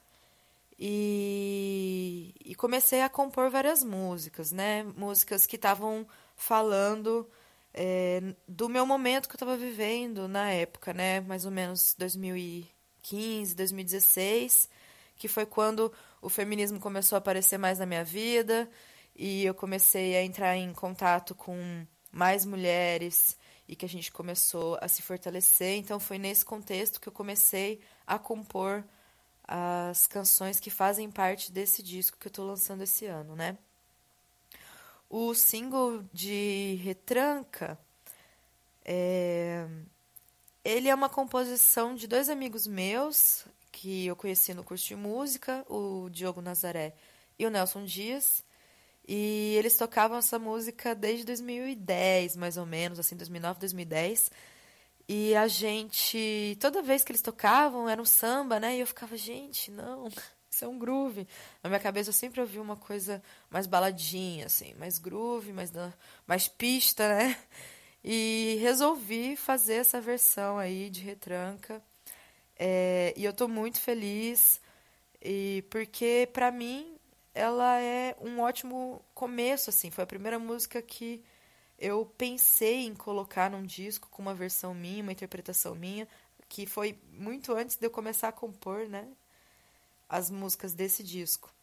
[0.78, 4.84] E, e comecei a compor várias músicas, né?
[4.96, 6.06] Músicas que estavam
[6.36, 7.28] falando
[7.74, 11.22] é, do meu momento que eu estava vivendo na época, né?
[11.22, 14.70] Mais ou menos 2015, 2016,
[15.16, 15.92] que foi quando
[16.22, 18.70] o feminismo começou a aparecer mais na minha vida
[19.16, 23.38] e eu comecei a entrar em contato com mais mulheres
[23.68, 25.78] e que a gente começou a se fortalecer.
[25.78, 28.84] Então foi nesse contexto que eu comecei a compor
[29.44, 33.58] as canções que fazem parte desse disco que eu estou lançando esse ano, né?
[35.10, 37.80] O single de Retranca,
[38.86, 39.68] é...
[40.64, 45.66] ele é uma composição de dois amigos meus que eu conheci no curso de música,
[45.68, 46.94] o Diogo Nazaré
[47.38, 48.44] e o Nelson Dias.
[49.08, 54.32] E eles tocavam essa música desde 2010, mais ou menos, assim, 2009, 2010.
[55.08, 58.78] E a gente, toda vez que eles tocavam, era um samba, né?
[58.78, 60.08] E eu ficava, gente, não,
[60.50, 61.28] isso é um groove.
[61.64, 65.72] Na minha cabeça eu sempre ouvi uma coisa mais baladinha, assim, mais groove, mais,
[66.28, 67.38] mais pista, né?
[68.04, 71.84] E resolvi fazer essa versão aí de retranca.
[72.58, 74.62] É, e eu tô muito feliz,
[75.22, 76.98] e porque para mim
[77.34, 79.92] ela é um ótimo começo, assim.
[79.92, 81.24] Foi a primeira música que
[81.78, 86.08] eu pensei em colocar num disco com uma versão minha, uma interpretação minha,
[86.50, 89.08] que foi muito antes de eu começar a compor, né?
[90.10, 91.54] As músicas desse disco.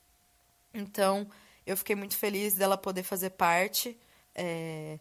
[0.73, 1.29] Então,
[1.67, 3.99] eu fiquei muito feliz dela poder fazer parte
[4.35, 4.99] é,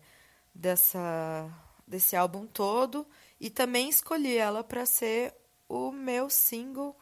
[0.53, 1.47] dessa,
[1.87, 3.07] desse álbum todo
[3.39, 5.33] e também escolhi ela para ser
[5.69, 6.97] o meu single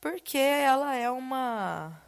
[0.00, 2.02] porque ela é uma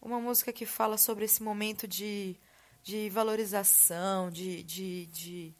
[0.00, 2.34] uma música que fala sobre esse momento de,
[2.82, 5.54] de valorização, de, de, de,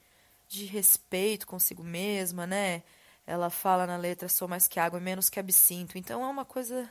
[0.48, 2.82] de respeito consigo mesma, né?
[3.26, 5.96] Ela fala na letra, sou mais que água menos que absinto.
[5.98, 6.88] Então é uma coisa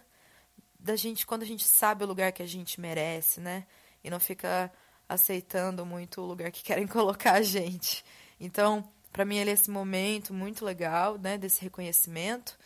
[0.80, 3.66] da gente, quando a gente sabe o lugar que a gente merece, né?
[4.04, 4.72] E não fica
[5.08, 8.04] aceitando muito o lugar que querem colocar a gente.
[8.40, 11.38] Então, para mim, ele é esse momento muito legal, né?
[11.38, 12.58] Desse reconhecimento.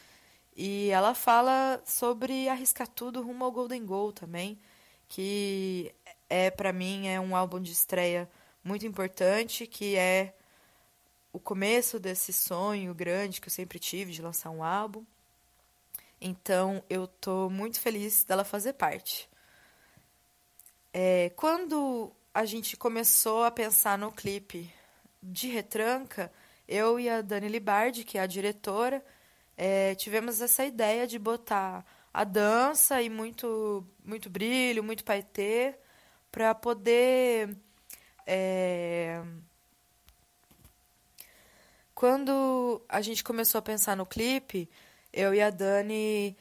[0.55, 4.59] E ela fala sobre arriscar tudo rumo ao Golden Goal também
[5.13, 5.93] que
[6.27, 8.27] é para mim é um álbum de estreia
[8.63, 10.33] muito importante, que é
[11.33, 15.03] o começo desse sonho grande que eu sempre tive de lançar um álbum.
[16.21, 19.27] Então eu tô muito feliz dela fazer parte.
[20.93, 24.71] É, quando a gente começou a pensar no clipe
[25.21, 26.31] de Retranca,
[26.67, 29.03] eu e a Dani Libardi, que é a diretora,
[29.57, 35.75] é, tivemos essa ideia de botar a dança e muito, muito brilho, muito paetê,
[36.31, 37.57] para poder.
[38.25, 39.21] É...
[41.95, 44.69] Quando a gente começou a pensar no clipe,
[45.11, 46.35] eu e a Dani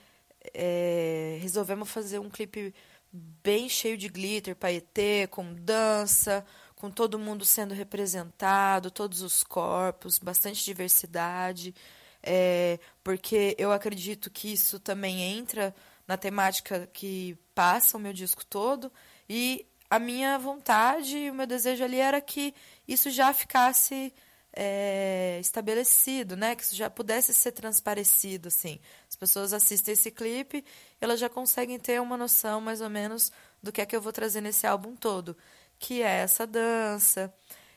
[0.55, 2.75] é, resolvemos fazer um clipe
[3.13, 10.19] bem cheio de glitter, paetê, com dança, com todo mundo sendo representado, todos os corpos,
[10.19, 11.75] bastante diversidade.
[12.23, 15.75] É, porque eu acredito que isso também entra
[16.07, 18.91] na temática que passa o meu disco todo
[19.29, 22.55] e a minha vontade e o meu desejo ali era que
[22.89, 24.13] isso já ficasse
[24.53, 26.55] é, estabelecido, né?
[26.55, 28.79] Que isso já pudesse ser transparecido, assim.
[29.09, 30.65] As pessoas assistem esse clipe,
[31.01, 34.13] elas já conseguem ter uma noção mais ou menos do que é que eu vou
[34.13, 35.37] trazer nesse álbum todo,
[35.79, 37.33] que é essa dança,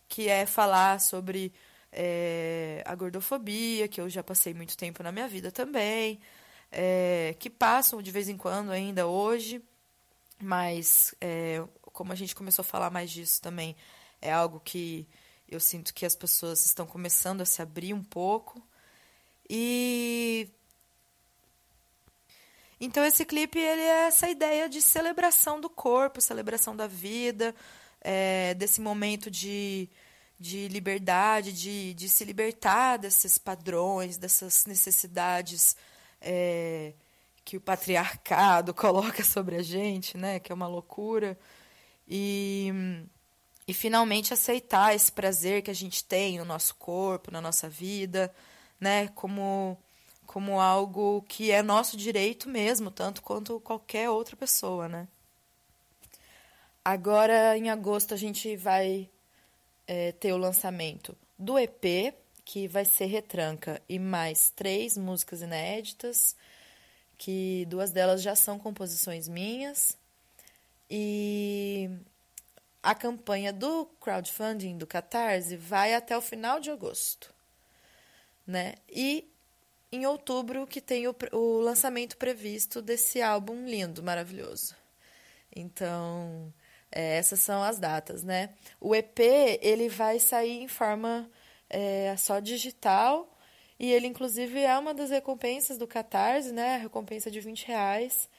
[0.08, 1.54] que é falar sobre
[1.92, 6.20] é, a gordofobia, que eu já passei muito tempo na minha vida também,
[6.72, 9.64] é, que passam de vez em quando ainda hoje,
[10.42, 13.76] mas é, como a gente começou a falar mais disso também,
[14.22, 15.08] é algo que
[15.50, 18.62] eu sinto que as pessoas estão começando a se abrir um pouco.
[19.50, 20.50] E
[22.80, 27.56] então esse clipe ele é essa ideia de celebração do corpo, celebração da vida,
[28.02, 29.90] é, desse momento de
[30.40, 35.76] de liberdade, de, de se libertar desses padrões, dessas necessidades
[36.22, 36.94] é,
[37.44, 40.40] que o patriarcado coloca sobre a gente, né?
[40.40, 41.38] Que é uma loucura.
[42.08, 42.72] E,
[43.68, 48.34] e finalmente aceitar esse prazer que a gente tem no nosso corpo, na nossa vida,
[48.80, 49.08] né?
[49.10, 49.78] Como,
[50.26, 55.08] como algo que é nosso direito mesmo, tanto quanto qualquer outra pessoa, né?
[56.84, 59.10] Agora, em agosto, a gente vai
[59.88, 62.14] é, ter o lançamento do EP,
[62.44, 66.36] que vai ser Retranca, e mais três músicas inéditas,
[67.18, 69.98] que duas delas já são composições minhas.
[70.88, 71.90] E
[72.86, 77.34] a campanha do crowdfunding do Catarse vai até o final de agosto,
[78.46, 78.76] né?
[78.88, 79.28] E
[79.92, 84.76] em outubro que tem o, o lançamento previsto desse álbum lindo, maravilhoso.
[85.56, 86.54] Então,
[86.92, 88.54] é, essas são as datas, né?
[88.80, 89.20] O EP,
[89.62, 91.28] ele vai sair em forma
[91.68, 93.36] é, só digital
[93.80, 96.76] e ele, inclusive, é uma das recompensas do Catarse, né?
[96.76, 98.30] A recompensa de 20 reais.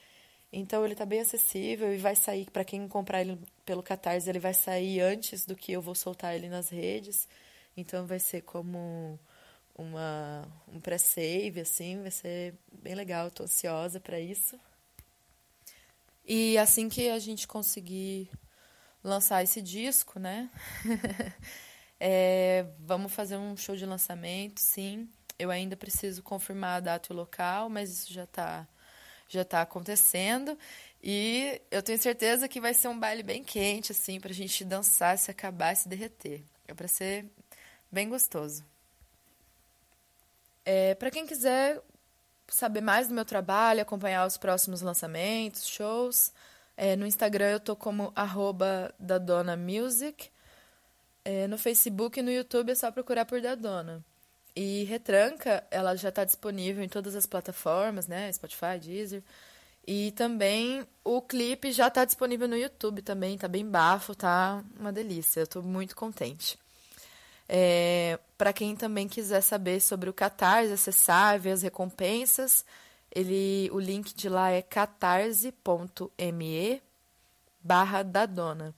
[0.52, 4.38] Então, ele está bem acessível e vai sair, para quem comprar ele pelo Catarse, ele
[4.38, 7.28] vai sair antes do que eu vou soltar ele nas redes.
[7.76, 9.18] Então, vai ser como
[9.76, 13.28] uma, um pré-save, assim, vai ser bem legal.
[13.28, 14.58] Estou ansiosa para isso.
[16.24, 18.28] E assim que a gente conseguir
[19.02, 20.50] lançar esse disco, né?
[22.00, 25.08] é, vamos fazer um show de lançamento, sim.
[25.38, 28.66] Eu ainda preciso confirmar a data e o local, mas isso já está
[29.28, 30.58] já tá acontecendo.
[31.02, 35.16] E eu tenho certeza que vai ser um baile bem quente, assim, pra gente dançar,
[35.18, 36.42] se acabar se derreter.
[36.66, 37.26] É pra ser
[37.90, 38.64] bem gostoso.
[40.64, 41.80] É, para quem quiser
[42.48, 46.32] saber mais do meu trabalho, acompanhar os próximos lançamentos, shows,
[46.76, 50.30] é, no Instagram eu tô como arroba Dadona Music.
[51.24, 54.04] É, no Facebook e no YouTube é só procurar por Dadona.
[54.56, 58.32] E Retranca, ela já está disponível em todas as plataformas, né?
[58.32, 59.22] Spotify, Deezer.
[59.86, 64.90] E também o clipe já está disponível no YouTube também, tá bem bafo, tá uma
[64.92, 65.40] delícia.
[65.40, 66.58] Eu estou muito contente.
[67.48, 72.64] É, Para quem também quiser saber sobre o Catarse, acessar, ver as recompensas,
[73.14, 75.52] ele, o link de lá é catarse.me
[77.62, 78.74] barra Dadona.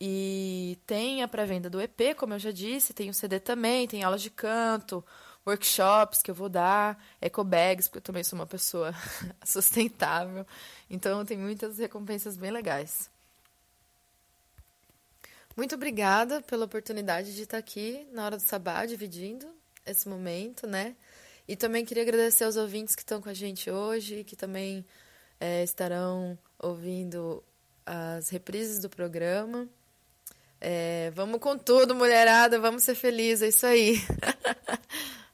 [0.00, 4.02] E tem a pré-venda do EP, como eu já disse, tem o CD também, tem
[4.02, 5.02] aulas de canto,
[5.46, 8.94] workshops que eu vou dar, ecobags, porque eu também sou uma pessoa
[9.44, 10.46] sustentável.
[10.90, 13.08] Então tem muitas recompensas bem legais.
[15.56, 19.46] Muito obrigada pela oportunidade de estar aqui na hora do sabá, dividindo
[19.86, 20.94] esse momento, né?
[21.48, 24.84] E também queria agradecer aos ouvintes que estão com a gente hoje, que também
[25.40, 27.42] é, estarão ouvindo
[27.86, 29.66] as reprises do programa.
[30.60, 34.00] É, vamos com tudo, mulherada, vamos ser felizes, é isso aí.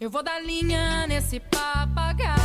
[0.00, 2.36] eu vou dar linha nesse papagaio.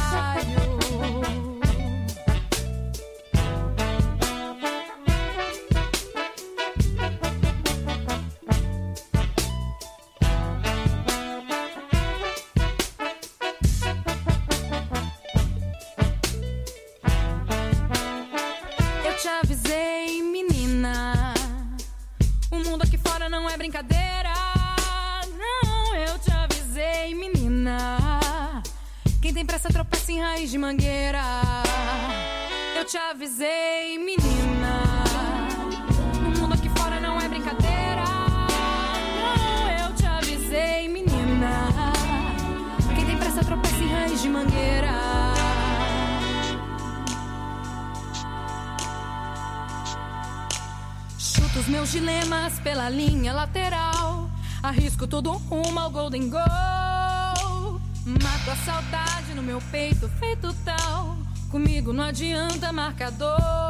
[55.03, 57.81] Arrisco tudo rumo ao Golden Goal.
[58.05, 61.17] Mato a saudade no meu peito, feito tal.
[61.49, 63.62] Comigo não adianta marcador.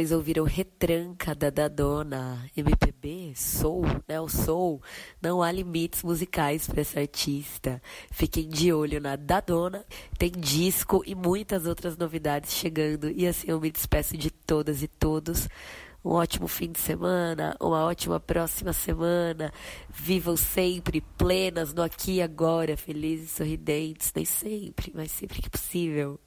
[0.00, 4.18] Vocês ouviram Retranca da Dadona, MPB, Soul, né?
[4.18, 4.80] O Soul.
[5.20, 7.82] Não há limites musicais para essa artista.
[8.10, 9.84] Fiquem de olho na Dadona.
[10.16, 13.10] Tem disco e muitas outras novidades chegando.
[13.10, 15.46] E assim eu me despeço de todas e todos.
[16.02, 19.52] Um ótimo fim de semana, uma ótima próxima semana.
[19.90, 24.10] Vivam sempre plenas no aqui e agora, felizes e sorridentes.
[24.16, 26.18] Nem sempre, mas sempre que possível.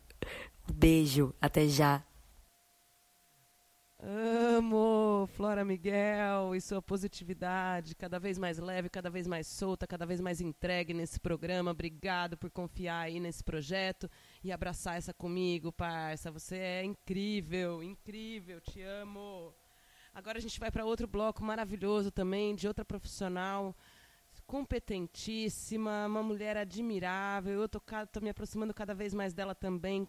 [0.70, 2.04] Um beijo, até já.
[4.06, 10.06] Amo Flora Miguel e sua positividade, cada vez mais leve, cada vez mais solta, cada
[10.06, 11.72] vez mais entregue nesse programa.
[11.72, 14.12] Obrigado por confiar aí nesse projeto
[14.44, 16.30] e abraçar essa comigo, parça.
[16.32, 19.56] Você é incrível, incrível, te amo.
[20.14, 23.74] Agora a gente vai para outro bloco maravilhoso também, de outra profissional
[24.46, 27.62] competentíssima, uma mulher admirável.
[27.62, 27.82] Eu tô,
[28.12, 30.06] tô me aproximando cada vez mais dela também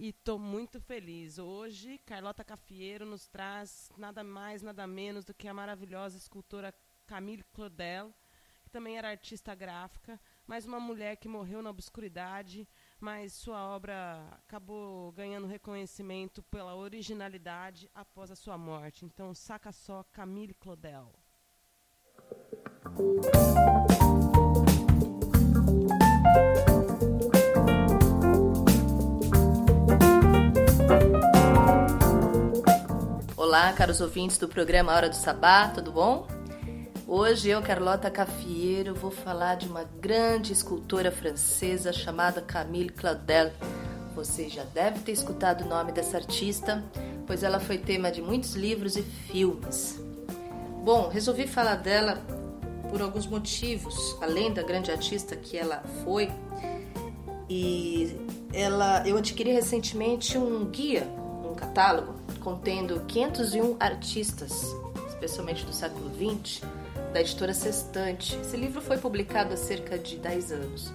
[0.00, 1.38] e estou muito feliz.
[1.38, 6.74] Hoje, Carlota Cafieiro nos traz nada mais, nada menos do que a maravilhosa escultora
[7.06, 8.10] Camille Claudel,
[8.62, 12.66] que também era artista gráfica, mais uma mulher que morreu na obscuridade,
[12.98, 19.04] mas sua obra acabou ganhando reconhecimento pela originalidade após a sua morte.
[19.04, 21.12] Então, saca só Camille Claudel.
[33.50, 36.24] Olá, caros ouvintes do programa Hora do Sabá, tudo bom?
[37.04, 43.50] Hoje eu, Carlota Cafieiro, vou falar de uma grande escultora francesa chamada Camille Claudel.
[44.14, 46.84] Você já deve ter escutado o nome dessa artista,
[47.26, 50.00] pois ela foi tema de muitos livros e filmes.
[50.84, 52.22] Bom, resolvi falar dela
[52.88, 56.30] por alguns motivos, além da grande artista que ela foi.
[57.48, 58.16] E
[58.52, 61.04] ela, eu adquiri recentemente um guia,
[61.60, 64.74] catálogo contendo 501 artistas,
[65.08, 66.62] especialmente do século XX,
[67.12, 68.36] da editora Sextante.
[68.36, 70.92] Esse livro foi publicado há cerca de 10 anos.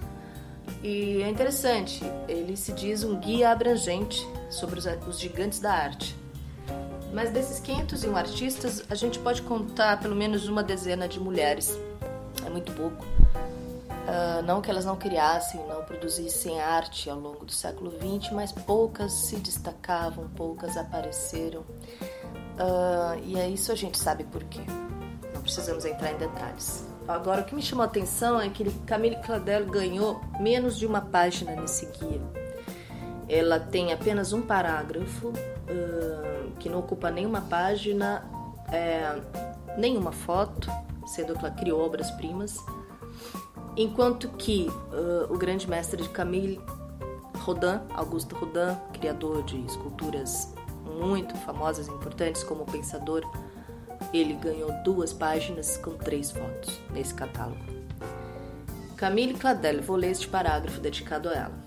[0.82, 6.16] E é interessante, ele se diz um guia abrangente sobre os, os gigantes da arte.
[7.12, 11.78] Mas desses 501 artistas, a gente pode contar pelo menos uma dezena de mulheres.
[12.44, 13.06] É muito pouco.
[14.06, 18.52] Uh, não que elas não criassem, não produzissem arte ao longo do século XX, mas
[18.52, 21.62] poucas se destacavam, poucas apareceram.
[21.62, 24.60] Uh, e é isso a gente sabe por quê.
[25.34, 26.86] Não precisamos entrar em detalhes.
[27.08, 31.00] Agora, o que me chamou a atenção é que Camille Claudel ganhou menos de uma
[31.00, 32.20] página nesse guia.
[33.28, 38.24] Ela tem apenas um parágrafo uh, que não ocupa nenhuma página,
[38.72, 39.20] é,
[39.76, 40.70] nenhuma foto,
[41.06, 42.56] sendo que ela criou obras-primas
[43.76, 46.60] Enquanto que uh, o grande mestre de Camille
[47.40, 50.54] Rodin, Auguste Rodin, criador de esculturas
[50.98, 53.22] muito famosas e importantes como pensador,
[54.12, 57.64] ele ganhou duas páginas com três fotos nesse catálogo.
[58.96, 61.66] Camille Claudel, vou ler este parágrafo dedicado a ela.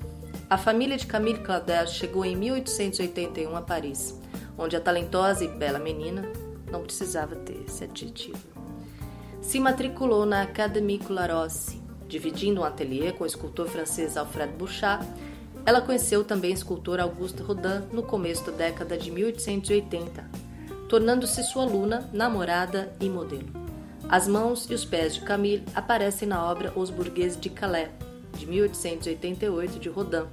[0.49, 4.19] A família de Camille Claudel chegou em 1881 a Paris,
[4.57, 6.23] onde a talentosa e bela menina
[6.71, 8.47] não precisava ter esse adjetivo.
[9.41, 11.78] Se matriculou na Académie Colarossi,
[12.09, 15.07] Dividindo um ateliê com o escultor francês Alfred Bouchard,
[15.63, 20.27] ela conheceu também o escultor Auguste Rodin no começo da década de 1880,
[20.89, 23.47] tornando-se sua aluna, namorada e modelo.
[24.09, 27.89] As mãos e os pés de Camille aparecem na obra Os Burgueses de Calais,
[28.35, 30.25] de 1888, de Rodin.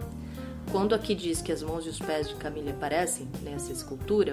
[0.72, 4.32] Quando aqui diz que as mãos e os pés de Camille aparecem nessa escultura,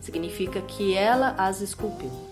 [0.00, 2.27] significa que ela as esculpiu.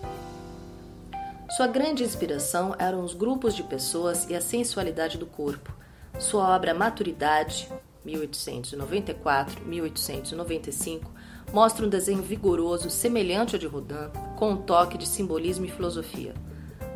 [1.56, 5.74] Sua grande inspiração eram os grupos de pessoas e a sensualidade do corpo.
[6.18, 7.72] Sua obra Maturidade,
[8.06, 11.06] 1894-1895,
[11.54, 16.34] mostra um desenho vigoroso semelhante ao de Rodin, com um toque de simbolismo e filosofia.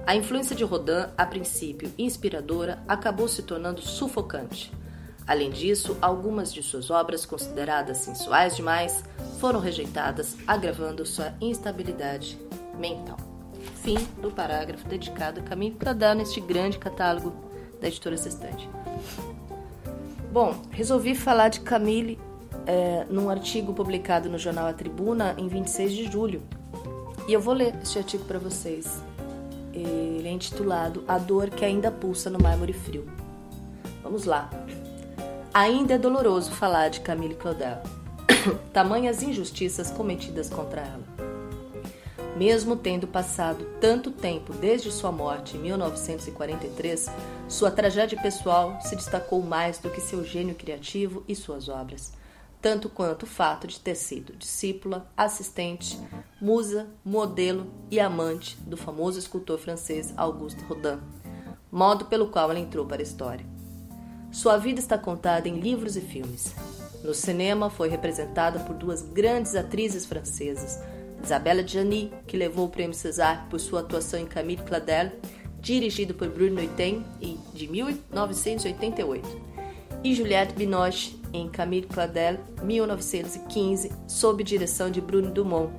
[0.06, 4.70] A influência de Rodin, a princípio inspiradora, acabou se tornando sufocante.
[5.26, 9.02] Além disso, algumas de suas obras, consideradas sensuais demais,
[9.38, 12.38] foram rejeitadas, agravando sua instabilidade
[12.78, 13.29] mental.
[13.82, 17.32] Fim do parágrafo dedicado a Camille Claudel neste grande catálogo
[17.80, 18.68] da editora Sextante.
[20.30, 22.18] Bom, resolvi falar de Camille
[22.66, 26.42] é, num artigo publicado no jornal A Tribuna em 26 de julho.
[27.26, 29.02] E eu vou ler este artigo para vocês.
[29.72, 33.06] Ele é intitulado A Dor que Ainda Pulsa no Mármore Frio.
[34.02, 34.50] Vamos lá.
[35.54, 37.78] ainda é doloroso falar de Camille Claudel.
[38.74, 41.19] Tamanhas injustiças cometidas contra ela.
[42.36, 47.06] Mesmo tendo passado tanto tempo desde sua morte em 1943,
[47.48, 52.12] sua tragédia pessoal se destacou mais do que seu gênio criativo e suas obras,
[52.62, 55.98] tanto quanto o fato de ter sido discípula, assistente,
[56.40, 61.00] musa, modelo e amante do famoso escultor francês Auguste Rodin,
[61.70, 63.44] modo pelo qual ela entrou para a história.
[64.30, 66.54] Sua vida está contada em livros e filmes.
[67.02, 70.78] No cinema, foi representada por duas grandes atrizes francesas,
[71.22, 75.12] Isabella Gianni, que levou o prêmio César por sua atuação em Camille Claudel,
[75.60, 77.04] dirigido por Bruno Noiten,
[77.54, 79.40] de 1988,
[80.02, 85.72] e Juliette Binoche, em Camille Claudel, 1915, sob direção de Bruno Dumont.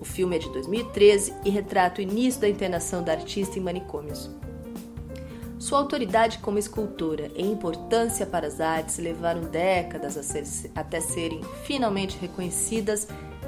[0.00, 4.28] O filme é de 2013 e retrata o início da internação da artista em manicômios.
[5.58, 10.44] Sua autoridade como escultora e importância para as artes levaram décadas ser,
[10.74, 13.06] até serem finalmente reconhecidas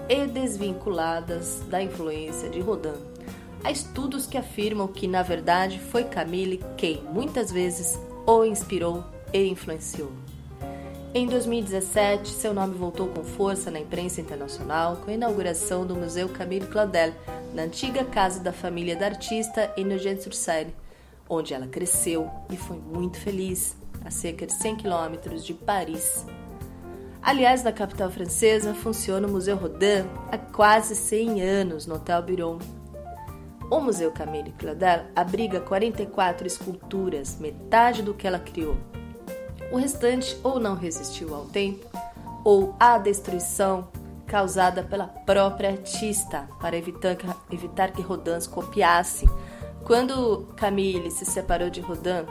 [0.09, 2.93] e desvinculadas da influência de Rodin.
[3.63, 9.03] Há estudos que afirmam que, na verdade, foi Camille quem, muitas vezes, o inspirou
[9.33, 10.13] e influenciou.
[11.15, 16.29] Em 2017, seu nome voltou com força na imprensa internacional com a inauguração do Museu
[16.29, 17.13] Camille Claudel,
[17.55, 20.75] na antiga casa da família da artista em Nogent-sur-Seine,
[21.29, 26.27] onde ela cresceu e foi muito feliz, a cerca de 100 quilômetros de Paris.
[27.25, 32.59] Aliás, na capital francesa funciona o Museu Rodin há quase 100 anos no Hotel Biron.
[33.71, 38.77] O Museu Camille Claudel abriga 44 esculturas, metade do que ela criou.
[39.73, 41.87] O restante ou não resistiu ao tempo,
[42.45, 43.89] ou à destruição
[44.27, 49.27] causada pela própria artista para evitar que, evitar que Rodin copiasse
[49.83, 52.27] quando Camille se separou de Rodin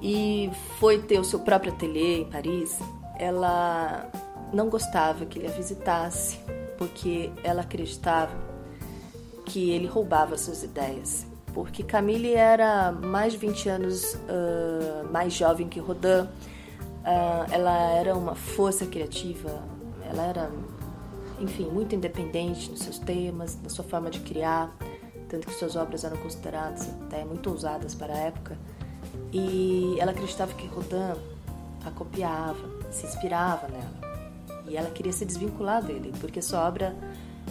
[0.00, 0.50] e
[0.80, 2.78] foi ter o seu próprio ateliê em Paris,
[3.18, 4.10] ela
[4.52, 6.38] não gostava que ele a visitasse,
[6.78, 8.32] porque ela acreditava
[9.44, 11.26] que ele roubava suas ideias.
[11.52, 16.30] Porque Camille era mais de 20 anos uh, mais jovem que Rodin, uh,
[17.52, 19.62] ela era uma força criativa,
[20.10, 20.50] ela era,
[21.38, 24.74] enfim, muito independente nos seus temas, na sua forma de criar
[25.28, 28.56] tanto que suas obras eram consideradas até muito ousadas para a época.
[29.32, 31.18] E ela acreditava que Rodin
[31.84, 34.14] a copiava, se inspirava nela.
[34.66, 36.94] E ela queria se desvincular dele, porque sua obra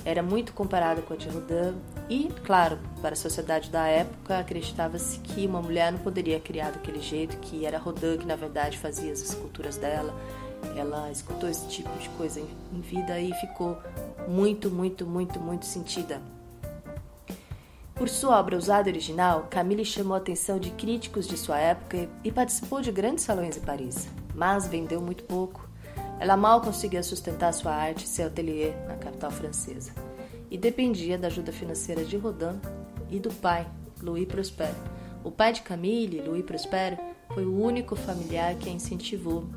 [0.04, 1.76] era muito comparada com a de Rodin.
[2.10, 7.02] E, claro, para a sociedade da época, acreditava-se que uma mulher não poderia criar daquele
[7.02, 10.14] jeito, que era Rodin que na verdade fazia as esculturas dela.
[10.76, 13.78] Ela escutou esse tipo de coisa em vida e ficou
[14.28, 16.22] muito, muito, muito, muito sentida
[18.04, 22.32] por sua obra usada original, Camille chamou a atenção de críticos de sua época e
[22.32, 25.68] participou de grandes salões em Paris, mas vendeu muito pouco.
[26.20, 29.92] Ela mal conseguia sustentar sua arte e seu ateliê na capital francesa
[30.50, 32.60] e dependia da ajuda financeira de Rodin
[33.10, 33.68] e do pai,
[34.02, 34.74] Louis Prosper.
[35.24, 37.00] O pai de Camille, Louis Prosper,
[37.34, 39.50] foi o único familiar que a incentivou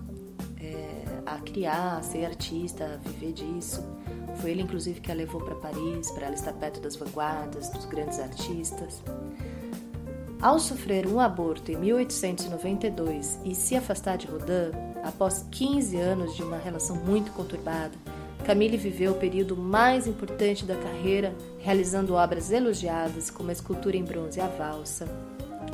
[0.58, 3.84] é, a criar, a ser artista, a viver disso.
[4.36, 7.84] Foi ele, inclusive, que a levou para Paris, para ela estar perto das vanguardas, dos
[7.84, 9.02] grandes artistas.
[10.40, 14.70] Ao sofrer um aborto em 1892 e se afastar de Rodin,
[15.02, 17.92] após 15 anos de uma relação muito conturbada,
[18.44, 24.04] Camille viveu o período mais importante da carreira, realizando obras elogiadas, como a escultura em
[24.04, 25.08] bronze A Valsa.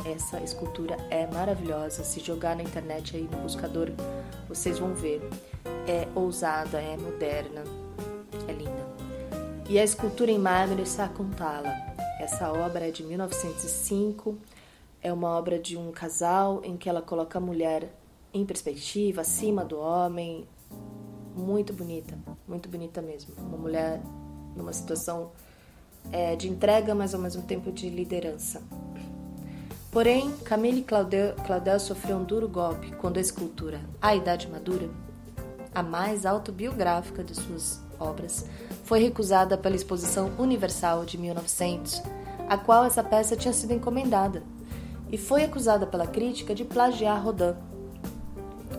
[0.07, 2.03] Essa escultura é maravilhosa.
[2.03, 3.91] Se jogar na internet aí no buscador,
[4.49, 5.21] vocês vão ver.
[5.87, 7.63] É ousada, é moderna,
[8.49, 8.87] é linda.
[9.69, 11.75] E a escultura em mármore Sakuntala.
[12.23, 14.39] Essa obra é de 1905.
[15.03, 17.93] É uma obra de um casal em que ela coloca a mulher
[18.33, 20.47] em perspectiva, acima do homem.
[21.35, 22.17] Muito bonita,
[22.47, 23.35] muito bonita mesmo.
[23.39, 24.01] Uma mulher
[24.55, 25.33] numa situação
[26.13, 28.63] é, de entrega, mas ao mesmo tempo de liderança.
[29.91, 34.89] Porém, Camille Claudel, Claudel sofreu um duro golpe quando a escultura A Idade Madura,
[35.75, 38.47] a mais autobiográfica de suas obras,
[38.93, 42.03] foi recusada pela Exposição Universal de 1900,
[42.47, 44.43] a qual essa peça tinha sido encomendada,
[45.11, 47.55] e foi acusada pela crítica de plagiar Rodin.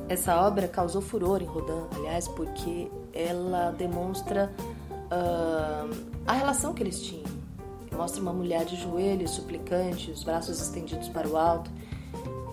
[0.07, 4.53] Essa obra causou furor em Rodin, aliás, porque ela demonstra
[4.91, 7.25] uh, a relação que eles tinham.
[7.91, 11.71] Mostra uma mulher de joelhos, suplicante, os braços estendidos para o alto,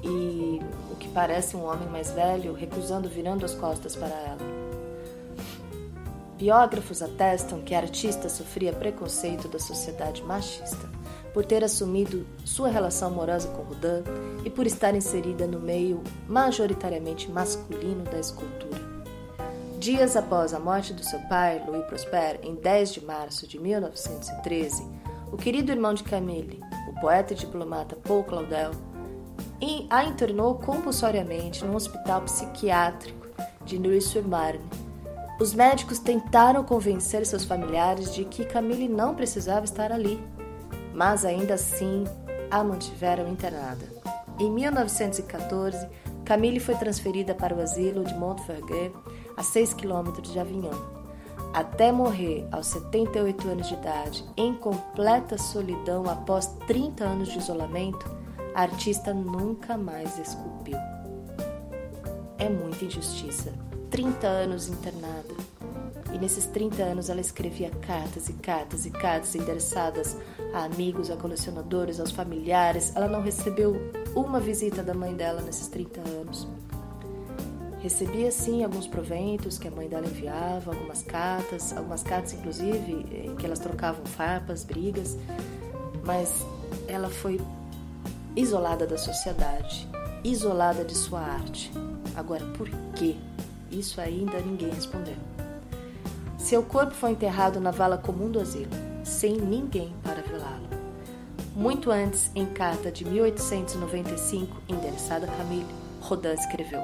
[0.03, 4.60] e o que parece um homem mais velho recusando, virando as costas para ela.
[6.41, 10.89] Biógrafos atestam que a artista sofria preconceito da sociedade machista,
[11.35, 14.03] por ter assumido sua relação amorosa com Rodin
[14.43, 18.81] e por estar inserida no meio majoritariamente masculino da escultura.
[19.79, 24.83] Dias após a morte do seu pai, Louis Prosper, em 10 de março de 1913,
[25.31, 26.59] o querido irmão de Camille,
[26.89, 28.71] o poeta e diplomata Paul Claudel,
[29.91, 33.29] a internou compulsoriamente num hospital psiquiátrico
[33.63, 34.90] de Neuilly-sur-Marne.
[35.41, 40.23] Os médicos tentaram convencer seus familiares de que Camille não precisava estar ali
[41.01, 42.05] mas ainda assim
[42.51, 43.87] a mantiveram internada.
[44.39, 45.89] Em 1914,
[46.25, 48.93] Camille foi transferida para o asilo de Montferguet,
[49.37, 50.77] a 6 quilômetros de Avignon.
[51.53, 58.07] Até morrer aos 78 anos de idade, em completa solidão após 30 anos de isolamento,
[58.55, 60.79] a artista nunca mais esculpiu.
[62.39, 63.53] É muita injustiça.
[63.91, 65.35] 30 anos internada,
[66.13, 70.17] e nesses 30 anos ela escrevia cartas e cartas e cartas endereçadas
[70.53, 72.93] a amigos, a colecionadores, aos familiares.
[72.95, 73.77] Ela não recebeu
[74.15, 76.49] uma visita da mãe dela nesses 30 anos.
[77.81, 83.35] Recebia sim alguns proventos que a mãe dela enviava, algumas cartas, algumas cartas inclusive em
[83.37, 85.17] que elas trocavam farpas, brigas,
[86.05, 86.45] mas
[86.87, 87.41] ela foi
[88.37, 89.89] isolada da sociedade,
[90.23, 91.73] isolada de sua arte.
[92.15, 93.17] Agora, por quê?
[93.71, 95.17] Isso ainda ninguém respondeu.
[96.39, 98.71] Seu corpo foi enterrado na vala comum do asilo,
[99.05, 100.69] sem ninguém para velá-lo.
[101.55, 105.67] Muito antes, em carta de 1895, endereçada a Camille,
[106.01, 106.81] Rodin escreveu: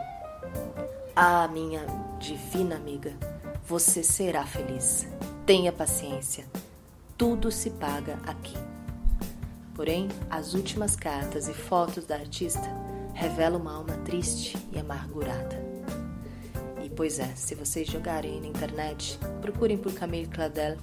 [1.14, 1.84] Ah, minha
[2.20, 3.12] divina amiga,
[3.66, 5.08] você será feliz.
[5.44, 6.44] Tenha paciência.
[7.16, 8.56] Tudo se paga aqui.
[9.74, 12.68] Porém, as últimas cartas e fotos da artista
[13.14, 15.65] revelam uma alma triste e amargurada.
[16.96, 20.78] Pois é, se vocês jogarem na internet, procurem por Camille Claudel,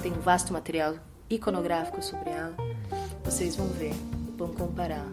[0.00, 0.94] tem um vasto material
[1.28, 2.54] iconográfico sobre ela.
[3.24, 3.92] Vocês vão ver,
[4.38, 5.08] vão comparar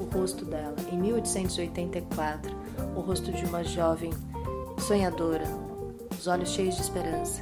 [0.00, 2.52] o rosto dela em 1884,
[2.96, 4.10] o rosto de uma jovem
[4.76, 5.46] sonhadora,
[6.18, 7.40] os olhos cheios de esperança,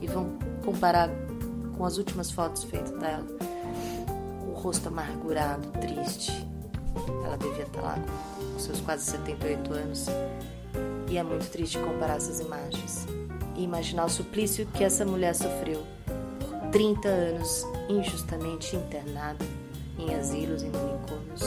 [0.00, 1.10] e vão comparar
[1.76, 3.26] com as últimas fotos feitas dela,
[4.46, 6.46] o rosto amargurado, triste.
[7.24, 7.98] Ela devia estar lá
[8.52, 10.06] com seus quase 78 anos
[11.12, 13.06] e é muito triste comparar essas imagens
[13.54, 15.86] e imaginar o suplício que essa mulher sofreu.
[16.72, 19.44] 30 anos injustamente internada
[19.98, 21.42] em asilos e manicômios.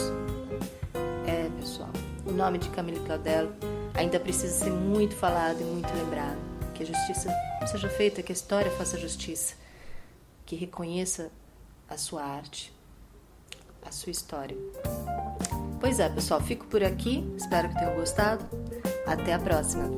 [1.26, 1.90] É, pessoal,
[2.24, 3.50] o nome de Camille Claudel
[3.92, 6.38] ainda precisa ser muito falado e muito lembrado.
[6.72, 7.28] Que a justiça
[7.66, 9.56] seja feita, que a história faça justiça,
[10.44, 11.28] que reconheça
[11.88, 12.72] a sua arte,
[13.84, 14.56] a sua história.
[15.80, 17.28] Pois é, pessoal, fico por aqui.
[17.36, 18.46] Espero que tenham gostado.
[19.06, 19.88] Até a próxima!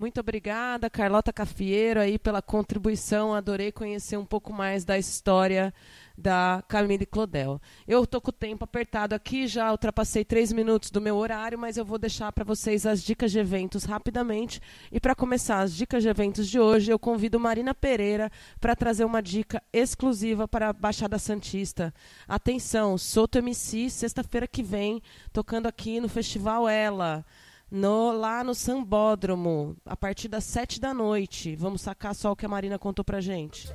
[0.00, 3.34] Muito obrigada, Carlota Cafieiro, aí pela contribuição.
[3.34, 5.74] Adorei conhecer um pouco mais da história
[6.20, 7.60] da Camille Claudel.
[7.88, 11.76] Eu estou com o tempo apertado aqui, já ultrapassei três minutos do meu horário, mas
[11.76, 14.60] eu vou deixar para vocês as dicas de eventos rapidamente.
[14.92, 18.30] E para começar as dicas de eventos de hoje, eu convido Marina Pereira
[18.60, 21.92] para trazer uma dica exclusiva para a Baixada Santista.
[22.28, 25.02] Atenção, Soto MC, sexta-feira que vem,
[25.32, 27.24] tocando aqui no Festival Ela.
[27.70, 31.54] No, lá no Sambódromo, a partir das sete da noite.
[31.54, 33.68] Vamos sacar só o que a Marina contou pra gente.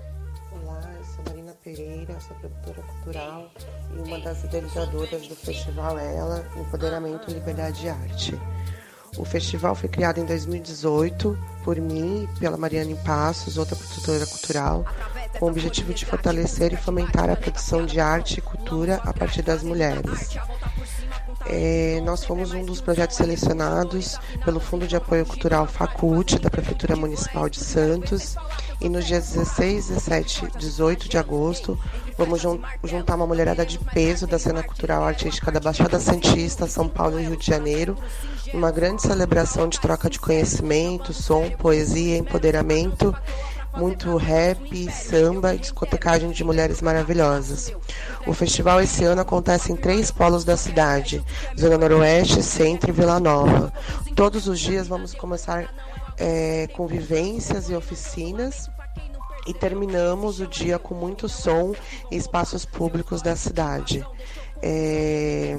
[1.66, 3.52] Pereira, sou produtora cultural
[3.92, 8.40] e uma das idealizadoras do festival Ela, Empoderamento e Liberdade de Arte.
[9.18, 14.86] O festival foi criado em 2018 por mim e pela Mariana Passos, outra produtora cultural,
[15.40, 19.42] com o objetivo de fortalecer e fomentar a produção de arte e cultura a partir
[19.42, 20.38] das mulheres.
[21.48, 26.96] É, nós fomos um dos projetos selecionados pelo Fundo de Apoio Cultural Facult, da Prefeitura
[26.96, 28.36] Municipal de Santos,
[28.82, 31.78] e nos dias 16, 17 e 18 de agosto,
[32.18, 32.42] vamos
[32.84, 37.24] juntar uma mulherada de peso da cena cultural artística da Baixada Santista, São Paulo e
[37.24, 37.96] Rio de Janeiro,
[38.54, 43.16] uma grande celebração de troca de conhecimento, som, poesia, empoderamento,
[43.78, 47.72] muito rap, samba e discotecagem de mulheres maravilhosas.
[48.26, 51.24] O festival esse ano acontece em três polos da cidade:
[51.60, 53.72] Zona Noroeste, Centro e Vila Nova.
[54.16, 55.70] Todos os dias vamos começar
[56.18, 58.70] é, convivências e oficinas
[59.48, 61.74] e terminamos o dia com muito som
[62.12, 64.06] em espaços públicos da cidade.
[64.62, 65.58] É,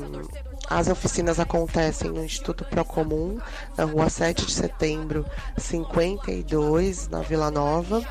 [0.68, 3.38] as oficinas acontecem no Instituto Procomum,
[3.76, 5.24] na rua 7 de setembro,
[5.56, 8.02] 52, na Vila Nova,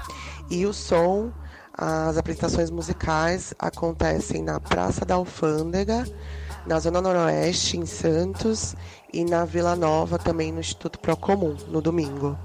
[0.49, 1.31] e o som,
[1.73, 6.05] as apresentações musicais acontecem na Praça da Alfândega,
[6.65, 8.75] na Zona Noroeste, em Santos,
[9.11, 12.37] e na Vila Nova, também no Instituto Procomum, no domingo.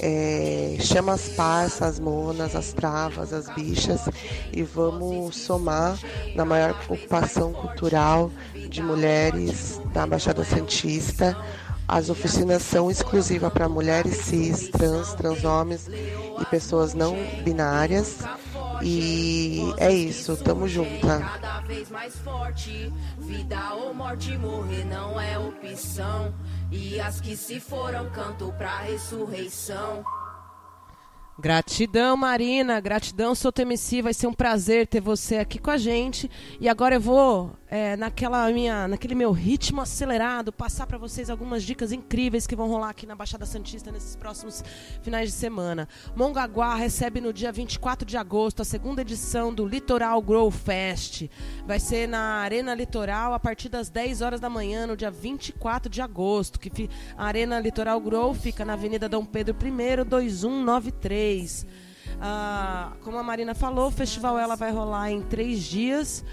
[0.00, 4.08] É, chama as parças, as monas, as travas, as bichas
[4.52, 5.98] e vamos somar
[6.36, 8.30] na maior ocupação cultural
[8.68, 11.36] de mulheres da Baixada Santista.
[11.88, 18.18] As oficinas são exclusivas para mulheres cis, trans, transhomens e pessoas não binárias.
[18.82, 21.18] E é isso, tamo junta.
[21.18, 26.32] Cada vez mais forte, vida ou morte, morrer não é opção.
[26.70, 30.04] E as que se foram canto pra ressurreição.
[31.38, 32.80] Gratidão, Marina.
[32.80, 34.02] Gratidão, Soto MC.
[34.02, 36.30] Vai ser um prazer ter você aqui com a gente.
[36.60, 41.62] E agora eu vou, é, naquela minha, naquele meu ritmo acelerado, passar para vocês algumas
[41.62, 44.64] dicas incríveis que vão rolar aqui na Baixada Santista nesses próximos
[45.02, 45.86] finais de semana.
[46.16, 51.28] Mongaguá recebe no dia 24 de agosto a segunda edição do Litoral Grow Fest.
[51.66, 55.90] Vai ser na Arena Litoral a partir das 10 horas da manhã, no dia 24
[55.90, 56.58] de agosto.
[56.58, 61.66] Que a Arena Litoral Grow fica na Avenida Dom Pedro I, 2193.
[62.20, 66.24] Ah, como a Marina falou, o festival ela vai rolar em três dias.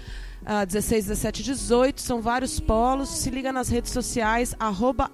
[0.48, 3.08] Ah, 16, 17 e 18, são vários polos.
[3.08, 4.54] Se liga nas redes sociais,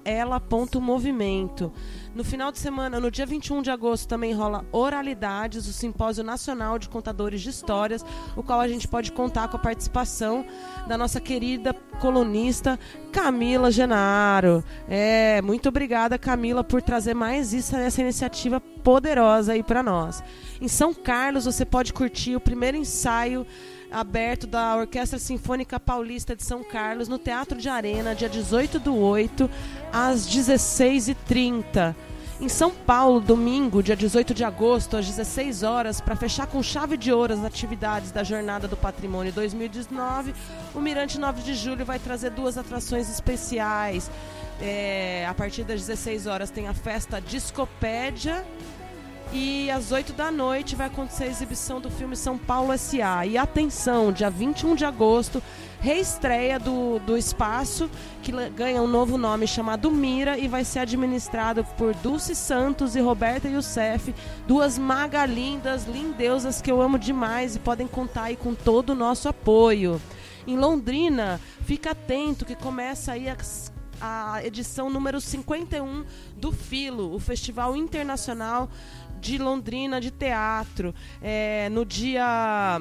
[0.05, 1.73] ela.movimento.
[2.15, 6.79] No final de semana, no dia 21 de agosto, também rola Oralidades, o Simpósio Nacional
[6.79, 8.05] de Contadores de Histórias,
[8.37, 10.45] o qual a gente pode contar com a participação
[10.87, 12.79] da nossa querida colunista
[13.11, 14.63] Camila Genaro.
[14.87, 20.23] É, muito obrigada, Camila, por trazer mais isso, essa iniciativa poderosa aí para nós.
[20.61, 23.47] Em São Carlos, você pode curtir o primeiro ensaio
[23.93, 28.97] aberto da Orquestra Sinfônica Paulista de São Carlos no Teatro de Arena, dia 18 do
[28.97, 29.49] 8,
[29.93, 31.95] às 16h30.
[32.41, 36.97] Em São Paulo, domingo, dia 18 de agosto, às 16 horas, para fechar com chave
[36.97, 40.35] de ouro as atividades da Jornada do Patrimônio 2019,
[40.75, 44.11] o Mirante 9 de Julho vai trazer duas atrações especiais.
[44.61, 48.45] É, a partir das 16 horas tem a festa Discopédia
[49.33, 53.27] e às 8 da noite vai acontecer a exibição do filme São Paulo S.A.
[53.27, 55.43] E atenção, dia 21 de agosto,
[55.81, 57.91] reestreia do, do espaço,
[58.23, 63.01] que ganha um novo nome chamado Mira e vai ser administrado por Dulce Santos e
[63.01, 64.15] Roberta Youssef,
[64.47, 69.29] duas magalindas, lindeusas que eu amo demais e podem contar aí com todo o nosso
[69.29, 70.01] apoio.
[70.47, 73.73] Em Londrina, fica atento que começa aí as
[74.03, 76.05] a edição número 51
[76.37, 78.69] do Filo, o Festival Internacional
[79.23, 80.93] de Londrina de Teatro.
[81.23, 82.81] É, no dia.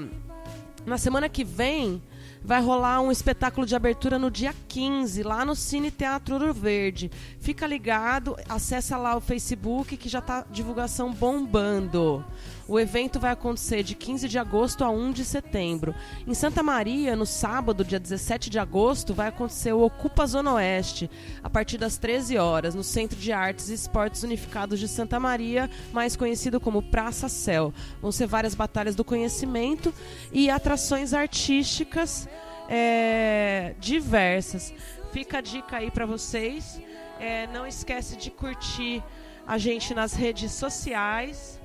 [0.83, 2.01] Na semana que vem,
[2.43, 7.11] vai rolar um espetáculo de abertura no dia 15, lá no Cine Teatro Ouro Verde.
[7.39, 12.25] Fica ligado, acessa lá o Facebook que já está divulgação bombando.
[12.71, 15.93] O evento vai acontecer de 15 de agosto a 1 de setembro.
[16.25, 21.11] Em Santa Maria, no sábado, dia 17 de agosto, vai acontecer o Ocupa Zona Oeste,
[21.43, 25.69] a partir das 13 horas, no Centro de Artes e Esportes Unificados de Santa Maria,
[25.91, 27.73] mais conhecido como Praça Céu.
[28.01, 29.93] Vão ser várias batalhas do conhecimento
[30.31, 32.25] e atrações artísticas
[32.69, 34.73] é, diversas.
[35.11, 36.81] Fica a dica aí para vocês.
[37.19, 39.03] É, não esquece de curtir
[39.45, 41.60] a gente nas redes sociais.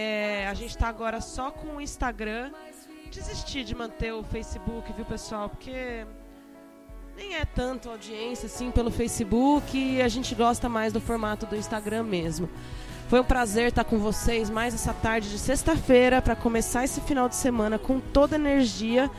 [0.00, 2.52] É, a gente está agora só com o Instagram.
[3.12, 5.48] Desisti de manter o Facebook, viu, pessoal?
[5.48, 6.06] Porque
[7.16, 11.56] nem é tanto audiência assim pelo Facebook e a gente gosta mais do formato do
[11.56, 12.48] Instagram mesmo.
[13.08, 17.28] Foi um prazer estar com vocês mais essa tarde de sexta-feira para começar esse final
[17.28, 19.10] de semana com toda energia.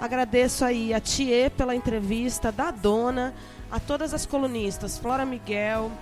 [0.00, 3.32] Agradeço aí a Thier pela entrevista, da Dona,
[3.70, 5.92] a todas as colunistas, Flora Miguel,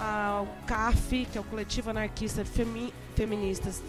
[0.00, 3.82] ao CAF, que é o Coletivo Anarquista Femi Feministas,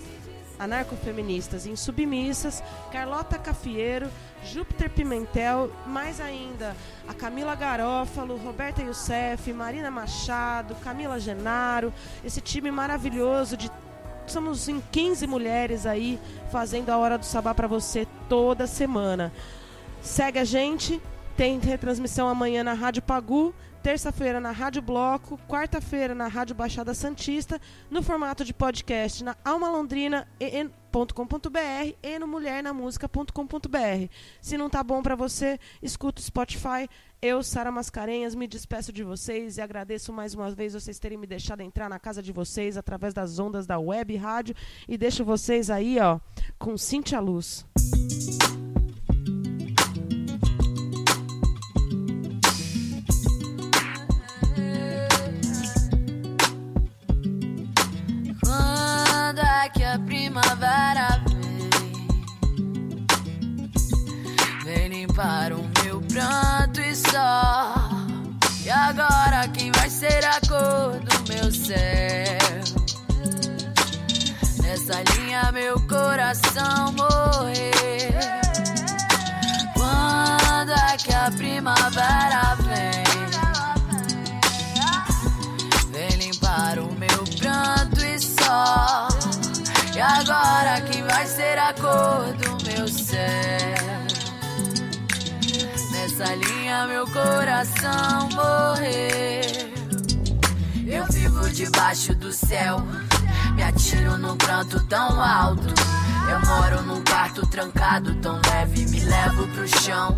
[0.59, 4.09] Anarcofeministas Insubmissas, Carlota Cafieiro,
[4.43, 6.75] Júpiter Pimentel, mais ainda
[7.07, 11.93] a Camila Garófalo, Roberta Youssef, Marina Machado, Camila Genaro,
[12.25, 13.71] esse time maravilhoso de
[14.27, 16.19] somos em 15 mulheres aí
[16.51, 19.31] fazendo a hora do sabá para você toda semana.
[20.01, 21.01] Segue a gente,
[21.37, 27.59] tem retransmissão amanhã na Rádio Pagu, terça-feira na Rádio Bloco, quarta-feira na Rádio Baixada Santista,
[27.89, 34.09] no formato de podcast na almalondrina.com.br e no mulhernamusica.com.br.
[34.39, 36.87] Se não tá bom para você, escuta o Spotify.
[37.21, 41.27] Eu, Sara Mascarenhas, me despeço de vocês e agradeço mais uma vez vocês terem me
[41.27, 44.55] deixado entrar na casa de vocês através das ondas da web rádio
[44.87, 46.19] e deixo vocês aí, ó,
[46.57, 47.65] com Cintia Luz.
[47.75, 48.60] Quando
[75.31, 78.11] linha meu coração morrer.
[79.73, 83.03] Quando é que a primavera vem?
[85.89, 89.07] Vem limpar o meu pranto e só.
[89.95, 93.21] E agora quem vai ser a cor do meu céu?
[95.91, 99.71] Nessa linha meu coração morrer.
[100.85, 102.85] Eu vivo debaixo do céu.
[103.91, 105.67] Me atiro num pranto tão alto.
[106.29, 110.17] Eu moro num quarto trancado, tão leve, me levo pro chão.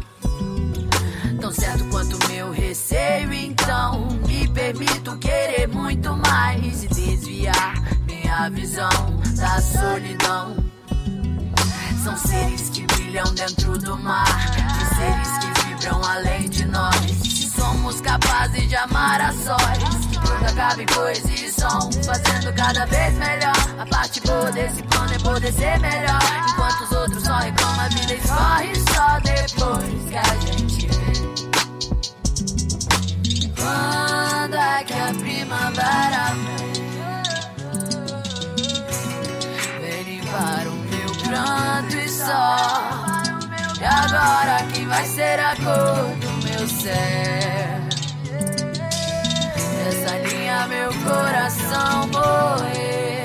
[1.42, 7.74] Tão certo quanto meu receio, então me permito querer muito mais e desviar
[8.06, 8.90] minha visão
[9.36, 10.56] da solidão.
[12.04, 17.43] São seres que brilham dentro do mar, de seres que vibram além de nós.
[17.64, 23.14] Somos capazes de amar a sós, que tudo acabe poesia e som, fazendo cada vez
[23.14, 23.56] melhor.
[23.80, 26.20] A parte boa desse plano é poder ser melhor.
[26.50, 31.14] Enquanto os outros só reclamam, a vida escorre só depois que a gente vê.
[33.56, 36.74] Quando é que a primavera vem?
[39.80, 42.58] Vem limpar o meu pranto e só.
[43.80, 46.33] E agora quem vai ser a cor
[46.64, 47.80] meu?
[49.84, 53.24] Nessa linha meu coração morrer.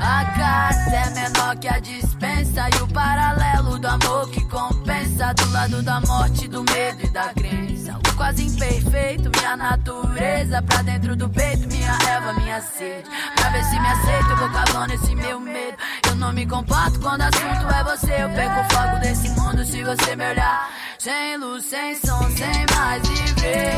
[0.00, 5.50] A carta é menor que a dispensa e o paralelo do amor que compensa do
[5.52, 7.98] lado da morte, do medo e da crença.
[8.08, 13.08] O quase imperfeito, minha natureza pra dentro do peito, minha erva, minha sede.
[13.36, 15.76] Pra ver se me aceito, vou cavando esse meu medo.
[16.22, 18.22] Não me comporto quando assunto é você.
[18.22, 20.70] Eu perco o fogo desse mundo se você me olhar.
[20.96, 23.72] Sem luz, sem som, sem mais viver.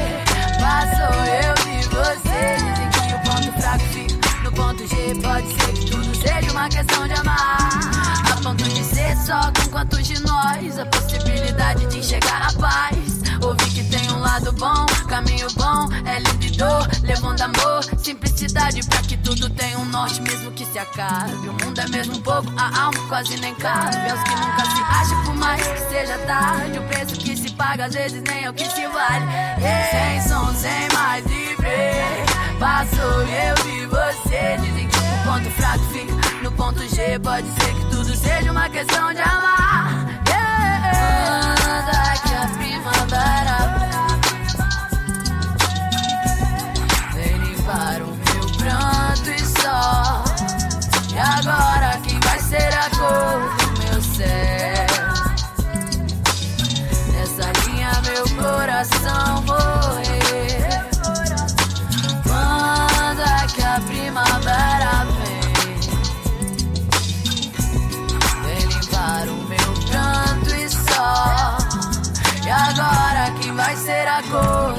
[0.61, 2.57] Passou eu e você.
[2.59, 5.15] Dizem que o ponto fraco fica no ponto G.
[5.23, 7.81] Pode ser que tudo seja uma questão de amar.
[8.31, 10.79] A ponto de ser só com quantos de nós.
[10.79, 13.23] A possibilidade de enxergar a paz.
[13.43, 15.89] Ouvir que tem lado bom, caminho bom.
[16.07, 16.21] É
[16.57, 17.85] dor, levando amor.
[17.99, 21.33] Simplicidade pra que tudo tenha um norte, mesmo que se acabe.
[21.49, 23.97] O mundo é mesmo pouco, a alma quase nem cabe.
[23.97, 26.79] É os que nunca se acham, por mais que seja tarde.
[26.79, 29.27] O preço que se paga, às vezes nem é o que se vale.
[29.91, 32.25] Sem som, sem mais viver.
[32.59, 34.57] Passou eu e você.
[34.61, 37.19] Dizem que o ponto fraco fica no ponto G.
[37.19, 40.23] Pode ser que tudo seja uma questão de amar.
[40.29, 40.75] Yeah.
[41.91, 43.64] É que a primavera
[51.13, 54.87] E agora quem vai ser a cor do meu céu?
[57.13, 60.91] Nessa linha meu coração morrer.
[62.25, 65.45] Quando é que a primavera vem?
[68.43, 71.59] Vem limpar o meu canto e só.
[72.45, 74.74] E agora quem vai ser a cor?